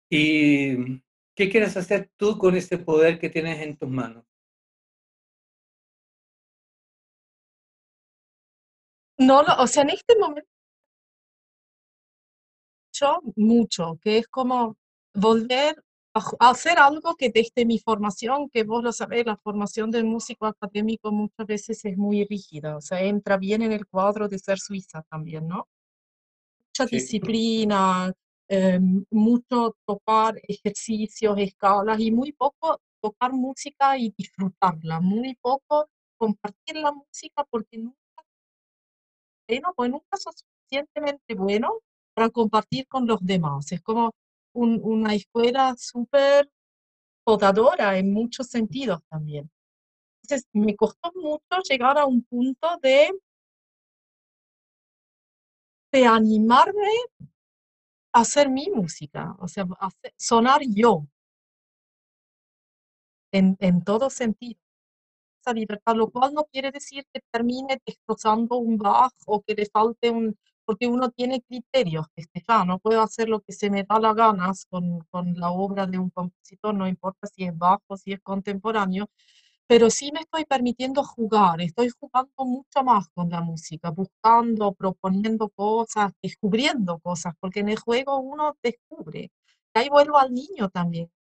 ¿Y 0.10 1.02
qué 1.36 1.50
quieres 1.50 1.78
hacer 1.78 2.10
tú 2.18 2.38
con 2.38 2.56
ese 2.56 2.78
poder 2.78 3.20
que 3.20 3.30
tienes 3.30 3.62
en 3.62 3.78
tus 3.78 3.90
manos? 3.90 4.26
No, 9.20 9.44
lo- 9.44 9.56
o 9.60 9.68
sea, 9.68 9.84
en 9.84 9.92
este 9.92 10.18
momento 10.18 10.50
yo 12.94 13.20
mucho, 13.36 13.98
que 14.02 14.18
es 14.20 14.28
como 14.28 14.76
volver 15.14 15.76
a 16.14 16.50
hacer 16.50 16.80
algo 16.80 17.16
que 17.16 17.30
desde 17.30 17.66
mi 17.66 17.78
formación, 17.80 18.50
que 18.50 18.64
vos 18.64 18.84
lo 18.84 18.92
sabés, 18.92 19.26
la 19.26 19.38
formación 19.38 19.92
del 19.92 20.06
músico 20.06 20.48
académico 20.48 21.12
muchas 21.12 21.46
veces 21.46 21.86
es 21.86 21.98
muy 21.98 22.26
rígida, 22.26 22.78
o 22.78 22.82
sea, 22.82 23.02
entra 23.04 23.38
bien 23.38 23.62
en 23.62 23.72
el 23.72 23.86
cuadro 23.88 24.28
de 24.28 24.40
ser 24.40 24.58
suiza 24.60 25.04
también, 25.10 25.48
¿no? 25.48 25.68
Mucha 26.70 26.88
Sí. 26.88 26.96
disciplina, 26.98 28.14
eh, 28.50 28.80
mucho 29.12 29.76
tocar 29.86 30.36
ejercicios, 30.48 31.38
escalas 31.40 32.00
y 32.00 32.12
muy 32.12 32.32
poco 32.34 32.80
tocar 33.02 33.34
música 33.34 33.98
y 33.98 34.14
disfrutarla, 34.18 35.00
muy 35.02 35.36
poco 35.42 35.90
compartir 36.18 36.78
la 36.78 36.92
música 36.92 37.46
porque 37.50 37.78
nunca 37.78 37.98
bueno, 39.48 39.74
pues 39.76 39.90
nunca 39.92 40.18
sos 40.18 40.36
suficientemente 40.38 41.36
bueno 41.36 41.80
para 42.14 42.30
compartir 42.30 42.88
con 42.88 43.08
los 43.08 43.20
demás. 43.26 43.72
Es 43.72 43.82
como 43.82 44.12
un- 44.54 44.80
una 44.84 45.14
escuela 45.16 45.76
súper 45.78 46.50
podadora 47.26 47.98
en 48.00 48.14
muchos 48.14 48.48
sentidos 48.50 49.02
también. 49.10 49.50
Entonces, 50.24 50.48
me 50.54 50.76
costó 50.76 51.12
mucho 51.16 51.64
llegar 51.70 51.98
a 52.00 52.06
un 52.06 52.24
punto 52.24 52.68
de, 52.82 53.12
de 55.92 56.06
animarme 56.06 56.90
hacer 58.22 58.50
mi 58.50 58.70
música, 58.70 59.36
o 59.40 59.48
sea, 59.48 59.66
hacer- 59.80 60.14
sonar 60.18 60.62
yo. 60.64 61.08
en, 63.32 63.58
en 63.60 63.84
todo 63.84 64.10
sentido. 64.10 64.60
Esa 65.42 65.54
libertad, 65.54 65.96
lo 65.96 66.10
cual 66.12 66.34
no 66.34 66.46
quiere 66.46 66.72
decir 66.72 67.06
que 67.14 67.22
termine 67.32 67.80
destrozando 67.86 68.58
un 68.58 68.78
Bach 68.78 69.14
o 69.28 69.42
que 69.44 69.56
le 69.56 69.66
falte 69.68 70.10
un, 70.10 70.38
porque 70.66 70.88
uno 70.88 71.10
tiene 71.12 71.42
criterios, 71.42 72.08
este, 72.16 72.44
ya, 72.48 72.66
no 72.66 72.80
puedo 72.80 73.02
hacer 73.02 73.30
lo 73.30 73.42
que 73.42 73.54
se 73.54 73.70
me 73.70 73.84
da 73.84 74.00
la 74.00 74.14
ganas 74.14 74.66
con, 74.70 75.00
con 75.12 75.34
la 75.36 75.52
obra 75.52 75.88
de 75.88 76.00
un 76.00 76.10
compositor, 76.10 76.76
no 76.76 76.88
importa 76.88 77.28
si 77.28 77.46
es 77.46 77.58
bajo, 77.58 77.98
si 77.98 78.14
es 78.14 78.22
contemporáneo, 78.22 79.10
pero 79.68 79.90
sí 79.90 80.12
me 80.14 80.22
estoy 80.22 80.46
permitiendo 80.46 81.04
jugar, 81.04 81.62
estoy 81.62 81.90
jugando 81.90 82.46
mucho 82.46 82.84
más 82.84 83.10
con 83.10 83.30
la 83.30 83.42
música, 83.42 83.90
buscando, 83.92 84.74
proponiendo 84.74 85.50
cosas, 85.50 86.14
descubriendo 86.22 87.00
cosas, 87.00 87.34
porque 87.40 87.60
en 87.60 87.70
el 87.70 87.80
juego 87.80 88.18
uno 88.20 88.56
descubre. 88.64 89.32
Y 89.76 89.80
ahí 89.80 89.90
vuelvo 89.90 90.18
al 90.18 90.34
niño 90.34 90.70
también. 90.70 91.12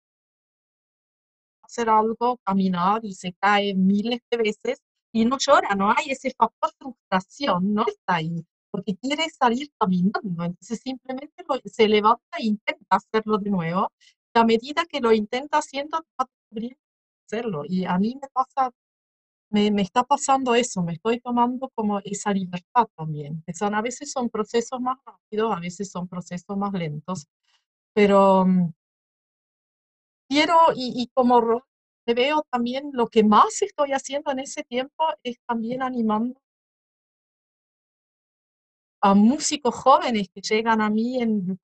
Hacer 1.62 1.88
algo, 1.90 2.38
caminar 2.44 3.04
y 3.04 3.12
se 3.14 3.32
cae 3.34 3.74
miles 3.74 4.20
de 4.30 4.36
veces 4.38 4.80
y 5.12 5.24
no 5.24 5.38
llora, 5.38 5.74
no 5.74 5.90
hay 5.90 6.10
ese 6.10 6.30
factor 6.36 6.70
frustración, 6.78 7.74
no 7.74 7.84
está 7.86 8.16
ahí, 8.16 8.46
porque 8.70 8.96
quiere 8.96 9.28
salir 9.30 9.70
caminando, 9.78 10.44
entonces 10.44 10.80
simplemente 10.80 11.44
se 11.64 11.88
levanta 11.88 12.38
e 12.38 12.46
intenta 12.46 12.96
hacerlo 12.96 13.38
de 13.38 13.50
nuevo. 13.50 13.90
A 14.34 14.44
medida 14.44 14.84
que 14.86 15.00
lo 15.00 15.12
intenta 15.12 15.58
haciendo, 15.58 15.98
va 16.20 16.26
descubriendo 16.26 16.85
hacerlo. 17.26 17.62
Y 17.66 17.84
a 17.84 17.98
mí 17.98 18.18
me 18.20 18.28
pasa, 18.28 18.70
me, 19.50 19.70
me, 19.70 19.82
está 19.82 20.04
pasando 20.04 20.54
eso, 20.54 20.82
me 20.82 20.94
estoy 20.94 21.20
tomando 21.20 21.70
como 21.74 22.00
esa 22.00 22.32
libertad 22.32 22.86
también. 22.96 23.44
Son, 23.54 23.74
a 23.74 23.82
veces 23.82 24.12
son 24.12 24.30
procesos 24.30 24.80
más 24.80 24.98
rápidos, 25.04 25.56
a 25.56 25.60
veces 25.60 25.90
son 25.90 26.08
procesos 26.08 26.56
más 26.56 26.72
lentos, 26.72 27.26
pero 27.94 28.42
um, 28.42 28.72
quiero, 30.28 30.56
y, 30.74 31.02
y 31.02 31.08
como 31.14 31.62
me 32.06 32.14
veo 32.14 32.44
también, 32.50 32.90
lo 32.92 33.08
que 33.08 33.24
más 33.24 33.62
estoy 33.62 33.92
haciendo 33.92 34.30
en 34.30 34.40
ese 34.40 34.62
tiempo 34.64 35.04
es 35.22 35.38
también 35.46 35.82
animando 35.82 36.40
a 39.00 39.14
músicos 39.14 39.74
jóvenes 39.74 40.28
que 40.32 40.40
llegan 40.40 40.80
a 40.80 40.90
mí 40.90 41.20
en 41.22 41.58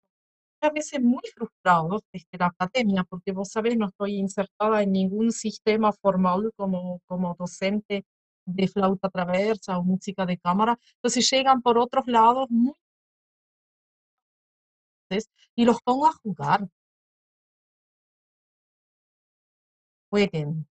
a 0.62 0.70
veces 0.70 1.00
muy 1.02 1.22
frustrados 1.34 2.02
desde 2.12 2.38
la 2.38 2.46
academia, 2.46 3.04
porque 3.04 3.32
vos 3.32 3.50
sabés, 3.50 3.76
no 3.76 3.86
estoy 3.88 4.16
insertada 4.16 4.82
en 4.82 4.92
ningún 4.92 5.32
sistema 5.32 5.92
formal 5.92 6.52
como, 6.56 7.00
como 7.06 7.34
docente 7.38 8.04
de 8.46 8.68
flauta 8.68 9.08
traversa 9.08 9.78
o 9.78 9.84
música 9.84 10.26
de 10.26 10.38
cámara, 10.38 10.78
entonces 10.96 11.30
llegan 11.30 11.62
por 11.62 11.78
otros 11.78 12.06
lados 12.06 12.48
muy 12.50 12.74
y 15.56 15.64
los 15.64 15.80
pongo 15.82 16.06
a 16.06 16.12
jugar. 16.22 16.68
Jueguen. 20.10 20.66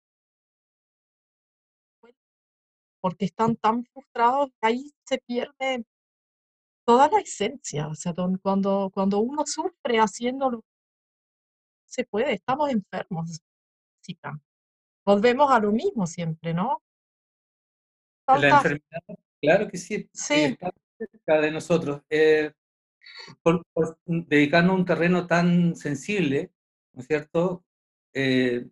Porque 3.00 3.24
están 3.26 3.56
tan 3.56 3.84
frustrados 3.86 4.50
que 4.60 4.66
ahí 4.68 4.90
se 5.04 5.18
pierde 5.26 5.84
toda 6.86 7.08
la 7.08 7.18
esencia, 7.18 7.88
o 7.88 7.94
sea, 7.94 8.14
cuando, 8.40 8.90
cuando 8.94 9.18
uno 9.18 9.44
sufre 9.44 9.98
haciéndolo, 9.98 10.64
se 11.84 12.04
puede, 12.04 12.34
estamos 12.34 12.70
enfermos. 12.70 13.40
Volvemos 15.04 15.50
a 15.50 15.58
lo 15.58 15.72
mismo 15.72 16.06
siempre, 16.06 16.54
¿no? 16.54 16.80
La 18.28 18.48
enfermedad, 18.48 19.02
claro 19.40 19.68
que 19.68 19.78
sí, 19.78 20.08
sí. 20.12 20.34
está 20.34 20.70
cerca 20.96 21.40
de 21.40 21.50
nosotros. 21.50 22.02
Eh, 22.08 22.52
por, 23.42 23.64
dedicarnos 24.04 24.72
a 24.72 24.76
un 24.76 24.84
terreno 24.84 25.26
tan 25.26 25.74
sensible, 25.74 26.52
¿no 26.92 27.00
es 27.00 27.08
cierto? 27.08 27.64
Eh, 28.14 28.68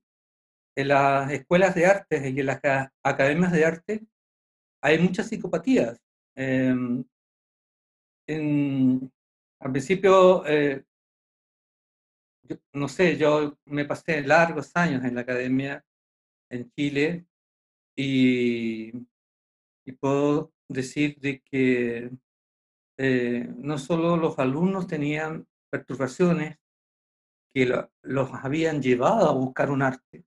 en 0.77 0.89
las 0.89 1.31
escuelas 1.33 1.75
de 1.75 1.87
arte 1.87 2.31
y 2.31 2.41
en 2.41 2.47
las 2.47 2.61
academias 3.03 3.53
de 3.53 3.65
arte 3.65 4.07
hay 4.81 4.99
muchas 4.99 5.29
psicopatías. 5.29 6.01
Eh, 6.37 6.75
en, 8.27 9.13
al 9.61 9.73
principio, 9.73 10.47
eh, 10.47 10.85
no 12.73 12.89
sé, 12.89 13.17
yo 13.17 13.59
me 13.67 13.85
pasé 13.85 14.23
largos 14.23 14.71
años 14.75 15.05
en 15.05 15.15
la 15.15 15.23
academia 15.23 15.85
en 16.51 16.71
Chile 16.73 17.27
y, 17.97 18.93
puedo 20.01 20.53
decir 20.69 21.19
de 21.21 21.41
que 21.41 22.11
eh, 22.99 23.49
no 23.57 23.79
solo 23.79 24.17
los 24.17 24.39
alumnos 24.39 24.87
tenían 24.87 25.47
perturbaciones 25.71 26.59
que 27.55 27.67
los 28.03 28.31
habían 28.33 28.83
llevado 28.83 29.29
a 29.29 29.33
buscar 29.33 29.71
un 29.71 29.83
arte 29.83 30.25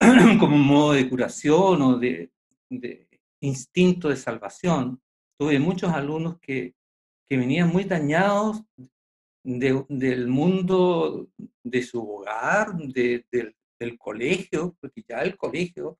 como 0.40 0.56
un 0.56 0.66
modo 0.66 0.92
de 0.92 1.08
curación 1.08 1.82
o 1.82 1.98
de, 1.98 2.32
de 2.70 3.08
instinto 3.40 4.08
de 4.08 4.16
salvación. 4.16 5.02
Tuve 5.38 5.58
muchos 5.58 5.92
alumnos 5.92 6.38
que 6.40 6.74
que 7.28 7.36
venían 7.36 7.70
muy 7.70 7.84
dañados 7.84 8.62
del 9.44 10.28
mundo 10.28 11.28
de 11.64 11.82
su 11.82 12.00
hogar, 12.00 12.74
del, 12.76 13.54
colegio, 13.98 14.76
porque 14.80 15.02
ya 15.08 15.22
el 15.22 15.36
colegio 15.36 15.98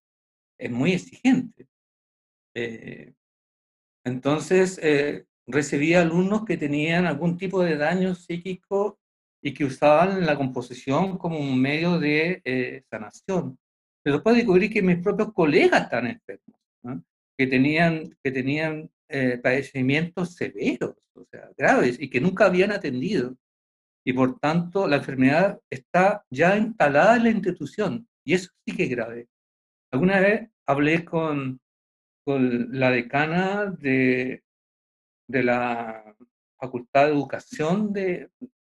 es 0.57 0.71
muy 0.71 0.93
exigente. 0.93 1.67
Eh, 2.55 3.13
entonces, 4.05 4.79
eh, 4.83 5.27
recibía 5.47 6.01
alumnos 6.01 6.45
que 6.45 6.57
tenían 6.57 7.07
algún 7.07 7.37
tipo 7.37 7.63
de 7.63 7.77
daño 7.77 8.15
psíquico 8.15 8.99
y 9.43 9.53
que 9.53 9.65
usaban 9.65 10.25
la 10.25 10.37
composición 10.37 11.19
como 11.19 11.39
un 11.39 11.61
medio 11.61 11.99
de 11.99 12.41
eh, 12.45 12.85
sanación. 12.89 13.59
Pero 14.03 14.17
después 14.17 14.37
descubrí 14.37 14.71
que 14.71 14.83
mis 14.83 14.99
propios 14.99 15.33
colegas 15.33 15.85
están 15.85 16.07
enfermos, 16.07 16.61
que 17.37 17.47
tenían, 17.47 18.17
que 18.23 18.31
tenían 18.31 18.91
eh, 19.13 19.39
padecimientos 19.39 20.35
severos, 20.35 20.97
o 21.15 21.25
sea, 21.31 21.51
graves, 21.57 22.01
y 22.01 22.09
que 22.11 22.21
nunca 22.21 22.47
habían 22.47 22.73
atendido. 22.73 23.37
Y 24.05 24.13
por 24.13 24.39
tanto, 24.41 24.89
la 24.89 24.97
enfermedad 24.97 25.61
está 25.71 26.25
ya 26.31 26.57
instalada 26.57 27.17
en 27.17 27.25
la 27.25 27.31
institución, 27.31 28.09
y 28.25 28.35
eso 28.35 28.51
sí 28.67 28.75
que 28.75 28.85
es 28.85 28.91
grave. 28.91 29.29
Alguna 29.93 30.21
vez 30.21 30.51
hablé 30.67 31.05
con, 31.05 31.61
con 32.25 32.79
la 32.79 32.91
decana 32.91 33.67
de, 33.67 34.43
de 35.29 35.43
la 35.43 36.17
Facultad 36.59 37.07
de 37.07 37.13
Educación 37.13 37.93
de, 37.93 38.31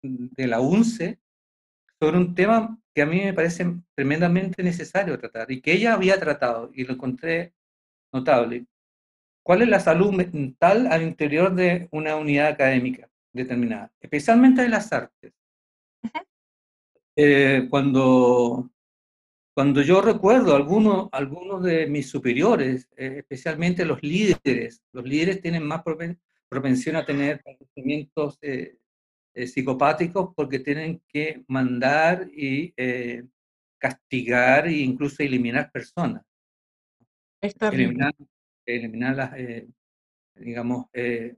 de 0.03 0.47
la 0.47 0.61
UNCE 0.61 1.21
sobre 2.01 2.19
un 2.19 2.35
tema 2.35 2.79
que 2.95 3.03
a 3.03 3.07
mí 3.07 3.21
me 3.21 3.33
parece 3.33 3.65
tremendamente 3.95 4.63
necesario 4.63 5.19
tratar 5.19 5.51
y 5.51 5.61
que 5.61 5.73
ella 5.73 5.95
había 5.95 6.19
tratado 6.19 6.71
y 6.75 6.85
lo 6.85 6.95
encontré 6.95 7.55
notable, 8.13 8.67
¿Cuál 9.43 9.63
es 9.63 9.69
la 9.69 9.81
salud 9.81 10.13
mental 10.13 10.87
al 10.87 11.03
interior 11.03 11.55
de 11.55 11.89
una 11.91 12.17
unidad 12.17 12.49
académica 12.49 13.09
determinada? 13.33 13.93
Especialmente 14.01 14.63
de 14.63 14.69
las 14.69 14.93
artes. 14.93 15.33
Eh, 17.17 17.67
cuando, 17.69 18.71
cuando 19.53 19.83
yo 19.83 20.01
recuerdo 20.01 20.55
algunos, 20.55 21.09
algunos 21.13 21.63
de 21.63 21.87
mis 21.87 22.09
superiores, 22.09 22.89
eh, 22.97 23.17
especialmente 23.19 23.85
los 23.85 24.03
líderes, 24.03 24.83
los 24.93 25.05
líderes 25.05 25.43
tienen 25.43 25.67
más 25.67 25.83
propensión 26.49 26.97
a 26.97 27.05
tener 27.05 27.43
padecimientos 27.43 28.39
eh, 28.43 28.79
psicopáticos 29.35 30.33
porque 30.37 30.61
tienen 30.61 31.03
que 31.09 31.43
mandar 31.49 32.29
y 32.33 32.75
castigar 33.79 34.69
e 34.69 34.79
incluso 34.79 35.23
eliminar 35.23 35.71
personas. 35.73 36.23
Eliminar 38.77 39.15
eliminarlas, 39.15 39.39
eh, 39.39 39.69
digamos, 40.35 40.87
eh, 40.93 41.35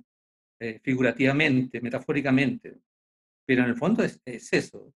eh, 0.60 0.80
figurativamente, 0.82 1.80
metafóricamente. 1.80 2.78
Pero 3.46 3.64
en 3.64 3.70
el 3.70 3.76
fondo 3.76 4.02
es, 4.04 4.20
eso. 4.24 4.92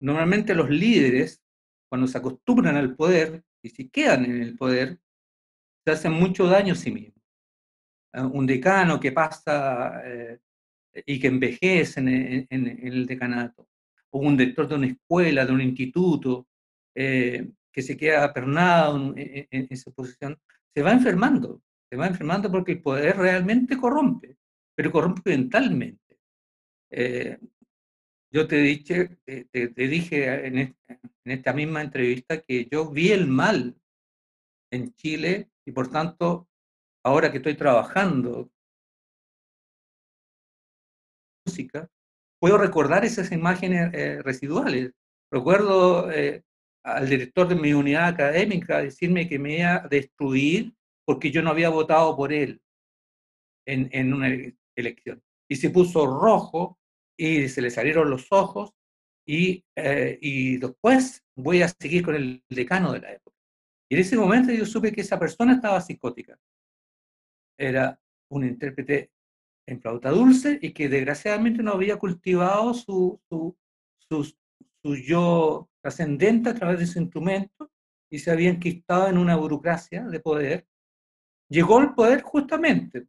Normalmente 0.00 0.54
los 0.54 0.70
líderes, 0.70 1.42
cuando 1.88 2.06
se 2.06 2.18
acostumbran 2.18 2.76
al 2.76 2.96
poder 2.96 3.42
y 3.62 3.68
si 3.68 3.88
quedan 3.88 4.24
en 4.24 4.42
el 4.42 4.56
poder, 4.56 4.98
se 5.84 5.92
hacen 5.92 6.12
mucho 6.12 6.46
daño 6.46 6.72
a 6.72 6.76
sí 6.76 6.90
mismos. 6.90 7.22
Un 8.32 8.46
decano 8.46 8.98
que 9.00 9.12
pasa 9.12 10.02
y 11.06 11.18
que 11.18 11.26
envejece 11.26 12.00
en, 12.00 12.46
el 12.50 13.06
decanato, 13.06 13.68
o 14.10 14.20
un 14.20 14.36
director 14.36 14.68
de 14.68 14.74
una 14.76 14.86
escuela, 14.86 15.44
de 15.44 15.52
un 15.52 15.60
instituto, 15.60 16.46
que 16.94 17.82
se 17.82 17.96
queda 17.96 18.32
pernado 18.32 19.14
en, 19.16 19.48
en, 19.50 19.66
esa 19.70 19.90
posición, 19.90 20.38
se 20.74 20.82
va 20.82 20.92
enfermando, 20.92 21.62
se 21.94 21.98
va 22.00 22.08
enfermando 22.08 22.50
porque 22.50 22.72
el 22.72 22.82
poder 22.82 23.16
realmente 23.16 23.76
corrompe, 23.76 24.36
pero 24.74 24.90
corrompe 24.90 25.30
mentalmente. 25.30 26.18
Eh, 26.90 27.38
yo 28.32 28.48
te, 28.48 28.56
dije, 28.56 29.16
te, 29.24 29.68
dije 29.68 30.46
en, 30.46 30.76
esta 31.24 31.52
misma 31.52 31.82
entrevista 31.82 32.40
que 32.40 32.66
yo 32.68 32.90
vi 32.90 33.12
el 33.12 33.28
mal 33.28 33.76
en 34.72 34.92
Chile 34.96 35.50
y 35.64 35.70
por 35.70 35.88
tanto, 35.88 36.48
ahora 37.04 37.30
que 37.30 37.36
estoy 37.36 37.54
trabajando 37.54 38.50
música, 41.46 41.88
puedo 42.40 42.58
recordar 42.58 43.04
esas 43.04 43.30
imágenes 43.30 43.94
eh, 43.94 44.20
residuales. 44.20 44.90
Recuerdo 45.30 46.10
eh, 46.10 46.42
al 46.82 47.08
director 47.08 47.46
de 47.46 47.54
mi 47.54 47.72
unidad 47.72 48.08
académica 48.08 48.82
decirme 48.82 49.28
que 49.28 49.38
me 49.38 49.58
iba 49.58 49.76
a 49.76 49.86
destruir 49.86 50.74
porque 51.06 51.30
yo 51.30 51.42
no 51.42 51.50
había 51.50 51.68
votado 51.68 52.16
por 52.16 52.32
él 52.32 52.60
en, 53.66 53.88
en 53.92 54.12
una 54.12 54.28
elección. 54.76 55.22
Y 55.48 55.56
se 55.56 55.70
puso 55.70 56.06
rojo 56.06 56.78
y 57.16 57.48
se 57.48 57.62
le 57.62 57.70
salieron 57.70 58.10
los 58.10 58.30
ojos 58.32 58.74
y, 59.26 59.64
eh, 59.76 60.18
y 60.20 60.58
después 60.58 61.24
voy 61.36 61.62
a 61.62 61.68
seguir 61.68 62.04
con 62.04 62.14
el 62.14 62.44
decano 62.48 62.92
de 62.92 63.00
la 63.00 63.12
época. 63.12 63.36
Y 63.90 63.94
en 63.94 64.00
ese 64.00 64.16
momento 64.16 64.52
yo 64.52 64.66
supe 64.66 64.92
que 64.92 65.02
esa 65.02 65.18
persona 65.18 65.54
estaba 65.54 65.80
psicótica. 65.80 66.38
Era 67.58 67.98
un 68.30 68.44
intérprete 68.44 69.12
en 69.66 69.80
flauta 69.80 70.10
dulce 70.10 70.58
y 70.60 70.72
que 70.72 70.88
desgraciadamente 70.88 71.62
no 71.62 71.72
había 71.72 71.96
cultivado 71.96 72.74
su, 72.74 73.20
su, 73.28 73.56
su, 73.98 74.24
su 74.82 74.96
yo 74.96 75.70
trascendente 75.80 76.50
a 76.50 76.54
través 76.54 76.78
de 76.78 76.86
su 76.86 76.98
instrumento 76.98 77.70
y 78.10 78.18
se 78.18 78.30
había 78.30 78.50
enquistado 78.50 79.08
en 79.08 79.18
una 79.18 79.36
burocracia 79.36 80.04
de 80.04 80.20
poder. 80.20 80.66
Llegó 81.48 81.78
al 81.78 81.94
poder 81.94 82.22
justamente 82.22 83.06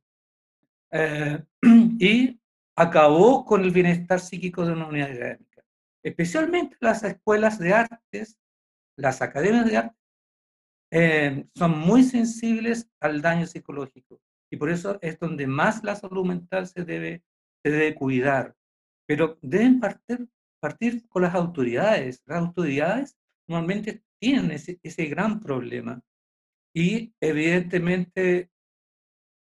eh, 0.91 1.43
y 1.99 2.39
acabó 2.75 3.45
con 3.45 3.63
el 3.63 3.71
bienestar 3.71 4.19
psíquico 4.19 4.65
de 4.65 4.73
una 4.73 4.87
unidad 4.87 5.11
académica. 5.11 5.63
Especialmente 6.03 6.77
las 6.79 7.03
escuelas 7.03 7.57
de 7.57 7.73
artes, 7.73 8.37
las 8.97 9.21
academias 9.21 9.65
de 9.65 9.77
arte, 9.77 9.95
eh, 10.91 11.45
son 11.55 11.79
muy 11.79 12.03
sensibles 12.03 12.87
al 12.99 13.21
daño 13.21 13.47
psicológico 13.47 14.21
y 14.51 14.57
por 14.57 14.69
eso 14.69 14.99
es 15.01 15.19
donde 15.19 15.47
más 15.47 15.83
la 15.83 15.95
salud 15.95 16.25
mental 16.25 16.67
se 16.67 16.85
debe, 16.85 17.23
cuidar. 17.95 18.55
Pero 19.07 19.37
deben 19.41 19.79
partir, 19.79 21.07
con 21.09 21.23
las 21.23 21.33
autoridades. 21.35 22.21
Las 22.25 22.39
autoridades 22.39 23.17
normalmente 23.47 24.03
tienen 24.19 24.51
ese 24.51 25.05
gran 25.07 25.39
problema 25.39 26.01
y 26.75 27.13
evidentemente 27.21 28.51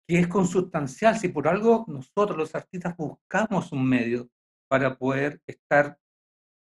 que 0.06 0.18
es 0.18 0.28
consustancial, 0.28 1.18
si 1.18 1.28
por 1.28 1.48
algo 1.48 1.86
nosotros 1.88 2.36
los 2.36 2.54
artistas 2.54 2.94
buscamos 2.98 3.72
un 3.72 3.88
medio 3.88 4.28
para 4.68 4.98
poder 4.98 5.40
estar 5.46 5.98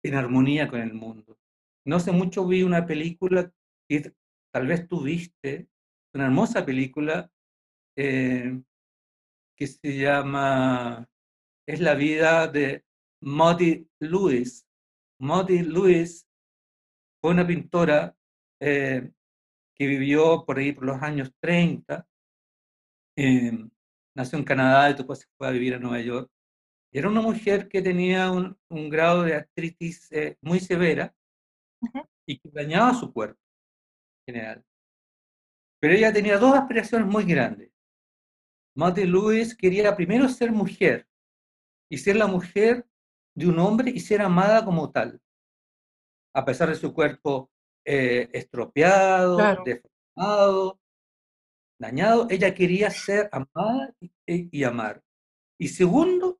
en 0.03 0.15
armonía 0.15 0.67
con 0.67 0.81
el 0.81 0.93
mundo. 0.93 1.37
No 1.85 1.97
hace 1.97 2.11
mucho 2.11 2.47
vi 2.47 2.63
una 2.63 2.87
película 2.87 3.51
que 3.87 4.15
tal 4.51 4.65
vez 4.65 4.87
tú 4.87 5.03
viste, 5.03 5.69
una 6.15 6.25
hermosa 6.25 6.65
película 6.65 7.29
eh, 7.95 8.59
que 9.55 9.67
se 9.67 9.95
llama 9.95 11.07
Es 11.67 11.79
la 11.79 11.93
vida 11.93 12.47
de 12.47 12.83
Maudie 13.21 13.87
Lewis. 13.99 14.67
Maudie 15.19 15.63
Lewis 15.63 16.27
fue 17.21 17.31
una 17.31 17.45
pintora 17.45 18.15
eh, 18.59 19.11
que 19.77 19.87
vivió 19.87 20.45
por 20.45 20.57
ahí 20.57 20.71
por 20.71 20.85
los 20.85 21.01
años 21.01 21.31
30 21.39 22.07
Em, 23.17 23.67
nació 24.15 24.37
en 24.37 24.45
Canadá 24.45 24.91
y 24.91 24.93
después 24.93 25.19
se 25.19 25.25
fue 25.37 25.47
a 25.47 25.51
vivir 25.51 25.73
a 25.73 25.79
Nueva 25.79 25.99
York. 25.99 26.29
Era 26.93 27.09
una 27.09 27.19
mujer 27.19 27.67
que 27.67 27.81
tenía 27.81 28.31
un, 28.31 28.55
un 28.69 28.89
grado 28.89 29.23
de 29.23 29.33
artritis 29.33 30.11
eh, 30.11 30.37
muy 30.41 30.59
severa 30.59 31.13
y 32.27 32.37
que 32.37 32.49
dañaba 32.51 32.93
su 32.93 33.11
cuerpo 33.11 33.39
en 34.27 34.35
general. 34.35 34.65
Pero 35.79 35.93
ella 35.95 36.13
tenía 36.13 36.37
dos 36.37 36.53
aspiraciones 36.53 37.07
muy 37.07 37.23
grandes. 37.23 37.71
Matthew 38.75 39.07
Lewis 39.07 39.57
quería 39.57 39.95
primero 39.95 40.29
ser 40.29 40.51
mujer 40.51 41.07
y 41.89 41.97
ser 41.97 42.17
la 42.17 42.27
mujer 42.27 42.85
de 43.35 43.47
un 43.47 43.57
hombre 43.57 43.89
y 43.89 43.99
ser 43.99 44.21
amada 44.21 44.63
como 44.63 44.91
tal, 44.91 45.19
a 46.35 46.45
pesar 46.45 46.69
de 46.69 46.75
su 46.75 46.93
cuerpo 46.93 47.49
eh, 47.89 48.29
estropeado, 48.33 49.37
deformado, 49.63 50.77
dañado, 51.79 52.27
ella 52.29 52.53
quería 52.53 52.89
ser 52.89 53.29
amada 53.31 53.95
y, 54.25 54.63
amar. 54.65 55.01
Y 55.57 55.69
segundo, 55.69 56.37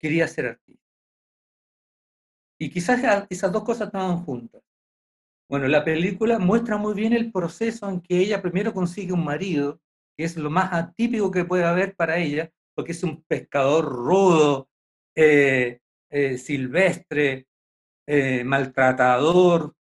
quería 0.00 0.26
ser 0.26 0.46
artista. 0.46 0.84
Y 2.58 2.68
quizás 2.68 3.28
esas 3.30 3.52
dos 3.52 3.62
cosas 3.62 3.86
estaban 3.86 4.24
juntas. 4.24 4.60
Bueno, 5.48 5.68
la 5.68 5.84
película 5.84 6.40
muestra 6.40 6.76
muy 6.76 6.94
bien 6.94 7.12
el 7.12 7.30
proceso 7.30 7.88
en 7.88 8.00
que 8.00 8.18
ella 8.18 8.42
primero 8.42 8.74
consigue 8.74 9.12
un 9.12 9.24
marido, 9.24 9.80
que 10.16 10.24
es 10.24 10.36
lo 10.36 10.50
más 10.50 10.72
atípico 10.72 11.30
que 11.30 11.44
puede 11.44 11.64
haber 11.64 11.94
para 11.94 12.18
ella, 12.18 12.50
porque 12.74 12.90
es 12.90 13.04
un 13.04 13.22
pescador 13.22 13.84
rudo, 13.84 14.68
eh, 15.14 15.78
eh, 16.10 16.38
silvestre, 16.38 17.46
eh, 18.06 18.42
maltratador, 18.42 19.76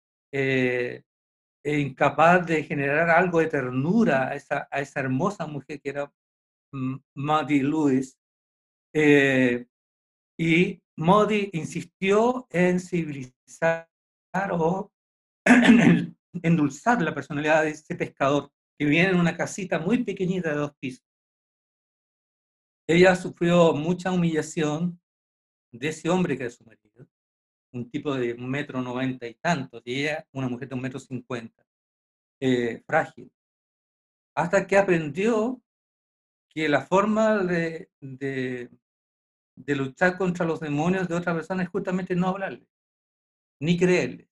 incapaz 1.63 2.45
de 2.45 2.63
generar 2.63 3.09
algo 3.09 3.39
de 3.39 3.47
ternura 3.47 4.29
a 4.29 4.35
esa, 4.35 4.67
hermosa 4.95 5.47
mujer 5.47 5.79
que 5.81 5.89
era 5.89 6.11
Maudie 7.15 7.63
Lewis. 7.63 8.17
Eh, 8.93 9.65
y 10.37 10.81
Maudie 10.97 11.49
insistió 11.53 12.47
en 12.49 12.79
civilizar 12.79 13.87
o 14.51 14.91
en 15.45 16.17
endulzar 16.43 17.01
la 17.01 17.13
personalidad 17.13 17.63
de 17.63 17.71
ese 17.71 17.95
pescador 17.95 18.51
que 18.77 18.85
viene 18.85 19.09
en 19.09 19.19
una 19.19 19.35
casita 19.35 19.79
muy 19.79 20.03
pequeñita 20.03 20.49
de 20.49 20.55
dos 20.55 20.73
pisos. 20.79 21.05
Ella 22.87 23.15
sufrió 23.15 23.73
mucha 23.73 24.11
humillación 24.11 24.99
de 25.71 25.89
ese 25.89 26.09
hombre 26.09 26.37
que 26.37 26.45
es 26.45 26.55
su 26.55 26.63
marido, 26.65 26.88
un 27.71 27.89
tipo 27.89 28.15
de 28.15 28.33
un 28.33 28.49
metro 28.49 28.81
noventa 28.81 29.27
y 29.27 29.35
tantos, 29.35 29.81
y 29.85 30.01
ella 30.01 30.25
una 30.33 30.47
mujer 30.47 30.69
de 30.69 30.75
un 30.75 30.81
metro 30.81 30.99
cincuenta, 30.99 31.65
eh, 32.39 32.81
frágil. 32.85 33.31
Hasta 34.35 34.65
que 34.65 34.77
aprendió 34.77 35.61
que 36.49 36.67
la 36.67 36.81
forma 36.81 37.43
de, 37.43 37.89
de, 38.01 38.69
luchar 39.75 40.17
contra 40.17 40.45
los 40.45 40.59
demonios 40.59 41.07
de 41.07 41.15
otra 41.15 41.33
persona 41.33 41.63
es 41.63 41.69
justamente 41.69 42.15
no 42.15 42.29
hablarles, 42.29 42.67
ni 43.59 43.77
creerles. 43.77 44.27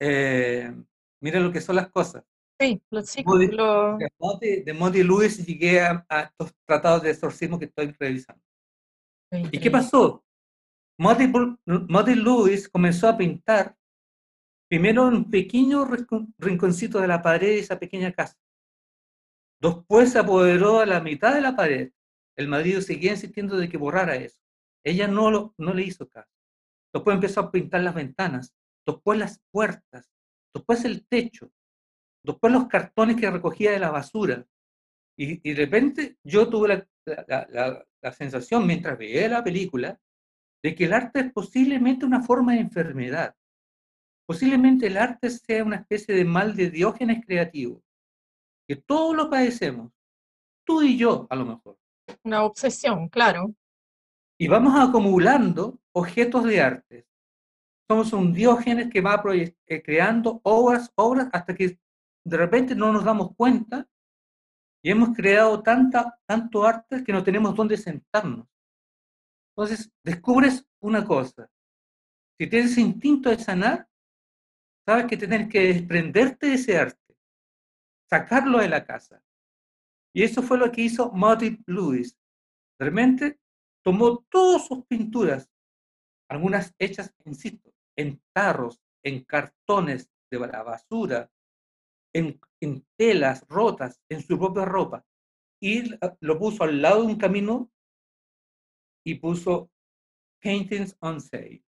Eh, 0.00 0.74
mira 1.20 1.40
lo 1.40 1.52
que 1.52 1.60
son 1.60 1.76
las 1.76 1.90
cosas. 1.90 2.24
Sí, 2.58 2.82
los 2.90 3.12
chicos. 3.12 3.38
Lo... 3.52 3.98
De 3.98 4.72
Monty 4.72 5.02
Lewis 5.02 5.44
llegué 5.44 5.80
a, 5.80 6.06
estos 6.08 6.54
tratados 6.64 7.02
de 7.02 7.10
exorcismo 7.10 7.58
que 7.58 7.66
estoy 7.66 7.94
revisando. 7.98 8.42
¿Y 9.52 9.58
qué 9.58 9.70
pasó? 9.70 10.24
Martin 10.98 12.24
Lewis 12.24 12.68
comenzó 12.68 13.08
a 13.08 13.16
pintar 13.16 13.76
primero 14.68 15.06
un 15.06 15.30
pequeño 15.30 15.86
rinconcito 16.38 17.00
de 17.00 17.08
la 17.08 17.22
pared 17.22 17.48
de 17.48 17.58
esa 17.58 17.78
pequeña 17.78 18.12
casa. 18.12 18.36
Después 19.60 20.12
se 20.12 20.18
apoderó 20.18 20.80
a 20.80 20.86
la 20.86 21.00
mitad 21.00 21.34
de 21.34 21.40
la 21.40 21.54
pared. 21.54 21.92
El 22.36 22.48
marido 22.48 22.80
seguía 22.80 23.12
insistiendo 23.12 23.56
de 23.56 23.68
que 23.68 23.78
borrara 23.78 24.16
eso. 24.16 24.40
Ella 24.84 25.08
no, 25.08 25.30
lo, 25.30 25.54
no 25.58 25.74
le 25.74 25.82
hizo 25.82 26.08
caso. 26.08 26.30
Después 26.92 27.14
empezó 27.14 27.40
a 27.40 27.50
pintar 27.50 27.82
las 27.82 27.94
ventanas, 27.94 28.54
después 28.86 29.18
las 29.18 29.40
puertas, 29.50 30.10
después 30.54 30.84
el 30.84 31.06
techo, 31.06 31.50
después 32.22 32.52
los 32.52 32.68
cartones 32.68 33.16
que 33.16 33.30
recogía 33.30 33.72
de 33.72 33.78
la 33.78 33.90
basura. 33.90 34.46
Y, 35.18 35.36
de 35.38 35.54
repente 35.54 36.18
yo 36.22 36.48
tuve 36.48 36.86
la, 37.06 37.86
la 38.02 38.12
sensación, 38.12 38.66
mientras 38.66 38.98
veía 38.98 39.28
la 39.28 39.44
película, 39.44 39.98
de 40.66 40.74
que 40.74 40.86
el 40.86 40.94
arte 40.94 41.20
es 41.20 41.32
posiblemente 41.32 42.04
una 42.04 42.20
forma 42.20 42.54
de 42.54 42.58
enfermedad. 42.58 43.36
Posiblemente 44.26 44.88
el 44.88 44.96
arte 44.96 45.30
sea 45.30 45.62
una 45.62 45.76
especie 45.76 46.12
de 46.12 46.24
mal 46.24 46.56
de 46.56 46.70
diógenes 46.70 47.24
creativo, 47.24 47.84
que 48.66 48.74
todos 48.74 49.14
lo 49.14 49.30
padecemos, 49.30 49.92
tú 50.66 50.82
y 50.82 50.98
yo 50.98 51.28
a 51.30 51.36
lo 51.36 51.46
mejor. 51.46 51.78
Una 52.24 52.42
obsesión, 52.42 53.08
claro. 53.08 53.54
Y 54.40 54.48
vamos 54.48 54.74
acumulando 54.76 55.78
objetos 55.92 56.42
de 56.42 56.60
arte. 56.60 57.06
Somos 57.88 58.12
un 58.12 58.32
diógenes 58.32 58.90
que 58.90 59.00
va 59.00 59.22
eh, 59.34 59.82
creando 59.84 60.40
obras, 60.42 60.90
obras, 60.96 61.28
hasta 61.32 61.54
que 61.54 61.78
de 62.24 62.36
repente 62.36 62.74
no 62.74 62.92
nos 62.92 63.04
damos 63.04 63.36
cuenta 63.36 63.86
y 64.82 64.90
hemos 64.90 65.10
creado 65.10 65.62
tanta, 65.62 66.18
tanto 66.26 66.64
arte 66.64 67.04
que 67.04 67.12
no 67.12 67.22
tenemos 67.22 67.54
dónde 67.54 67.76
sentarnos. 67.76 68.48
Entonces, 69.56 69.90
descubres 70.04 70.66
una 70.82 71.04
cosa. 71.04 71.50
Si 72.38 72.46
tienes 72.46 72.76
instinto 72.76 73.30
de 73.30 73.38
sanar, 73.38 73.88
sabes 74.84 75.06
que 75.06 75.16
tienes 75.16 75.48
que 75.48 75.72
desprenderte 75.72 76.48
de 76.48 76.54
ese 76.54 76.76
arte, 76.76 77.16
sacarlo 78.10 78.58
de 78.58 78.68
la 78.68 78.84
casa. 78.84 79.22
Y 80.14 80.22
eso 80.22 80.42
fue 80.42 80.58
lo 80.58 80.70
que 80.70 80.82
hizo 80.82 81.10
Martin 81.12 81.62
Lewis. 81.66 82.18
Realmente 82.78 83.40
tomó 83.82 84.18
todas 84.28 84.66
sus 84.66 84.84
pinturas, 84.84 85.50
algunas 86.28 86.74
hechas, 86.78 87.14
insisto, 87.24 87.72
en 87.96 88.20
tarros, 88.34 88.82
en 89.02 89.24
cartones 89.24 90.10
de 90.30 90.40
la 90.40 90.62
basura, 90.62 91.30
en, 92.14 92.38
en 92.60 92.84
telas 92.98 93.46
rotas, 93.48 94.02
en 94.10 94.22
su 94.22 94.38
propia 94.38 94.66
ropa, 94.66 95.04
y 95.62 95.84
lo 96.20 96.38
puso 96.38 96.64
al 96.64 96.82
lado 96.82 97.02
de 97.02 97.06
un 97.06 97.16
camino 97.16 97.70
y 99.06 99.14
puso 99.14 99.70
Paintings 100.42 100.96
on 101.00 101.20
Sale. 101.20 101.62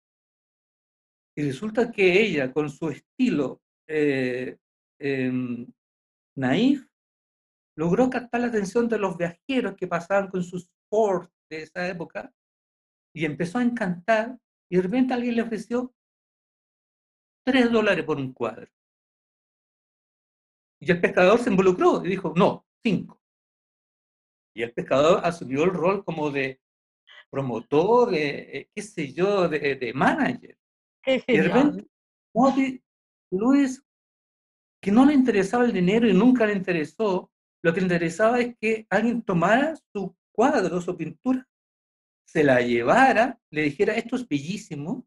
Y 1.37 1.43
resulta 1.43 1.93
que 1.93 2.20
ella, 2.22 2.51
con 2.51 2.70
su 2.70 2.89
estilo 2.89 3.61
eh, 3.87 4.57
em, 4.99 5.70
naif, 6.34 6.87
logró 7.76 8.09
captar 8.09 8.41
la 8.41 8.47
atención 8.47 8.89
de 8.89 8.99
los 8.99 9.18
viajeros 9.18 9.76
que 9.76 9.87
pasaban 9.87 10.30
con 10.30 10.43
sus 10.43 10.70
Ford 10.89 11.28
de 11.51 11.62
esa 11.62 11.87
época 11.87 12.32
y 13.14 13.26
empezó 13.26 13.59
a 13.59 13.62
encantar 13.62 14.39
y 14.70 14.76
de 14.76 14.82
repente 14.82 15.12
alguien 15.12 15.37
le 15.37 15.43
ofreció 15.43 15.95
tres 17.45 17.70
dólares 17.70 18.05
por 18.07 18.16
un 18.16 18.32
cuadro. 18.32 18.66
Y 20.80 20.91
el 20.91 21.01
pescador 21.03 21.39
se 21.39 21.51
involucró 21.51 22.03
y 22.05 22.09
dijo, 22.09 22.32
no, 22.34 22.66
cinco. 22.82 23.20
Y 24.55 24.62
el 24.62 24.72
pescador 24.72 25.20
asumió 25.22 25.64
el 25.64 25.70
rol 25.70 26.03
como 26.03 26.30
de 26.30 26.61
promotor, 27.37 28.14
eh, 28.14 28.70
qué 28.74 28.82
sé 28.82 29.12
yo, 29.12 29.47
de, 29.47 29.93
manager. 29.95 30.57
y 31.05 31.37
de 31.37 31.43
repente, 31.43 31.87
Luis, 33.30 33.84
que 34.80 34.91
no 34.91 35.05
le 35.05 35.12
interesaba 35.12 35.66
el 35.66 35.72
dinero 35.74 36.09
y 36.09 36.14
nunca 36.14 36.47
le 36.47 36.55
interesó, 36.55 37.30
lo 37.62 37.74
que 37.74 37.80
le 37.80 37.87
interesaba 37.89 38.41
es 38.41 38.57
que 38.59 38.87
alguien 38.89 39.20
tomara 39.20 39.74
su 39.93 40.16
cuadro, 40.32 40.80
su 40.80 40.97
pintura, 40.97 41.47
se 42.26 42.43
la 42.43 42.62
llevara, 42.62 43.39
le 43.51 43.64
dijera, 43.64 43.93
esto 43.93 44.16
es 44.16 44.26
bellísimo, 44.26 45.07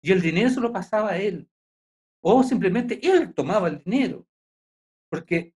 y 0.00 0.12
el 0.12 0.22
dinero 0.22 0.50
se 0.50 0.60
lo 0.60 0.72
pasaba 0.72 1.10
a 1.10 1.18
él. 1.18 1.48
O 2.22 2.44
simplemente 2.44 3.00
él 3.02 3.34
tomaba 3.34 3.66
el 3.66 3.82
dinero. 3.82 4.28
Porque 5.10 5.54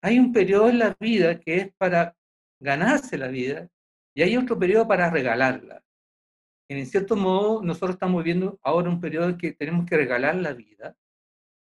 hay 0.00 0.20
un 0.20 0.32
periodo 0.32 0.68
en 0.68 0.78
la 0.78 0.96
vida 1.00 1.40
que 1.40 1.56
es 1.56 1.74
para 1.74 2.16
ganarse 2.60 3.18
la 3.18 3.26
vida 3.26 3.68
y 4.14 4.22
hay 4.22 4.36
otro 4.36 4.58
periodo 4.58 4.86
para 4.86 5.10
regalarla. 5.10 5.82
En 6.68 6.86
cierto 6.86 7.16
modo, 7.16 7.62
nosotros 7.62 7.92
estamos 7.92 8.22
viviendo 8.22 8.58
ahora 8.62 8.88
un 8.88 9.00
periodo 9.00 9.28
en 9.28 9.36
que 9.36 9.52
tenemos 9.52 9.86
que 9.86 9.96
regalar 9.96 10.36
la 10.36 10.52
vida 10.52 10.96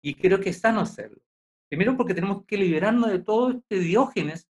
y 0.03 0.15
creo 0.15 0.39
que 0.39 0.49
es 0.49 0.59
sano 0.59 0.81
hacerlo. 0.81 1.21
Primero 1.69 1.95
porque 1.95 2.13
tenemos 2.13 2.45
que 2.45 2.57
liberarnos 2.57 3.11
de 3.11 3.19
todo 3.19 3.51
este 3.51 3.79
diógenes 3.79 4.49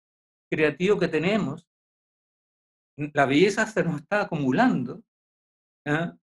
creativo 0.50 0.98
que 0.98 1.08
tenemos. 1.08 1.68
La 2.96 3.26
belleza 3.26 3.66
se 3.66 3.82
nos 3.82 4.00
está 4.00 4.22
acumulando. 4.22 5.02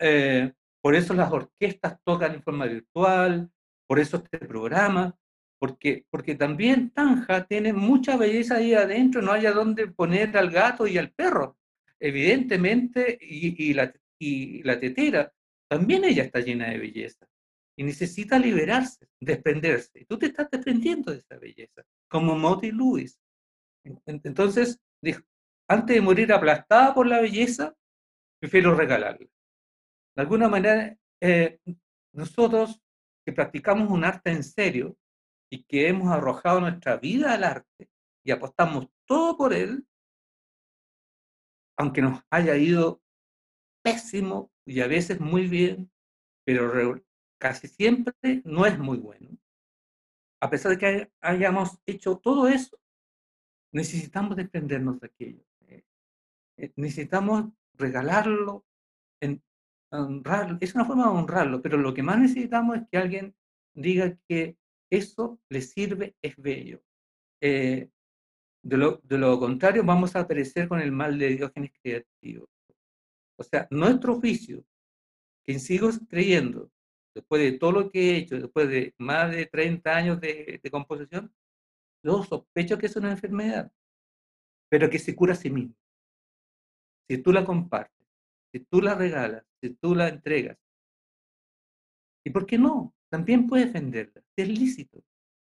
Eh, 0.01 0.53
por 0.83 0.95
eso 0.95 1.15
las 1.15 1.33
orquestas 1.33 1.99
tocan 2.05 2.35
en 2.35 2.43
forma 2.43 2.67
virtual, 2.67 3.51
por 3.87 3.99
eso 3.99 4.19
este 4.19 4.39
programa, 4.39 5.17
porque, 5.59 6.05
porque 6.11 6.35
también 6.35 6.91
Tanja 6.91 7.47
tiene 7.47 7.73
mucha 7.73 8.17
belleza 8.17 8.57
ahí 8.57 8.75
adentro, 8.75 9.23
no 9.23 9.33
haya 9.33 9.53
dónde 9.53 9.89
poner 9.89 10.37
al 10.37 10.51
gato 10.51 10.87
y 10.87 10.99
al 10.99 11.13
perro. 11.13 11.57
Evidentemente, 11.99 13.19
y, 13.21 13.71
y, 13.71 13.75
la, 13.75 13.93
y 14.19 14.63
la 14.63 14.79
tetera, 14.79 15.33
también 15.69 16.05
ella 16.05 16.25
está 16.25 16.41
llena 16.41 16.69
de 16.69 16.79
belleza 16.79 17.27
y 17.77 17.85
necesita 17.85 18.39
liberarse, 18.39 19.09
desprenderse. 19.21 20.01
Y 20.01 20.05
tú 20.05 20.19
te 20.19 20.27
estás 20.27 20.51
desprendiendo 20.51 21.13
de 21.13 21.19
esa 21.19 21.39
belleza, 21.39 21.83
como 22.09 22.37
Moti 22.37 22.71
Lewis. 22.71 23.19
Entonces, 24.07 24.81
dijo, 25.01 25.23
antes 25.69 25.97
de 25.97 26.03
morir 26.03 26.33
aplastada 26.33 26.95
por 26.95 27.07
la 27.07 27.21
belleza, 27.21 27.75
prefiero 28.39 28.75
regalarla. 28.75 29.27
De 30.17 30.23
alguna 30.23 30.49
manera, 30.49 30.97
eh, 31.21 31.59
nosotros 32.13 32.81
que 33.25 33.33
practicamos 33.33 33.91
un 33.91 34.05
arte 34.05 34.31
en 34.31 34.45
serio 34.45 34.97
y 35.55 35.63
que 35.63 35.87
hemos 35.87 36.09
arrojado 36.09 36.61
nuestra 36.61 36.97
vida 36.97 37.33
al 37.33 37.45
arte 37.45 37.89
y 38.25 38.33
apostamos 38.33 38.89
todo 39.07 39.37
por 39.37 39.55
él, 39.55 39.87
aunque 41.79 42.03
nos 42.03 42.25
haya 42.29 42.57
ido 42.57 43.01
pésimo 43.85 44.51
y 44.67 44.81
a 44.81 44.89
veces 44.89 45.21
muy 45.21 45.47
bien, 45.47 45.93
pero 46.45 47.01
casi 47.39 47.69
siempre 47.69 48.43
no 48.45 48.67
es 48.67 48.77
muy 48.81 48.99
bueno. 48.99 49.31
A 50.41 50.51
pesar 50.51 50.73
de 50.73 50.79
que 50.79 51.13
hayamos 51.21 51.79
hecho 51.87 52.19
todo 52.19 52.49
eso, 52.49 52.77
necesitamos 53.73 54.35
desprendernos 54.35 54.99
de 54.99 55.07
aquello. 55.07 55.45
Eh, 55.69 55.85
eh, 56.57 56.73
necesitamos 56.75 57.53
regalarlo, 57.75 58.67
honrarlo. 59.93 60.59
Es 60.61 60.75
una 60.75 60.85
forma 60.85 61.05
de 61.05 61.11
honrarlo, 61.11 61.63
pero 61.63 61.79
lo 61.79 61.95
que 61.95 62.03
más 62.03 62.19
necesitamos 62.19 62.77
es 62.77 62.89
que 62.91 62.99
alguien 62.99 63.37
diga 63.73 64.19
que 64.29 64.59
eso 64.91 65.41
le 65.49 65.61
sirve, 65.61 66.17
es 66.23 66.37
bello. 66.37 66.83
Eh, 67.41 67.91
de, 68.63 68.77
lo, 68.77 69.01
de, 69.03 69.19
contrario, 69.39 69.85
vamos 69.85 70.17
a 70.17 70.27
perecer 70.27 70.69
con 70.69 70.81
el 70.81 70.93
mal 70.93 71.19
de 71.19 71.37
Diógenes 71.37 71.73
creativo. 71.83 72.49
O 73.37 73.43
sea, 73.43 73.67
nuestro 73.71 74.15
oficio, 74.15 74.65
que 75.45 75.59
sigo 75.59 75.91
creyendo 76.09 76.71
después 77.15 77.43
de 77.43 77.59
todo 77.59 77.73
lo 77.73 77.91
que 77.91 78.11
he 78.11 78.17
hecho, 78.17 78.39
después 78.39 78.69
de 78.69 78.95
más 78.99 79.31
de 79.31 79.47
30 79.47 79.97
años 79.97 80.21
de, 80.21 80.61
composición, 80.71 81.33
yo 82.03 82.23
sospecho 82.23 82.77
que 82.77 82.87
es 82.87 82.97
una 82.97 83.13
enfermedad, 83.13 83.73
pero 84.69 84.91
que 84.91 84.99
se 84.99 85.15
cura 85.15 85.33
a 85.35 85.37
sí 85.37 85.51
mismo. 85.51 85.75
Si 87.09 87.19
tú 87.19 87.33
la 87.33 87.45
compartes, 87.45 88.07
si 88.53 88.61
tú 88.61 88.81
la 88.81 88.95
regalas, 88.95 89.45
si 89.61 89.71
tú 89.75 89.95
la 89.95 90.09
entregas. 90.09 90.59
¿Y 92.25 92.31
por 92.31 92.47
qué 92.47 92.59
no? 92.59 92.95
También 93.15 93.47
puedes 93.47 93.73
venderla. 93.73 94.25
Es 94.37 94.49
lícito. 94.49 95.01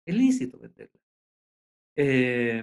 Es 0.06 0.14
lícito 0.14 0.60
venderla. 0.60 1.00
Eh, 1.96 2.62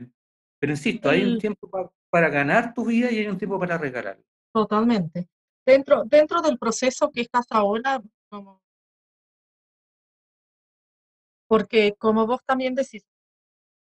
pero 0.57 0.71
insisto, 0.71 1.09
hay 1.09 1.25
un 1.25 1.37
tiempo 1.37 1.69
para 2.09 2.29
ganar 2.29 2.73
tu 2.73 2.85
vida 2.85 3.11
y 3.11 3.17
hay 3.17 3.27
un 3.27 3.37
tiempo 3.37 3.59
para 3.59 3.77
regalarla. 3.77 4.23
Totalmente. 4.53 5.27
Dentro, 5.65 6.05
dentro 6.05 6.41
del 6.41 6.57
proceso 6.57 7.11
que 7.11 7.19
estás 7.19 7.45
ahora, 7.49 8.01
como 8.29 8.63
porque 11.45 11.93
como 11.97 12.25
vos 12.25 12.39
también 12.45 12.73
decís, 12.73 13.03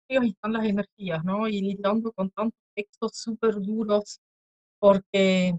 están 0.09 0.53
las 0.53 0.65
energías, 0.65 1.25
¿no? 1.25 1.47
Y 1.47 1.61
lidiando 1.61 2.11
con 2.11 2.29
tantos 2.31 2.59
textos 2.75 3.13
súper 3.15 3.55
duros, 3.55 4.21
porque, 4.81 5.55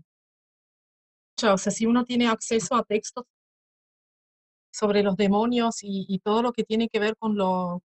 o 1.42 1.58
sea, 1.58 1.72
si 1.72 1.86
uno 1.86 2.04
tiene 2.04 2.28
acceso 2.28 2.76
a 2.76 2.84
textos 2.84 3.24
sobre 4.72 5.04
los 5.04 5.16
demonios 5.18 5.80
y, 5.82 6.20
todo 6.24 6.42
lo 6.44 6.54
que 6.54 6.64
tiene 6.64 6.90
que 6.90 7.00
ver 7.00 7.16
con, 7.18 7.36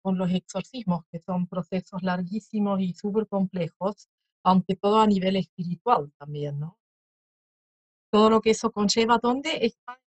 con 0.02 0.18
los 0.18 0.30
exorcismos, 0.32 1.04
que 1.10 1.20
son 1.20 1.46
procesos 1.46 2.02
larguísimos 2.02 2.80
y 2.80 2.94
súper 2.94 3.26
complejos, 3.26 4.08
aunque 4.42 4.76
todo 4.76 5.00
a 5.00 5.06
nivel 5.06 5.36
espiritual 5.36 6.12
también, 6.18 6.60
¿no? 6.60 6.78
Todo 8.10 8.30
lo 8.30 8.40
que 8.40 8.50
eso 8.50 8.70
conlleva, 8.70 9.18
¿dónde 9.18 9.66
está 9.66 9.98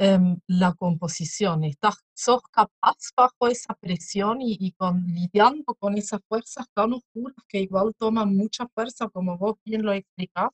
Em, 0.00 0.38
la 0.46 0.74
composición? 0.74 1.64
¿Estás, 1.64 1.96
¿Sos 2.14 2.42
capaz 2.52 2.96
bajo 3.16 3.48
esa 3.48 3.74
presión 3.74 4.38
y, 4.40 4.70
con, 4.72 5.04
lidiando 5.08 5.74
con 5.74 5.98
esas 5.98 6.20
fuerzas 6.28 6.66
tan 6.72 6.92
oscuras 6.92 7.36
que 7.48 7.60
igual 7.60 7.92
toman 7.98 8.36
mucha 8.36 8.68
fuerza, 8.68 9.08
como 9.08 9.36
vos 9.36 9.56
bien 9.64 9.82
lo 9.82 9.92
explicás? 9.92 10.50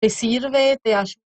¿Te 0.00 0.10
sirve, 0.10 0.76
te 0.82 0.94
ayuda? 0.94 1.27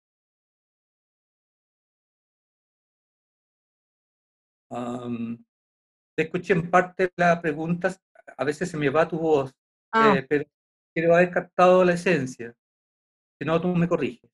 Te 4.70 6.22
escuché 6.22 6.52
en 6.52 6.70
parte 6.70 7.10
la 7.16 7.40
pregunta, 7.40 7.94
a 8.36 8.44
veces 8.44 8.70
se 8.70 8.76
me 8.76 8.88
va 8.88 9.08
tu 9.08 9.18
voz, 9.18 9.52
ah. 9.92 10.14
eh, 10.16 10.26
pero 10.28 10.44
quiero 10.94 11.14
haber 11.14 11.30
captado 11.30 11.84
la 11.84 11.94
esencia. 11.94 12.54
Si 13.38 13.46
no, 13.46 13.60
tú 13.60 13.68
me 13.74 13.88
corriges 13.88 14.30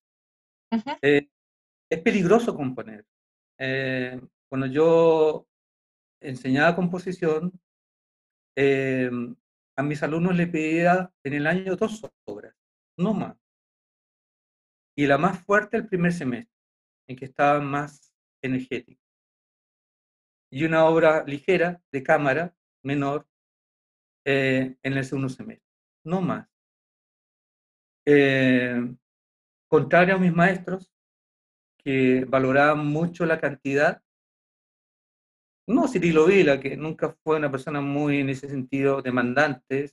es 1.90 2.02
peligroso 2.02 2.54
componer. 2.54 3.04
Eh, 3.58 4.20
cuando 4.48 4.66
yo 4.66 5.46
enseñaba 6.20 6.76
composición, 6.76 7.52
eh, 8.56 9.10
a 9.76 9.82
mis 9.82 10.02
alumnos 10.02 10.36
les 10.36 10.48
pedía 10.48 11.12
en 11.24 11.34
el 11.34 11.46
año 11.46 11.76
dos 11.76 12.02
obras, 12.24 12.54
no 12.98 13.14
más. 13.14 13.36
Y 14.96 15.06
la 15.06 15.18
más 15.18 15.44
fuerte 15.44 15.76
el 15.76 15.86
primer 15.86 16.12
semestre, 16.12 16.54
en 17.08 17.16
que 17.16 17.26
estaba 17.26 17.60
más 17.60 18.14
energético. 18.42 19.02
Y 20.50 20.64
una 20.64 20.86
obra 20.86 21.24
ligera, 21.26 21.82
de 21.92 22.02
cámara, 22.02 22.54
menor, 22.82 23.26
eh, 24.24 24.76
en 24.82 24.92
el 24.92 25.04
segundo 25.04 25.28
semestre, 25.28 25.66
no 26.04 26.20
más. 26.20 26.48
contrario 29.68 30.14
a 30.14 30.18
mis 30.18 30.32
maestros, 30.32 30.92
que 31.86 32.24
valoraban 32.24 32.84
mucho 32.84 33.24
la 33.26 33.40
cantidad. 33.40 34.02
No 35.68 35.86
Cirilo 35.86 36.26
Vila, 36.26 36.58
que 36.58 36.76
nunca 36.76 37.16
fue 37.22 37.36
una 37.36 37.50
persona 37.50 37.80
muy 37.80 38.18
en 38.18 38.30
ese 38.30 38.48
sentido 38.48 39.02
demandante, 39.02 39.92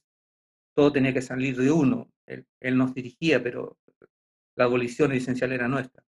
todo 0.76 0.92
tenía 0.92 1.14
que 1.14 1.22
salir 1.22 1.56
de 1.56 1.72
uno. 1.72 2.12
Él, 2.26 2.78
nos 2.78 2.96
dirigía, 2.96 3.44
pero 3.44 3.78
la 4.56 4.64
abolición 4.64 5.12
esencial 5.12 5.52
era 5.52 5.68
nuestra. 5.68 6.04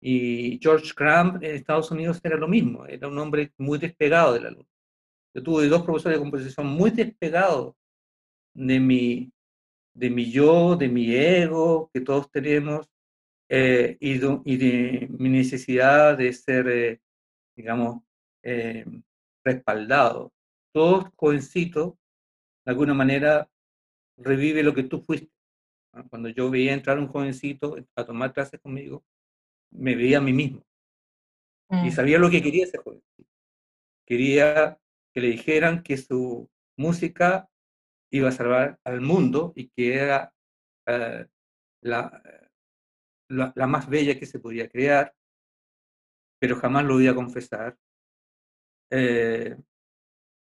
Y 0.00 0.58
George 0.62 0.92
Crumb 0.94 1.42
en 1.42 1.54
Estados 1.54 1.90
Unidos 1.90 2.20
era 2.22 2.36
lo 2.36 2.48
mismo, 2.48 2.86
era 2.86 3.08
un 3.08 3.18
hombre 3.18 3.52
muy 3.58 3.78
despegado 3.78 4.32
de 4.32 4.40
la 4.40 4.50
luz. 4.50 4.66
Yo 5.34 5.42
tuve 5.42 5.68
dos 5.68 5.82
profesores 5.82 6.18
de 6.18 6.22
composición 6.22 6.66
muy 6.66 6.90
despegados 6.90 7.74
de 8.54 8.80
mi, 8.80 9.32
de 9.94 10.10
mi 10.10 10.30
yo, 10.30 10.76
de 10.76 10.88
mi 10.88 11.14
ego, 11.14 11.90
que 11.92 12.00
todos 12.00 12.30
tenemos, 12.30 12.88
eh, 13.48 13.96
y, 14.00 14.18
de, 14.18 15.08
mi 15.10 15.28
necesidad 15.28 16.16
de 16.16 16.32
ser, 16.32 16.68
eh, 16.68 17.00
digamos, 17.56 18.02
eh, 18.42 18.84
respaldado. 19.44 20.32
Todo 20.72 21.12
jovencito, 21.16 21.98
de 22.64 22.70
alguna 22.72 22.94
manera, 22.94 23.48
revive 24.16 24.62
lo 24.62 24.74
que 24.74 24.84
tú 24.84 25.00
fuiste. 25.02 25.30
Cuando 26.10 26.28
yo 26.28 26.50
veía 26.50 26.72
entrar 26.72 26.98
un 26.98 27.08
jovencito 27.08 27.76
a 27.96 28.04
tomar 28.04 28.32
clases 28.32 28.60
conmigo, 28.60 29.04
me 29.70 29.94
veía 29.94 30.18
a 30.18 30.20
mí 30.20 30.32
mismo. 30.32 30.64
Y 31.70 31.88
Mm, 31.88 31.90
sabía 31.92 32.18
lo 32.18 32.30
que 32.30 32.42
quería 32.42 32.64
ese 32.64 32.78
jovencito. 32.78 33.30
Quería 34.06 34.78
que 35.12 35.20
le 35.20 35.28
dijeran 35.28 35.82
que 35.82 35.96
su 35.96 36.50
música 36.76 37.48
iba 38.12 38.28
a 38.28 38.32
salvar 38.32 38.80
al 38.84 39.00
mundo 39.00 39.52
y 39.54 39.68
que 39.68 39.94
era 39.94 40.34
la, 41.82 42.22
la, 43.28 43.52
la, 43.54 43.66
más 43.66 43.88
bella 43.88 44.18
que 44.18 44.26
se 44.26 44.40
podía 44.40 44.68
crear, 44.68 45.14
pero 46.40 46.56
jamás 46.56 46.84
lo 46.84 46.94
voy 46.94 47.06
a 47.06 47.14
confesar. 47.14 47.78
Eh, 48.90 49.56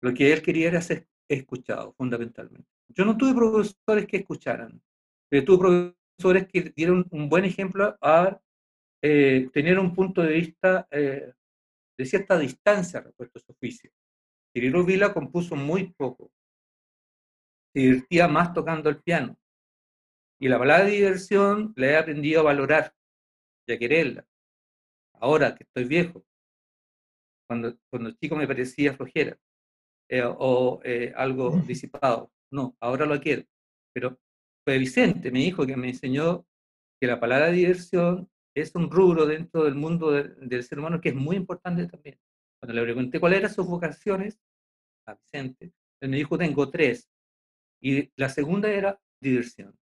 lo 0.01 0.13
que 0.13 0.31
él 0.31 0.41
quería 0.41 0.69
era 0.69 0.81
ser 0.81 1.07
escuchado, 1.27 1.93
fundamentalmente. 1.93 2.69
Yo 2.87 3.03
no 3.03 3.17
tuve 3.17 3.33
profesores 3.33 4.07
que 4.07 4.17
escucharan, 4.17 4.81
pero 5.29 5.43
tuve 5.43 5.93
profesores 6.17 6.47
que 6.47 6.73
dieron 6.75 7.05
un 7.11 7.27
buen 7.27 7.43
ejemplo 7.43 7.97
a 8.01 8.39
eh, 9.01 9.49
tener 9.53 9.79
un 9.79 9.93
punto 9.93 10.21
de 10.21 10.33
vista 10.33 10.87
eh, 10.91 11.33
de 11.97 12.05
cierta 12.05 12.37
distancia 12.37 13.01
respecto 13.01 13.39
a 13.39 13.41
su 13.41 13.51
oficio. 13.51 13.91
Cirilo 14.53 14.83
Vila 14.83 15.13
compuso 15.13 15.55
muy 15.55 15.93
poco, 15.93 16.31
se 17.73 17.81
divertía 17.81 18.27
más 18.27 18.53
tocando 18.53 18.89
el 18.89 19.01
piano. 19.01 19.37
Y 20.41 20.47
la 20.47 20.57
de 20.57 20.91
diversión 20.91 21.73
la 21.75 21.87
he 21.87 21.97
aprendido 21.97 22.39
a 22.39 22.43
valorar 22.43 22.93
y 23.67 23.73
a 23.73 23.77
quererla. 23.77 24.25
Ahora 25.15 25.53
que 25.53 25.65
estoy 25.65 25.83
viejo, 25.83 26.23
cuando, 27.47 27.77
cuando 27.89 28.11
chico 28.11 28.35
me 28.35 28.47
parecía 28.47 28.93
flojera 28.93 29.37
eh, 30.07 30.23
o 30.23 30.79
eh, 30.83 31.11
algo 31.15 31.51
disipado. 31.67 32.31
No, 32.51 32.75
ahora 32.79 33.05
lo 33.05 33.19
quiero. 33.19 33.43
Pero 33.93 34.17
fue 34.63 34.77
Vicente, 34.77 35.31
mi 35.31 35.45
hijo, 35.45 35.65
que 35.65 35.75
me 35.75 35.89
enseñó 35.89 36.45
que 37.01 37.07
la 37.07 37.19
palabra 37.19 37.49
diversión 37.49 38.29
es 38.55 38.73
un 38.75 38.89
rubro 38.89 39.25
dentro 39.25 39.63
del 39.63 39.75
mundo 39.75 40.11
de, 40.11 40.23
del 40.35 40.63
ser 40.63 40.79
humano 40.79 40.99
que 40.99 41.09
es 41.09 41.15
muy 41.15 41.35
importante 41.35 41.87
también. 41.87 42.19
Cuando 42.59 42.73
le 42.73 42.83
pregunté 42.83 43.19
cuáles 43.19 43.39
eran 43.39 43.53
sus 43.53 43.67
vocaciones 43.67 44.39
a 45.07 45.15
Vicente, 45.15 45.71
él 46.01 46.09
me 46.09 46.17
dijo, 46.17 46.37
tengo 46.37 46.69
tres. 46.69 47.09
Y 47.81 48.11
la 48.15 48.29
segunda 48.29 48.69
era 48.69 48.99
diversión. 49.21 49.77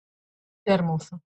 qué 0.64 0.72
hermoso. 0.72 1.22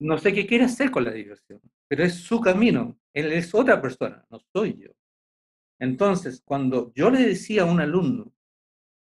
No 0.00 0.18
sé 0.18 0.32
qué 0.32 0.46
quiere 0.46 0.64
hacer 0.64 0.90
con 0.90 1.04
la 1.04 1.12
diversión, 1.12 1.60
pero 1.88 2.04
es 2.04 2.14
su 2.14 2.40
camino. 2.40 2.98
Él 3.14 3.32
es 3.32 3.54
otra 3.54 3.80
persona, 3.80 4.24
no 4.30 4.40
soy 4.52 4.76
yo. 4.82 4.90
Entonces, 5.80 6.42
cuando 6.44 6.92
yo 6.94 7.10
le 7.10 7.26
decía 7.26 7.62
a 7.62 7.66
un 7.66 7.80
alumno, 7.80 8.32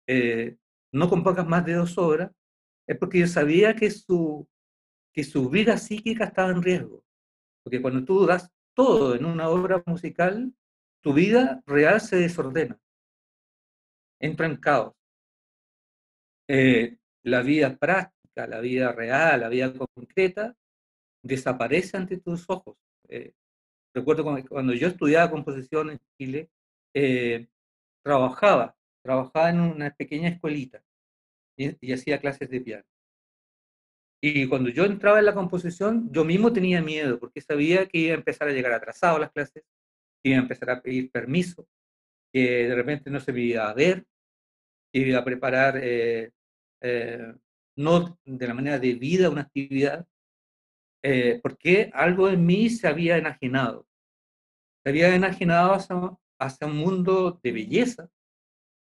eh, 0.08 0.58
no 0.94 1.10
compongas 1.10 1.48
más 1.48 1.66
de 1.66 1.74
dos 1.74 1.98
horas, 1.98 2.32
es 2.88 2.98
porque 2.98 3.20
yo 3.20 3.28
sabía 3.28 3.76
que 3.76 3.90
su, 3.92 4.48
que 5.14 5.24
su 5.24 5.50
vida 5.50 5.78
psíquica 5.78 6.26
estaba 6.26 6.52
en 6.52 6.62
riesgo. 6.62 7.03
Porque 7.64 7.82
cuando 7.82 8.04
tú 8.04 8.26
das 8.26 8.52
todo 8.74 9.16
en 9.16 9.26
una 9.26 9.50
obra 9.50 9.82
musical, 9.86 10.54
tu 11.02 11.14
vida 11.14 11.62
real 11.66 12.02
se 12.02 12.18
desordena, 12.18 12.80
entra 14.20 14.46
en 14.46 14.58
caos. 14.58 14.94
Eh, 16.48 16.98
la 17.24 17.42
vida 17.42 17.78
práctica, 17.78 18.48
la 18.48 18.60
vida 18.60 18.92
real, 18.92 19.42
la 19.42 19.50
vida 19.50 19.74
concreta, 19.74 20.56
desaparece 21.22 21.98
ante 21.98 22.18
tus 22.18 22.50
ojos. 22.50 22.78
Eh, 23.08 23.34
recuerdo 23.94 24.24
cuando, 24.24 24.74
yo 24.74 24.88
estudiaba 24.88 25.32
composición 25.32 25.92
en 25.92 26.00
Chile, 26.18 26.50
eh, 26.94 27.48
trabajaba, 28.04 28.76
trabajaba 29.02 29.50
en 29.50 29.62
una 29.62 29.90
pequeña 29.96 30.30
escuelita 30.30 30.84
y, 31.58 31.94
hacía 31.94 32.20
clases 32.20 32.50
de 32.50 32.62
piano. 32.62 32.86
Y 34.26 34.48
cuando 34.48 34.70
yo 34.70 34.86
entraba 34.86 35.20
en 35.20 35.26
la 35.26 35.34
composición, 35.34 36.10
yo 36.14 36.24
mismo 36.24 36.54
tenía 36.54 36.82
miedo, 36.82 37.20
porque 37.20 37.42
sabía 37.42 37.88
que 37.90 37.98
iba 37.98 38.14
a 38.14 38.18
empezar 38.20 38.48
a 38.48 38.54
llegar 38.54 38.72
atrasado 38.72 39.18
a 39.18 39.20
las 39.20 39.32
clases, 39.34 39.66
que 40.24 40.30
iba 40.30 40.40
a 40.40 40.44
empezar 40.44 40.70
a 40.70 40.82
pedir 40.82 41.12
permiso, 41.12 41.68
que 42.32 42.70
de 42.70 42.74
repente 42.74 43.10
no 43.10 43.20
se 43.20 43.34
me 43.34 43.42
iba 43.42 43.70
a 43.70 43.74
ver, 43.74 44.06
que 44.94 45.00
iba 45.00 45.20
a 45.20 45.26
preparar 45.26 45.78
eh, 45.84 46.32
eh, 46.80 47.34
no 47.76 48.18
de 48.24 48.48
la 48.48 48.54
manera 48.54 48.80
debida 48.80 49.30
una 49.30 49.42
actividad, 49.42 50.08
eh, 51.04 51.42
porque 51.44 51.92
algo 51.94 52.30
en 52.30 52.46
mí 52.46 52.70
se 52.70 52.88
había 52.88 53.18
enajenado. 53.18 53.86
Se 54.86 54.90
había 54.90 55.14
enajenado 55.14 55.74
hacia, 55.74 55.98
hacia, 56.40 56.68
un 56.68 56.78
mundo 56.78 57.42
de 57.44 57.52
belleza, 57.52 58.10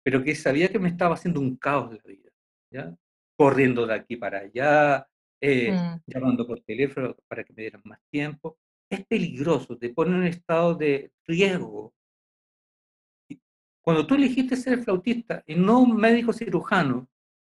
pero 0.04 0.22
que 0.22 0.36
sabía 0.36 0.68
que 0.68 0.78
me 0.78 0.88
estaba 0.88 1.16
haciendo 1.16 1.40
un 1.40 1.56
caos 1.56 1.92
la 1.92 2.02
vida, 2.04 2.30
¿ya? 2.70 2.96
corriendo 3.36 3.88
de 3.88 3.94
aquí 3.94 4.14
para 4.14 4.38
allá, 4.38 5.08
eh, 5.42 5.72
mm. 5.72 6.02
llamando 6.06 6.46
por 6.46 6.60
teléfono 6.60 7.16
para 7.26 7.42
que 7.42 7.52
me 7.52 7.62
dieran 7.62 7.82
más 7.84 7.98
tiempo. 8.10 8.58
Es 8.88 9.04
peligroso, 9.06 9.76
te 9.76 9.90
pone 9.90 10.12
en 10.12 10.16
un 10.18 10.26
estado 10.26 10.74
de 10.74 11.10
riesgo. 11.26 11.92
Cuando 13.84 14.06
tú 14.06 14.14
elegiste 14.14 14.54
ser 14.54 14.78
flautista 14.84 15.42
y 15.46 15.56
no 15.56 15.80
un 15.80 15.96
médico 15.96 16.32
cirujano, 16.32 17.08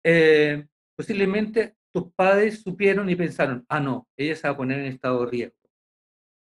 eh, 0.02 0.66
posiblemente 0.96 1.76
tus 1.92 2.10
padres 2.14 2.62
supieron 2.62 3.10
y 3.10 3.16
pensaron, 3.16 3.64
ah, 3.68 3.80
no, 3.80 4.08
ella 4.16 4.34
se 4.34 4.48
va 4.48 4.54
a 4.54 4.56
poner 4.56 4.80
en 4.80 4.86
estado 4.86 5.24
de 5.24 5.30
riesgo. 5.30 5.56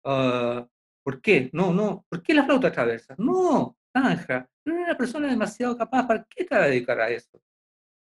Uh, 0.04 0.64
¿Por 1.04 1.20
qué? 1.20 1.50
No, 1.52 1.72
no. 1.72 2.06
¿Por 2.08 2.22
qué 2.22 2.32
la 2.32 2.44
flauta 2.44 2.70
traversa? 2.70 3.16
No, 3.18 3.76
Tanja, 3.92 4.48
no 4.64 4.72
eres 4.72 4.86
una 4.86 4.96
persona 4.96 5.28
demasiado 5.28 5.76
capaz, 5.76 6.06
¿para 6.06 6.24
qué 6.30 6.44
te 6.44 6.54
va 6.54 6.62
a 6.62 6.68
dedicar 6.68 7.00
a 7.00 7.10
eso? 7.10 7.40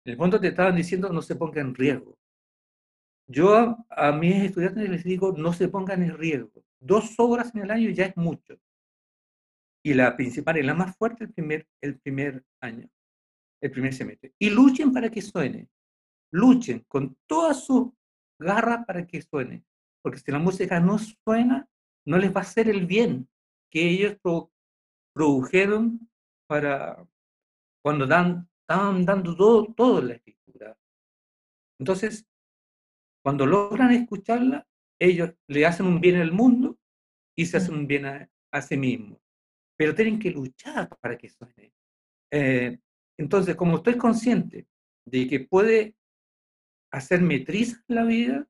En 0.05 0.13
el 0.13 0.17
fondo 0.17 0.41
te 0.41 0.49
estaban 0.49 0.77
diciendo 0.77 1.09
no 1.09 1.21
se 1.21 1.35
ponga 1.35 1.61
en 1.61 1.75
riesgo. 1.75 2.20
Yo 3.31 3.55
a, 3.55 3.85
a, 3.91 4.13
mis 4.13 4.35
estudiantes 4.43 4.91
les 4.91 5.05
digo 5.05 5.33
no 5.37 5.53
se 5.53 5.69
pongan 5.69 6.03
en 6.03 6.19
riesgo. 6.19 6.65
Dos 6.81 7.15
obras 7.19 7.55
en 7.55 7.63
el 7.63 7.71
año 7.71 7.91
ya 7.91 8.07
es 8.07 8.17
mucho. 8.17 8.59
Y 9.85 9.95
la 9.95 10.17
principal 10.17 10.59
y 10.59 10.65
la 10.65 10.75
más 10.75 10.97
fuerte 10.97 11.25
el 11.25 11.33
primer, 11.33 11.69
el 11.81 11.99
primer 12.01 12.45
año, 12.61 12.89
el 13.63 13.71
primer 13.71 13.95
semestre. 13.95 14.35
Y 14.39 14.51
luchen 14.51 14.93
para 14.93 15.11
que 15.11 15.23
suene. 15.23 15.69
Luchen 16.33 16.85
con 16.89 17.17
todas 17.27 17.65
sus 17.65 17.93
garras 18.39 18.85
para 18.85 19.07
que 19.07 19.23
suene. 19.23 19.65
Porque 20.03 20.19
si 20.19 20.33
la 20.33 20.41
música 20.41 20.81
no 20.81 20.99
suena, 20.99 21.69
no 22.05 22.19
les 22.19 22.35
va 22.35 22.41
a 22.41 22.43
hacer 22.43 22.69
el 22.69 22.85
bien 22.87 23.29
que 23.71 23.89
ellos 23.89 24.17
pro, 24.21 24.51
produjeron 25.15 26.11
para 26.49 27.07
cuando 27.83 28.07
dan, 28.07 28.49
estaban 28.63 29.05
dando 29.05 29.37
todo, 29.37 29.73
todo 29.73 30.03
la 30.03 30.15
escritura. 30.15 30.77
Entonces, 31.79 32.27
cuando 33.23 33.47
logran 33.47 33.93
escucharla, 33.93 34.67
ellos 34.99 35.33
le 35.49 35.67
hacen 35.67 35.87
un 35.87 36.01
bien 36.01 36.17
al 36.17 36.33
mundo 36.33 36.79
y 37.37 37.47
se 37.47 37.57
hacen 37.57 37.75
un 37.75 37.87
bien 37.87 38.07
a, 38.07 38.31
a 38.53 38.63
sí 38.63 38.77
mismos. 38.77 39.19
Pero 39.77 39.95
tienen 39.95 40.19
que 40.19 40.31
luchar 40.31 40.89
para 41.01 41.17
que 41.17 41.29
suene. 41.29 41.73
Eh, 42.31 42.79
entonces, 43.19 43.57
como 43.57 43.79
estoy 43.79 43.97
consciente 43.97 44.67
de 45.07 45.27
que 45.27 45.41
puede 45.41 45.97
hacerme 46.93 47.41
triste 47.41 47.83
la 47.89 48.05
vida, 48.05 48.47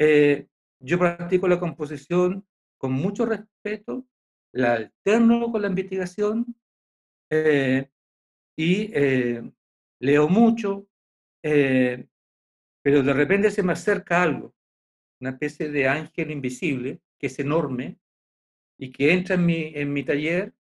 eh, 0.00 0.46
yo 0.80 0.98
practico 0.98 1.48
la 1.48 1.58
composición 1.58 2.46
con 2.78 2.92
mucho 2.92 3.26
respeto, 3.26 4.06
la 4.52 4.74
alterno 4.74 5.50
con 5.50 5.62
la 5.62 5.68
investigación 5.68 6.46
eh, 7.30 7.90
y 8.56 8.90
eh, 8.94 9.42
leo 10.00 10.28
mucho, 10.28 10.86
eh, 11.44 12.06
pero 12.88 13.02
de 13.02 13.12
repente 13.12 13.50
se 13.50 13.62
me 13.62 13.74
acerca 13.74 14.22
algo, 14.22 14.54
una 15.20 15.32
especie 15.32 15.68
de 15.68 15.86
ángel 15.86 16.30
invisible 16.30 17.02
que 17.18 17.26
es 17.26 17.38
enorme 17.38 17.98
y 18.78 18.90
que 18.90 19.12
entra 19.12 19.34
en 19.34 19.44
mi, 19.44 19.72
en 19.74 19.92
mi 19.92 20.04
taller, 20.04 20.54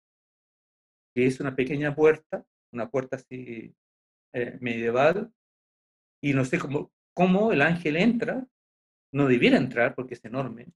que 1.15 1.27
es 1.27 1.39
una 1.41 1.55
pequeña 1.55 1.95
puerta, 1.95 2.43
una 2.73 2.91
puerta 2.91 3.17
así 3.17 3.75
eh, 4.33 4.57
medieval, 4.63 5.35
y 6.23 6.33
no 6.33 6.47
sé 6.47 6.59
cómo, 6.59 6.95
cómo 7.13 7.53
el 7.53 7.61
ángel 7.61 7.99
entra, 7.99 8.49
no 9.13 9.27
debiera 9.27 9.59
entrar 9.59 9.95
porque 9.95 10.15
es 10.15 10.25
enorme, 10.25 10.69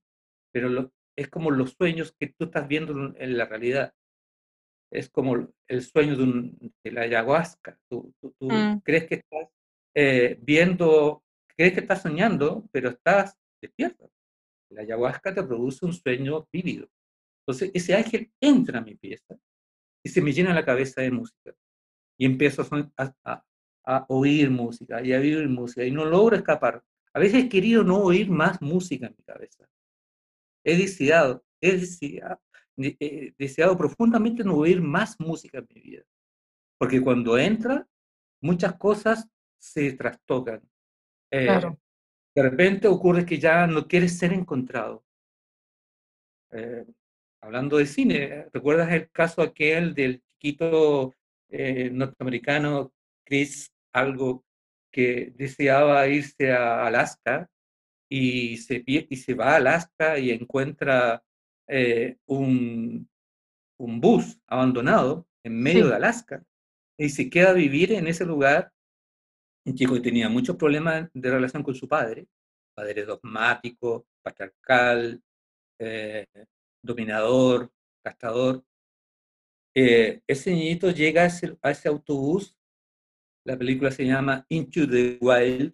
pero 0.53 0.69
lo, 0.69 0.93
es 1.17 1.29
como 1.29 1.49
los 1.49 1.71
sueños 1.71 2.11
que 2.11 2.27
tú 2.27 2.45
estás 2.45 2.67
viendo 2.67 3.15
en 3.17 3.37
la 3.39 3.45
realidad. 3.45 3.95
Es 4.91 5.09
como 5.09 5.51
el 5.67 5.81
sueño 5.81 6.15
de, 6.15 6.23
un, 6.23 6.73
de 6.83 6.91
la 6.91 7.01
ayahuasca. 7.01 7.79
Tú, 7.89 8.13
tú, 8.21 8.35
tú 8.37 8.51
mm. 8.51 8.81
crees 8.81 9.07
que 9.07 9.15
estás 9.15 9.49
eh, 9.95 10.37
viendo, 10.43 11.23
crees 11.59 11.73
que 11.73 11.81
estás 11.81 12.01
soñando, 12.01 12.65
pero 12.71 12.89
estás 12.89 13.37
despierto. 13.61 14.09
La 14.69 14.81
ayahuasca 14.81 15.33
te 15.33 15.43
produce 15.43 15.85
un 15.85 15.93
sueño 15.93 16.47
vívido. 16.53 16.87
Entonces, 17.41 17.71
ese 17.73 17.95
ángel 17.95 18.31
entra 18.39 18.79
a 18.79 18.83
mi 18.83 18.95
pieza 18.95 19.37
y 20.03 20.09
se 20.09 20.21
me 20.21 20.31
llena 20.31 20.53
la 20.53 20.63
cabeza 20.63 21.01
de 21.01 21.11
música. 21.11 21.53
Y 22.17 22.25
empiezo 22.25 22.65
a, 22.97 23.13
a, 23.25 23.45
a 23.85 24.05
oír 24.07 24.49
música 24.49 25.03
y 25.03 25.11
a 25.11 25.19
vivir 25.19 25.49
música 25.49 25.83
y 25.83 25.91
no 25.91 26.05
logro 26.05 26.37
escapar. 26.37 26.81
A 27.13 27.19
veces 27.19 27.43
he 27.43 27.49
querido 27.49 27.83
no 27.83 27.97
oír 27.97 28.29
más 28.29 28.61
música 28.61 29.07
en 29.07 29.15
mi 29.17 29.23
cabeza 29.23 29.67
he 30.63 30.77
deseado, 30.77 31.43
he 31.61 31.77
deseado, 31.77 32.41
he 32.77 33.33
deseado 33.37 33.77
profundamente 33.77 34.43
no 34.43 34.55
oír 34.55 34.81
más 34.81 35.19
música 35.19 35.59
en 35.59 35.67
mi 35.73 35.81
vida. 35.81 36.03
Porque 36.77 37.01
cuando 37.01 37.37
entra, 37.37 37.87
muchas 38.41 38.75
cosas 38.77 39.27
se 39.57 39.91
trastocan. 39.93 40.61
Eh, 41.31 41.45
Claro, 41.45 41.79
de 42.35 42.43
repente 42.43 42.87
ocurre 42.87 43.25
que 43.25 43.37
ya 43.37 43.67
no 43.67 43.87
quieres 43.87 44.17
ser 44.17 44.33
encontrado. 44.33 45.03
Eh, 46.51 46.85
hablando 47.41 47.77
de 47.77 47.85
cine, 47.85 48.47
¿recuerdas 48.53 48.91
el 48.91 49.09
caso 49.11 49.41
aquel 49.41 49.93
del 49.93 50.21
chiquito 50.23 51.13
eh, 51.49 51.89
norteamericano 51.91 52.91
Chris 53.25 53.71
algo 53.93 54.43
que 54.91 55.33
deseaba 55.35 56.07
irse 56.07 56.51
a 56.51 56.85
Alaska 56.87 57.49
y 58.09 58.57
se, 58.57 58.83
y 58.85 59.15
se 59.17 59.33
va 59.35 59.53
a 59.53 59.55
Alaska 59.57 60.17
y 60.17 60.31
encuentra 60.31 61.23
eh, 61.67 62.17
un, 62.25 63.07
un 63.77 64.01
bus 64.01 64.39
abandonado 64.47 65.27
en 65.43 65.61
medio 65.61 65.83
sí, 65.83 65.89
de 65.89 65.95
Alaska 65.95 66.43
y 66.97 67.09
se 67.09 67.29
queda 67.29 67.51
a 67.51 67.53
vivir 67.53 67.93
en 67.93 68.07
ese 68.07 68.25
lugar. 68.25 68.71
Un 69.65 69.75
chico 69.75 69.93
que 69.95 70.01
tenía 70.01 70.29
muchos 70.29 70.55
problemas 70.55 71.09
de 71.13 71.31
relación 71.31 71.63
con 71.63 71.75
su 71.75 71.87
padre, 71.87 72.27
padre 72.73 73.05
dogmático, 73.05 74.07
patriarcal, 74.21 75.21
eh, 75.79 76.25
dominador, 76.81 77.71
gastador. 78.03 78.63
Eh, 79.75 80.21
ese 80.27 80.51
niñito 80.51 80.91
llega 80.91 81.23
a 81.23 81.25
ese, 81.25 81.57
a 81.61 81.71
ese 81.71 81.87
autobús, 81.87 82.55
la 83.45 83.57
película 83.57 83.91
se 83.91 84.05
llama 84.05 84.45
Into 84.49 84.87
the 84.87 85.17
Wild, 85.21 85.73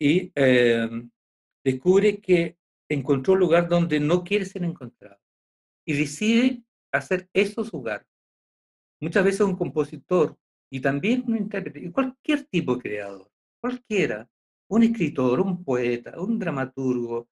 y 0.00 0.32
eh, 0.34 0.88
descubre 1.64 2.20
que 2.20 2.56
encontró 2.88 3.34
un 3.34 3.40
lugar 3.40 3.68
donde 3.68 4.00
no 4.00 4.24
quiere 4.24 4.44
ser 4.44 4.64
encontrado 4.64 5.20
y 5.86 5.92
decide 5.92 6.62
hacer 6.92 7.28
eso 7.32 7.64
su 7.64 7.78
hogar. 7.78 8.06
Muchas 9.00 9.24
veces 9.24 9.40
un 9.42 9.56
compositor 9.56 10.36
y 10.70 10.80
también 10.80 11.24
un 11.26 11.36
intérprete, 11.36 11.90
cualquier 11.90 12.44
tipo 12.44 12.76
de 12.76 12.82
creador, 12.82 13.30
cualquiera, 13.60 14.28
un 14.68 14.84
escritor, 14.84 15.40
un 15.40 15.64
poeta, 15.64 16.20
un 16.20 16.38
dramaturgo, 16.38 17.28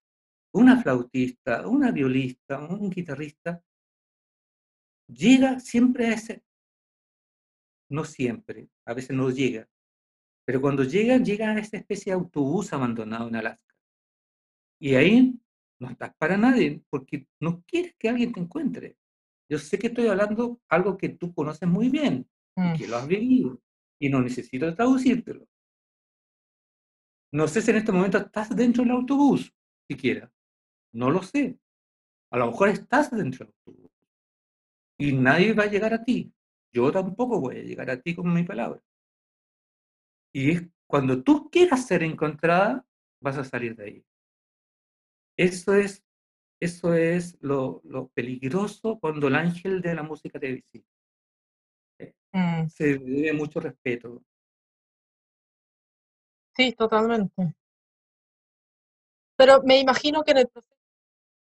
una 0.53 0.83
flautista, 0.83 1.67
una 1.69 1.93
violista, 1.93 2.59
un 2.59 2.91
guitarrista, 2.91 3.63
llega 5.07 5.61
siempre 5.61 6.07
a 6.09 6.15
ese, 6.15 6.43
no 7.91 8.05
siempre, 8.05 8.69
a 8.85 8.93
veces 8.93 9.17
no 9.17 9.31
llega, 9.31 9.69
pero 10.45 10.61
cuando 10.61 10.83
llegan, 10.83 11.25
llega 11.25 11.51
a 11.51 11.59
esa 11.59 11.77
especie 11.77 12.13
de 12.13 12.19
autobús 12.19 12.73
abandonado 12.73 13.29
en 13.29 13.37
Alaska. 13.37 13.75
Y 14.81 14.95
ahí 14.95 15.39
no 15.79 15.91
estás 15.91 16.15
para 16.17 16.37
nadie, 16.37 16.83
porque 16.91 17.29
no 17.41 17.63
quieres 17.63 17.95
que 17.99 18.09
alguien 18.09 18.33
te 18.33 18.41
encuentre. 18.41 18.97
Yo 19.49 19.59
sé 19.59 19.79
que 19.79 19.89
estoy 19.89 20.09
hablando 20.09 20.61
algo 20.69 20.97
que 20.97 21.11
tú 21.11 21.33
conoces 21.33 21.69
muy 21.69 21.89
bien 21.89 22.29
mm, 22.59 22.77
que 22.77 22.89
lo 22.89 22.97
has 22.97 23.07
vivido, 23.07 23.61
y 23.99 24.09
no 24.09 24.21
necesito 24.21 24.75
traducírtelo. 24.75 25.47
No 27.33 27.47
sé 27.47 27.61
si 27.61 27.71
en 27.71 27.79
este 27.79 27.93
momento 27.93 28.19
estás 28.19 28.55
dentro 28.55 28.83
del 28.83 28.93
autobús, 28.93 29.53
siquiera. 29.89 30.33
No 30.93 31.11
lo 31.11 31.23
sé. 31.23 31.59
A 32.31 32.39
lo 32.39 32.51
mejor 32.51 32.71
estás 32.71 33.11
dentro 33.11 33.47
del 33.47 33.55
autobús 33.55 33.91
y 34.99 35.13
nadie 35.13 35.53
va 35.53 35.65
a 35.65 35.71
llegar 35.71 35.95
a 35.95 36.05
ti. 36.05 36.33
Yo 36.73 36.91
tampoco 36.93 37.41
voy 37.41 37.59
a 37.59 37.63
llegar 37.63 37.91
a 37.91 38.01
ti 38.01 38.15
con 38.15 38.33
mi 38.33 38.43
palabra. 38.43 38.83
Y 40.33 40.51
es 40.51 40.63
cuando 40.87 41.23
tú 41.23 41.49
quieras 41.51 41.87
ser 41.87 42.03
encontrada, 42.03 42.85
vas 43.21 43.39
a 43.39 43.45
salir 43.45 43.77
de 43.77 43.85
ahí. 43.85 44.05
Eso 45.37 45.75
es, 45.75 46.05
eso 46.61 46.95
es 46.95 47.39
lo, 47.41 47.81
lo 47.85 48.09
peligroso 48.09 48.99
cuando 48.99 49.29
el 49.29 49.37
ángel 49.37 49.81
de 49.81 49.95
la 49.95 50.03
música 50.03 50.39
te 50.41 50.53
visita. 50.53 50.89
Mm, 52.35 52.69
Se 52.69 52.99
debe 52.99 53.33
mucho 53.35 53.61
respeto. 53.61 54.23
sí, 56.55 56.73
totalmente. 56.75 57.55
Pero 59.37 59.63
me 59.63 59.79
imagino 59.81 60.23
que 60.25 60.33
en 60.33 60.39
el 60.39 60.49
proceso, 60.49 60.75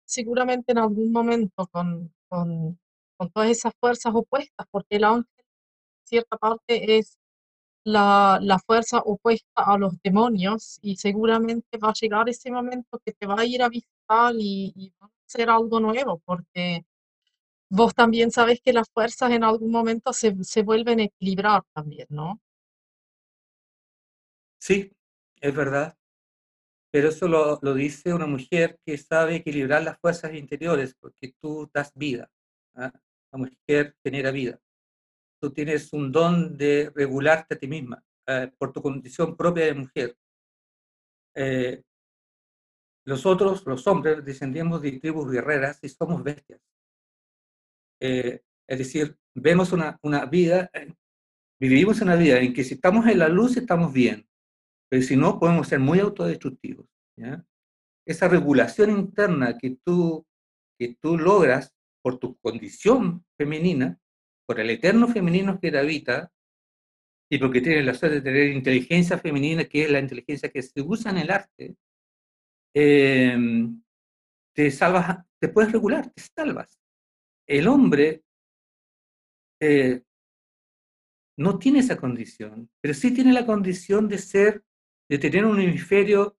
seguramente 0.06 0.72
en 0.72 0.78
algún 0.78 1.12
momento 1.12 1.66
con, 1.68 2.12
con, 2.28 2.78
con 3.18 3.30
todas 3.32 3.50
esas 3.50 3.74
fuerzas 3.80 4.14
opuestas, 4.14 4.66
porque 4.70 4.96
el 4.96 5.04
ángel, 5.04 5.26
en 5.38 6.06
cierta 6.06 6.36
parte, 6.38 6.98
es 6.98 7.18
la, 7.84 8.38
la 8.42 8.58
fuerza 8.60 9.00
opuesta 9.00 9.48
a 9.56 9.78
los 9.78 9.94
demonios 10.02 10.78
y 10.82 10.96
seguramente 10.96 11.78
va 11.78 11.90
a 11.90 11.94
llegar 12.00 12.28
ese 12.28 12.50
momento 12.52 13.00
que 13.04 13.12
te 13.12 13.26
va 13.26 13.36
a 13.40 13.46
ir 13.46 13.62
a 13.62 13.68
visitar 13.70 14.34
y, 14.38 14.72
y 14.76 14.92
va 15.02 15.06
a 15.08 15.10
ser 15.26 15.50
algo 15.50 15.80
nuevo, 15.80 16.20
porque 16.24 16.84
vos 17.70 17.94
también 17.94 18.30
sabes 18.30 18.60
que 18.60 18.72
las 18.72 18.90
fuerzas 18.90 19.30
en 19.30 19.44
algún 19.44 19.70
momento 19.70 20.12
se, 20.12 20.42
se 20.44 20.62
vuelven 20.62 21.00
a 21.00 21.04
equilibrar 21.04 21.62
también, 21.72 22.06
¿no? 22.10 22.40
Sí, 24.60 24.92
es 25.40 25.54
verdad. 25.54 25.96
Pero 26.92 27.08
eso 27.08 27.28
lo, 27.28 27.58
lo 27.62 27.74
dice 27.74 28.12
una 28.12 28.26
mujer 28.26 28.78
que 28.84 28.98
sabe 28.98 29.36
equilibrar 29.36 29.82
las 29.82 29.98
fuerzas 29.98 30.34
interiores, 30.34 30.94
porque 30.98 31.32
tú 31.40 31.70
das 31.72 31.92
vida. 31.94 32.28
¿ah? 32.74 32.92
La 33.32 33.38
mujer 33.38 33.96
genera 34.04 34.32
vida. 34.32 34.60
Tú 35.40 35.52
tienes 35.52 35.92
un 35.92 36.10
don 36.10 36.56
de 36.56 36.92
regularte 36.94 37.54
a 37.54 37.58
ti 37.58 37.68
misma 37.68 38.04
eh, 38.26 38.50
por 38.58 38.72
tu 38.72 38.82
condición 38.82 39.36
propia 39.36 39.66
de 39.66 39.74
mujer. 39.74 40.16
Eh, 41.36 41.82
los 43.06 43.24
otros, 43.24 43.64
los 43.64 43.86
hombres, 43.86 44.24
descendemos 44.24 44.82
de 44.82 44.98
tribus 44.98 45.30
guerreras 45.30 45.78
y 45.82 45.88
somos 45.88 46.22
bestias. 46.22 46.60
Eh, 48.00 48.40
es 48.68 48.78
decir, 48.78 49.16
vemos 49.34 49.72
una, 49.72 49.98
vida, 50.30 50.70
eh, 50.72 50.92
vivimos 51.60 52.00
una 52.00 52.16
vida 52.16 52.40
en 52.40 52.52
que 52.52 52.64
si 52.64 52.74
estamos 52.74 53.06
en 53.06 53.18
la 53.18 53.28
luz 53.28 53.56
estamos 53.56 53.92
bien, 53.92 54.26
pero 54.88 55.02
si 55.02 55.16
no 55.16 55.38
podemos 55.38 55.68
ser 55.68 55.80
muy 55.80 56.00
autodestructivos. 56.00 56.86
¿ya? 57.16 57.44
esa 58.10 58.28
regulación 58.28 58.90
interna 58.90 59.56
que 59.56 59.78
tú, 59.84 60.26
que 60.78 60.96
tú 61.00 61.16
logras 61.16 61.74
por 62.02 62.18
tu 62.18 62.36
condición 62.38 63.24
femenina, 63.38 63.98
por 64.46 64.58
el 64.58 64.70
eterno 64.70 65.06
femenino 65.06 65.60
que 65.60 65.70
te 65.70 65.78
habita, 65.78 66.32
y 67.30 67.38
porque 67.38 67.60
tienes 67.60 67.84
la 67.84 67.94
suerte 67.94 68.16
de 68.16 68.22
tener 68.22 68.48
inteligencia 68.48 69.16
femenina, 69.16 69.64
que 69.64 69.84
es 69.84 69.90
la 69.90 70.00
inteligencia 70.00 70.48
que 70.50 70.62
se 70.62 70.80
usa 70.80 71.12
en 71.12 71.18
el 71.18 71.30
arte, 71.30 71.76
eh, 72.74 73.38
te 74.52 74.70
salvas, 74.72 75.24
te 75.38 75.48
puedes 75.48 75.70
regular, 75.70 76.10
te 76.10 76.22
salvas. 76.36 76.79
El 77.50 77.66
hombre 77.66 78.22
eh, 79.60 80.04
no 81.36 81.58
tiene 81.58 81.80
esa 81.80 81.96
condición, 81.96 82.70
pero 82.80 82.94
sí 82.94 83.12
tiene 83.12 83.32
la 83.32 83.44
condición 83.44 84.06
de 84.06 84.18
ser, 84.18 84.62
de 85.08 85.18
tener 85.18 85.44
un 85.44 85.58
hemisferio 85.58 86.38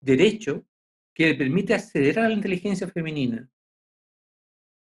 derecho 0.00 0.64
que 1.12 1.26
le 1.26 1.34
permite 1.34 1.74
acceder 1.74 2.20
a 2.20 2.28
la 2.28 2.34
inteligencia 2.34 2.86
femenina. 2.86 3.50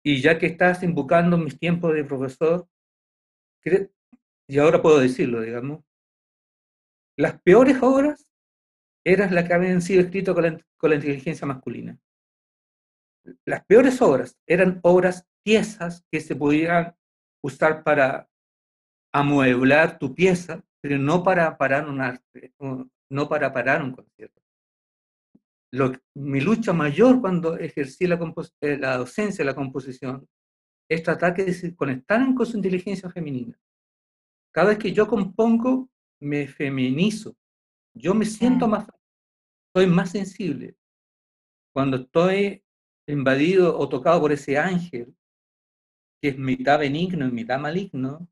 Y 0.03 0.21
ya 0.21 0.37
que 0.37 0.47
estás 0.47 0.83
invocando 0.83 1.37
mis 1.37 1.57
tiempos 1.57 1.93
de 1.93 2.03
profesor, 2.03 2.67
y 4.49 4.57
ahora 4.57 4.81
puedo 4.81 4.99
decirlo, 4.99 5.39
digamos, 5.39 5.81
las 7.17 7.41
peores 7.41 7.77
obras 7.81 8.29
eran 9.05 9.33
las 9.33 9.47
que 9.47 9.53
habían 9.53 9.81
sido 9.81 10.01
escritas 10.01 10.35
con 10.35 10.43
la, 10.43 10.65
con 10.75 10.89
la 10.89 10.97
inteligencia 10.97 11.47
masculina. 11.47 11.97
Las 13.45 13.65
peores 13.65 14.01
obras 14.01 14.37
eran 14.45 14.81
obras 14.83 15.25
tiesas 15.47 16.05
que 16.11 16.19
se 16.19 16.35
podían 16.35 16.93
usar 17.41 17.81
para 17.81 18.29
amueblar 19.13 19.97
tu 19.97 20.13
pieza, 20.13 20.61
pero 20.81 20.97
no 20.97 21.23
para 21.23 21.57
parar 21.57 21.87
un 21.87 22.01
arte, 22.01 22.53
no 23.09 23.29
para 23.29 23.53
parar 23.53 23.81
un 23.81 23.93
concierto. 23.93 24.41
Lo, 25.71 25.93
mi 26.15 26.41
lucha 26.41 26.73
mayor 26.73 27.21
cuando 27.21 27.57
ejercí 27.57 28.07
la, 28.07 28.19
la 28.59 28.97
docencia, 28.97 29.45
la 29.45 29.55
composición, 29.55 30.27
es 30.89 31.01
tratar 31.01 31.33
de 31.33 31.53
se 31.53 31.73
conectaran 31.73 32.35
con 32.35 32.45
su 32.45 32.57
inteligencia 32.57 33.09
femenina. 33.09 33.57
Cada 34.53 34.71
vez 34.71 34.79
que 34.79 34.91
yo 34.91 35.07
compongo, 35.07 35.89
me 36.19 36.45
feminizo. 36.49 37.37
Yo 37.93 38.13
me 38.13 38.25
siento 38.25 38.67
más, 38.67 38.85
soy 39.73 39.87
más 39.87 40.11
sensible. 40.11 40.75
Cuando 41.73 41.95
estoy 41.95 42.65
invadido 43.07 43.79
o 43.79 43.87
tocado 43.87 44.19
por 44.19 44.33
ese 44.33 44.57
ángel, 44.57 45.15
que 46.22 46.30
es 46.30 46.38
mitad 46.38 46.80
benigno 46.80 47.27
y 47.27 47.31
mitad 47.31 47.60
maligno, 47.60 48.27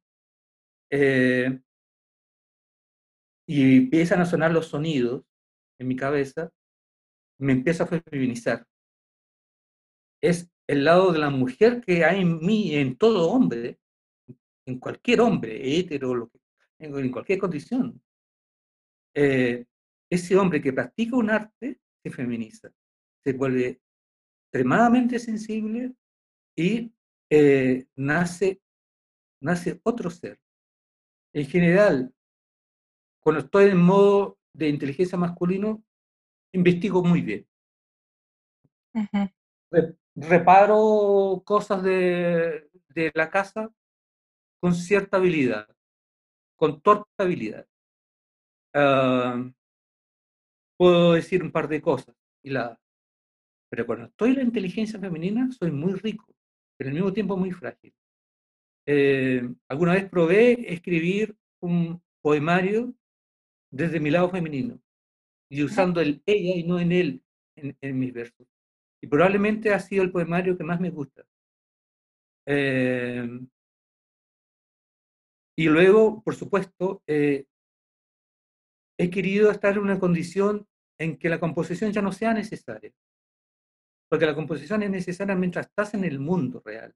eh, 0.92 1.60
y 3.48 3.78
empiezan 3.78 4.22
a 4.22 4.26
sonar 4.26 4.52
los 4.52 4.68
sonidos 4.68 5.24
en 5.80 5.88
mi 5.88 5.96
cabeza, 5.96 6.52
me 7.40 7.54
empiezo 7.54 7.84
a 7.84 7.88
feminizar. 7.88 8.66
Es 10.22 10.50
el 10.68 10.84
lado 10.84 11.12
de 11.12 11.20
la 11.20 11.30
mujer 11.30 11.82
que 11.82 12.04
hay 12.04 12.22
en 12.22 12.40
mí, 12.40 12.76
en 12.76 12.98
todo 12.98 13.30
hombre, 13.30 13.80
en 14.66 14.80
cualquier 14.80 15.22
hombre, 15.22 15.78
hetero, 15.78 16.32
en 16.80 17.12
cualquier 17.12 17.40
condición. 17.40 18.02
Eh, 19.14 19.66
ese 20.10 20.36
hombre 20.38 20.62
que 20.62 20.74
practica 20.74 21.16
un 21.16 21.30
arte 21.30 21.80
se 22.04 22.12
feminiza, 22.12 22.72
se 23.24 23.34
vuelve 23.34 23.82
extremadamente 24.46 25.20
sensible 25.20 25.94
y 26.56 26.92
eh, 27.30 27.88
nace, 27.96 28.62
nace 29.42 29.80
otro 29.84 30.10
ser. 30.10 30.40
En 31.34 31.46
general, 31.46 32.14
cuando 33.20 33.42
estoy 33.42 33.66
en 33.66 33.78
modo 33.78 34.38
de 34.54 34.70
inteligencia 34.70 35.18
masculino, 35.18 35.84
investigo 36.54 37.04
muy 37.04 37.22
bien. 37.22 37.48
Reparo 40.16 41.42
cosas 41.46 41.84
de, 41.84 42.70
de, 42.90 43.12
la 43.14 43.30
casa 43.30 43.70
con 44.62 44.74
cierta 44.74 45.18
habilidad, 45.18 45.68
con 46.56 46.80
torta 46.82 47.10
habilidad. 47.18 47.68
Ah, 48.74 49.44
puedo 50.78 51.14
decir 51.14 51.44
un 51.44 51.52
par 51.52 51.68
de 51.68 51.82
cosas, 51.82 52.16
y 52.44 52.50
la, 52.50 52.80
pero 53.70 53.86
cuando 53.86 54.06
estoy 54.06 54.32
en 54.32 54.36
la 54.36 54.44
inteligencia 54.44 55.00
femenina 55.00 55.50
soy 55.52 55.72
muy 55.72 55.94
rico, 55.94 56.35
pero 56.78 56.90
al 56.90 56.96
mismo 56.96 57.14
tiempo 57.14 57.38
muy 57.38 57.52
frágil. 57.52 57.94
Eh, 58.88 59.42
alguna 59.68 59.94
vez 59.94 60.10
probé 60.10 60.74
escribir 60.74 61.36
un 61.60 62.02
poemario 62.22 62.94
desde 63.72 64.00
mi 64.00 64.12
lado 64.12 64.30
femenino 64.30 64.80
y 65.50 65.64
usando 65.64 66.02
el 66.02 66.22
ella 66.26 66.56
y 66.56 66.64
no 66.64 66.80
en 66.80 66.92
él 66.92 67.24
en, 67.56 68.00
mis 68.00 68.14
versos. 68.14 68.48
Y 69.02 69.08
probablemente 69.08 69.74
ha 69.74 69.80
sido 69.80 70.04
el 70.04 70.12
poemario 70.12 70.58
que 70.58 70.64
más 70.64 70.80
me 70.80 70.90
gusta. 70.90 71.26
Eh, 72.46 73.28
y 75.58 75.66
luego, 75.66 76.22
por 76.22 76.36
supuesto, 76.36 77.02
eh, 77.08 77.46
he 78.98 79.10
querido 79.10 79.52
estar 79.52 79.74
en 79.74 79.80
una 79.80 80.00
condición 80.00 80.68
en 80.98 81.18
que 81.18 81.30
la 81.30 81.40
composición 81.40 81.92
ya 81.92 82.02
no 82.02 82.12
sea 82.12 82.34
necesaria. 82.34 82.92
Porque 84.10 84.26
la 84.26 84.36
composición 84.36 84.84
es 84.84 84.90
necesaria 84.90 85.36
mientras 85.36 85.68
estás 85.68 85.94
en 85.94 86.04
el 86.04 86.20
mundo 86.20 86.62
real. 86.64 86.94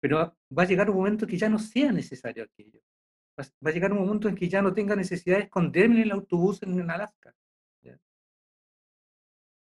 Pero 0.00 0.36
va 0.56 0.62
a 0.62 0.66
llegar 0.66 0.90
un 0.90 0.96
momento 0.96 1.26
que 1.26 1.38
ya 1.38 1.48
no 1.48 1.58
sea 1.58 1.92
necesario 1.92 2.44
aquello. 2.44 2.80
Va 3.38 3.70
a 3.70 3.72
llegar 3.72 3.92
un 3.92 3.98
momento 3.98 4.28
en 4.28 4.34
que 4.34 4.48
ya 4.48 4.60
no 4.60 4.74
tenga 4.74 4.94
necesidad 4.94 5.38
de 5.38 5.44
esconderme 5.44 5.96
en 5.96 6.02
el 6.02 6.10
autobús 6.12 6.62
en 6.62 6.90
Alaska. 6.90 7.34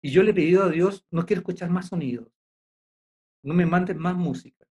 Y 0.03 0.11
yo 0.11 0.23
le 0.23 0.31
he 0.31 0.33
pedido 0.33 0.63
a 0.63 0.69
Dios, 0.69 1.05
no 1.11 1.25
quiero 1.25 1.41
escuchar 1.41 1.69
más 1.69 1.89
sonidos. 1.89 2.27
No 3.43 3.53
me 3.53 3.65
manden 3.65 3.99
más 3.99 4.15
música. 4.15 4.67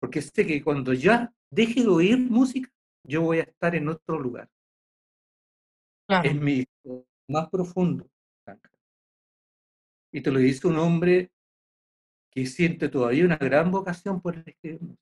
Porque 0.00 0.22
sé 0.22 0.46
que 0.46 0.62
cuando 0.62 0.92
ya 0.92 1.34
deje 1.50 1.82
de 1.82 1.88
oír 1.88 2.18
música, 2.18 2.70
yo 3.04 3.22
voy 3.22 3.38
a 3.38 3.42
estar 3.42 3.74
en 3.74 3.88
otro 3.88 4.20
lugar. 4.20 4.48
Es 6.22 6.34
mi 6.34 6.64
más 7.28 7.48
profundo. 7.48 8.08
Y 10.12 10.20
te 10.20 10.30
lo 10.30 10.38
dice 10.38 10.68
un 10.68 10.78
hombre 10.78 11.32
que 12.30 12.46
siente 12.46 12.88
todavía 12.88 13.24
una 13.24 13.36
gran 13.36 13.70
vocación 13.70 14.20
por 14.20 14.36
el 14.36 14.96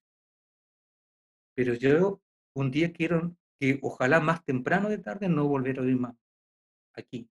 Pero 1.55 1.75
yo 1.75 2.23
un 2.55 2.71
día 2.71 2.93
quiero 2.93 3.37
que 3.59 3.79
ojalá 3.83 4.21
más 4.21 4.45
temprano 4.45 4.89
de 4.89 4.99
tarde 4.99 5.29
no 5.29 5.47
volver 5.47 5.79
a 5.79 5.83
oír 5.83 5.99
más 5.99 6.17
aquí. 6.95 7.29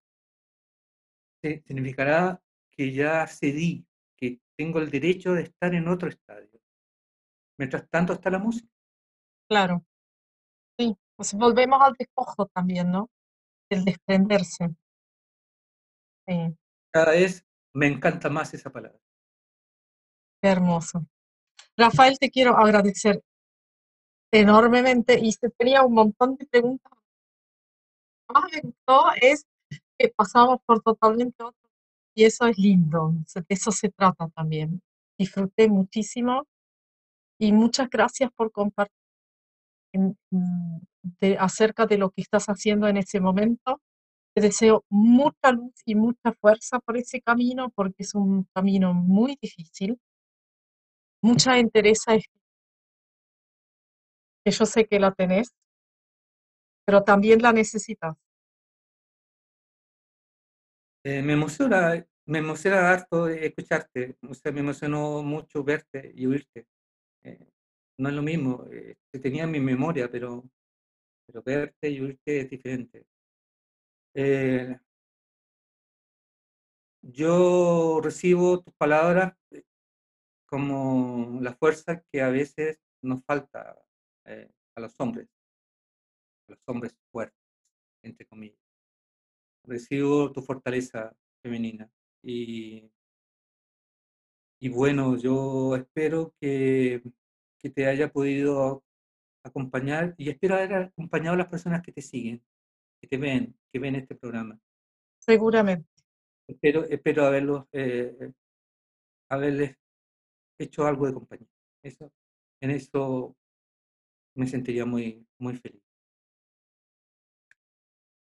Significará 1.42 2.42
que 2.72 2.94
ya 2.94 3.26
cedí, 3.28 3.86
que 4.18 4.40
tengo 4.58 4.80
el 4.80 4.90
derecho 4.90 5.34
de 5.34 5.44
estar 5.44 5.74
en 5.74 5.88
otro 5.88 6.10
estadio. 6.10 6.62
Mientras 7.58 7.90
tanto 7.90 8.14
está 8.14 8.30
la 8.30 8.40
música. 8.40 8.70
Claro. 9.50 9.86
Sí, 10.78 10.96
pues 11.16 11.34
volvemos 11.34 11.82
al 11.82 11.94
despojo 11.98 12.46
también, 12.48 12.92
¿no? 12.92 13.10
El 13.70 13.84
desprenderse. 13.84 14.70
Sí. 16.28 16.56
Cada 16.92 17.12
vez 17.12 17.46
me 17.74 17.88
encanta 17.88 18.30
más 18.30 18.54
esa 18.54 18.70
palabra. 18.70 19.00
Qué 20.42 20.50
hermoso. 20.50 21.06
Rafael, 21.78 22.18
te 22.20 22.30
quiero 22.30 22.58
agradecer 22.58 23.22
enormemente 24.32 25.20
y 25.20 25.32
se 25.32 25.50
tenía 25.50 25.84
un 25.84 25.94
montón 25.94 26.36
de 26.36 26.46
preguntas. 26.46 26.92
Lo 28.28 28.40
más 28.40 28.52
me 28.52 28.62
gustó 28.62 29.06
es 29.22 29.46
que 29.98 30.10
pasamos 30.10 30.60
por 30.66 30.82
totalmente 30.82 31.44
otro 31.44 31.70
y 32.16 32.26
eso 32.26 32.46
es 32.48 32.58
lindo, 32.58 33.14
de 33.34 33.46
eso 33.50 33.72
se 33.72 33.90
trata 33.90 34.28
también. 34.30 34.82
Disfruté 35.18 35.68
muchísimo 35.68 36.48
y 37.40 37.52
muchas 37.52 37.90
gracias 37.90 38.32
por 38.32 38.52
compartir 38.52 38.96
de, 39.94 41.38
acerca 41.40 41.86
de 41.86 41.98
lo 41.98 42.12
que 42.12 42.22
estás 42.22 42.46
haciendo 42.48 42.88
en 42.88 42.98
ese 42.98 43.20
momento. 43.20 43.82
Te 44.40 44.46
deseo 44.46 44.86
mucha 44.88 45.52
luz 45.52 45.74
y 45.84 45.96
mucha 45.96 46.32
fuerza 46.32 46.80
por 46.80 46.96
ese 46.96 47.20
camino 47.20 47.72
porque 47.72 48.04
es 48.04 48.16
un 48.16 48.46
camino 48.56 48.94
muy 48.94 49.38
difícil. 49.42 50.00
Mucha 51.22 51.60
interesa 51.60 52.14
que 54.46 54.52
yo 54.52 54.66
sé 54.66 54.86
que 54.86 54.98
la 54.98 55.12
tenés, 55.12 55.54
pero 56.86 57.04
también 57.04 57.42
la 57.42 57.52
necesitas. 57.52 58.16
Eh, 61.04 61.22
me 61.22 61.34
emociona, 61.34 62.08
me 62.26 62.40
emociona 62.40 62.92
harto 62.92 63.28
escucharte, 63.28 64.16
o 64.22 64.34
sea, 64.34 64.54
me 64.54 64.62
emocionó 64.62 65.22
mucho 65.22 65.66
verte 65.66 66.14
y 66.16 66.28
oírte. 66.28 66.66
Eh, 67.24 67.46
no 67.98 68.08
es 68.08 68.16
lo 68.16 68.22
mismo, 68.22 68.66
eh, 68.72 68.96
tenía 69.22 69.44
en 69.44 69.52
mi 69.52 69.60
memoria, 69.60 70.10
pero, 70.10 70.50
pero 71.26 71.44
verte 71.44 71.90
y 71.90 72.00
oírte 72.00 72.40
es 72.40 72.50
diferente. 72.50 73.06
Yo 77.02 78.02
recibo 78.02 78.62
tus 78.62 78.74
palabras 78.76 79.34
como 80.46 81.40
la 81.42 81.54
fuerza 81.54 82.04
que 82.12 82.22
a 82.22 82.30
veces 82.30 82.80
nos 83.02 83.24
falta 83.24 83.82
eh, 84.26 84.52
a 84.76 84.82
los 84.82 85.00
hombres, 85.00 85.28
a 86.48 86.52
los 86.54 86.60
hombres 86.66 86.98
fuertes, 87.12 87.40
entre 88.04 88.26
comillas. 88.26 88.60
Recibo 89.64 90.32
tu 90.32 90.42
fortaleza 90.42 91.16
femenina 91.44 91.90
y, 92.24 92.92
y 94.60 94.70
bueno, 94.70 95.18
yo 95.18 95.76
espero 95.76 96.34
que, 96.42 97.04
que 97.60 97.70
te 97.70 97.86
haya 97.86 98.12
podido 98.12 98.84
acompañar 99.44 100.16
y 100.18 100.30
espero 100.30 100.56
haber 100.56 100.74
acompañado 100.74 101.36
a 101.36 101.38
las 101.38 101.48
personas 101.48 101.82
que 101.84 101.92
te 101.92 102.02
siguen, 102.02 102.44
que 103.02 103.08
te 103.08 103.18
ven, 103.18 103.56
que 103.72 103.80
ven 103.80 103.96
este 103.96 104.16
programa. 104.16 104.60
Seguramente. 105.20 105.90
Espero, 106.48 106.84
espero 106.86 107.26
haberlos, 107.26 107.66
eh, 107.72 108.32
haberles 109.30 109.78
hecho 110.60 110.86
algo 110.86 111.08
de 111.08 111.14
compañía. 111.14 111.50
Eso, 111.84 112.12
en 112.62 112.72
eso 112.72 113.36
me 114.36 114.48
sentiría 114.48 114.86
muy, 114.86 115.26
muy 115.40 115.56
feliz. 115.56 115.84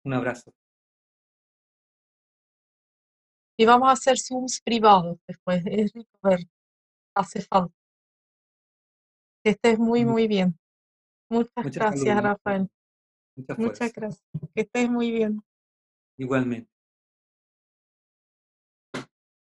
Un 0.04 0.14
abrazo. 0.14 0.52
Y 3.58 3.64
vamos 3.64 3.88
a 3.88 3.92
hacer 3.92 4.18
Zooms 4.18 4.60
privados 4.60 5.18
después. 5.26 5.64
Es 5.66 5.92
rico 5.92 6.18
ver. 6.22 6.40
Hace 7.14 7.40
falta. 7.40 7.74
Que 9.42 9.50
estés 9.50 9.78
muy, 9.78 10.04
muy 10.04 10.28
bien. 10.28 10.58
Muchas, 11.30 11.74
gracias, 11.74 12.22
Rafael. 12.22 12.68
Muchas 13.58 13.92
gracias. 13.92 14.24
Que 14.54 14.62
estés 14.62 14.90
muy 14.90 15.10
bien. 15.10 15.42
Igualmente. 16.16 16.75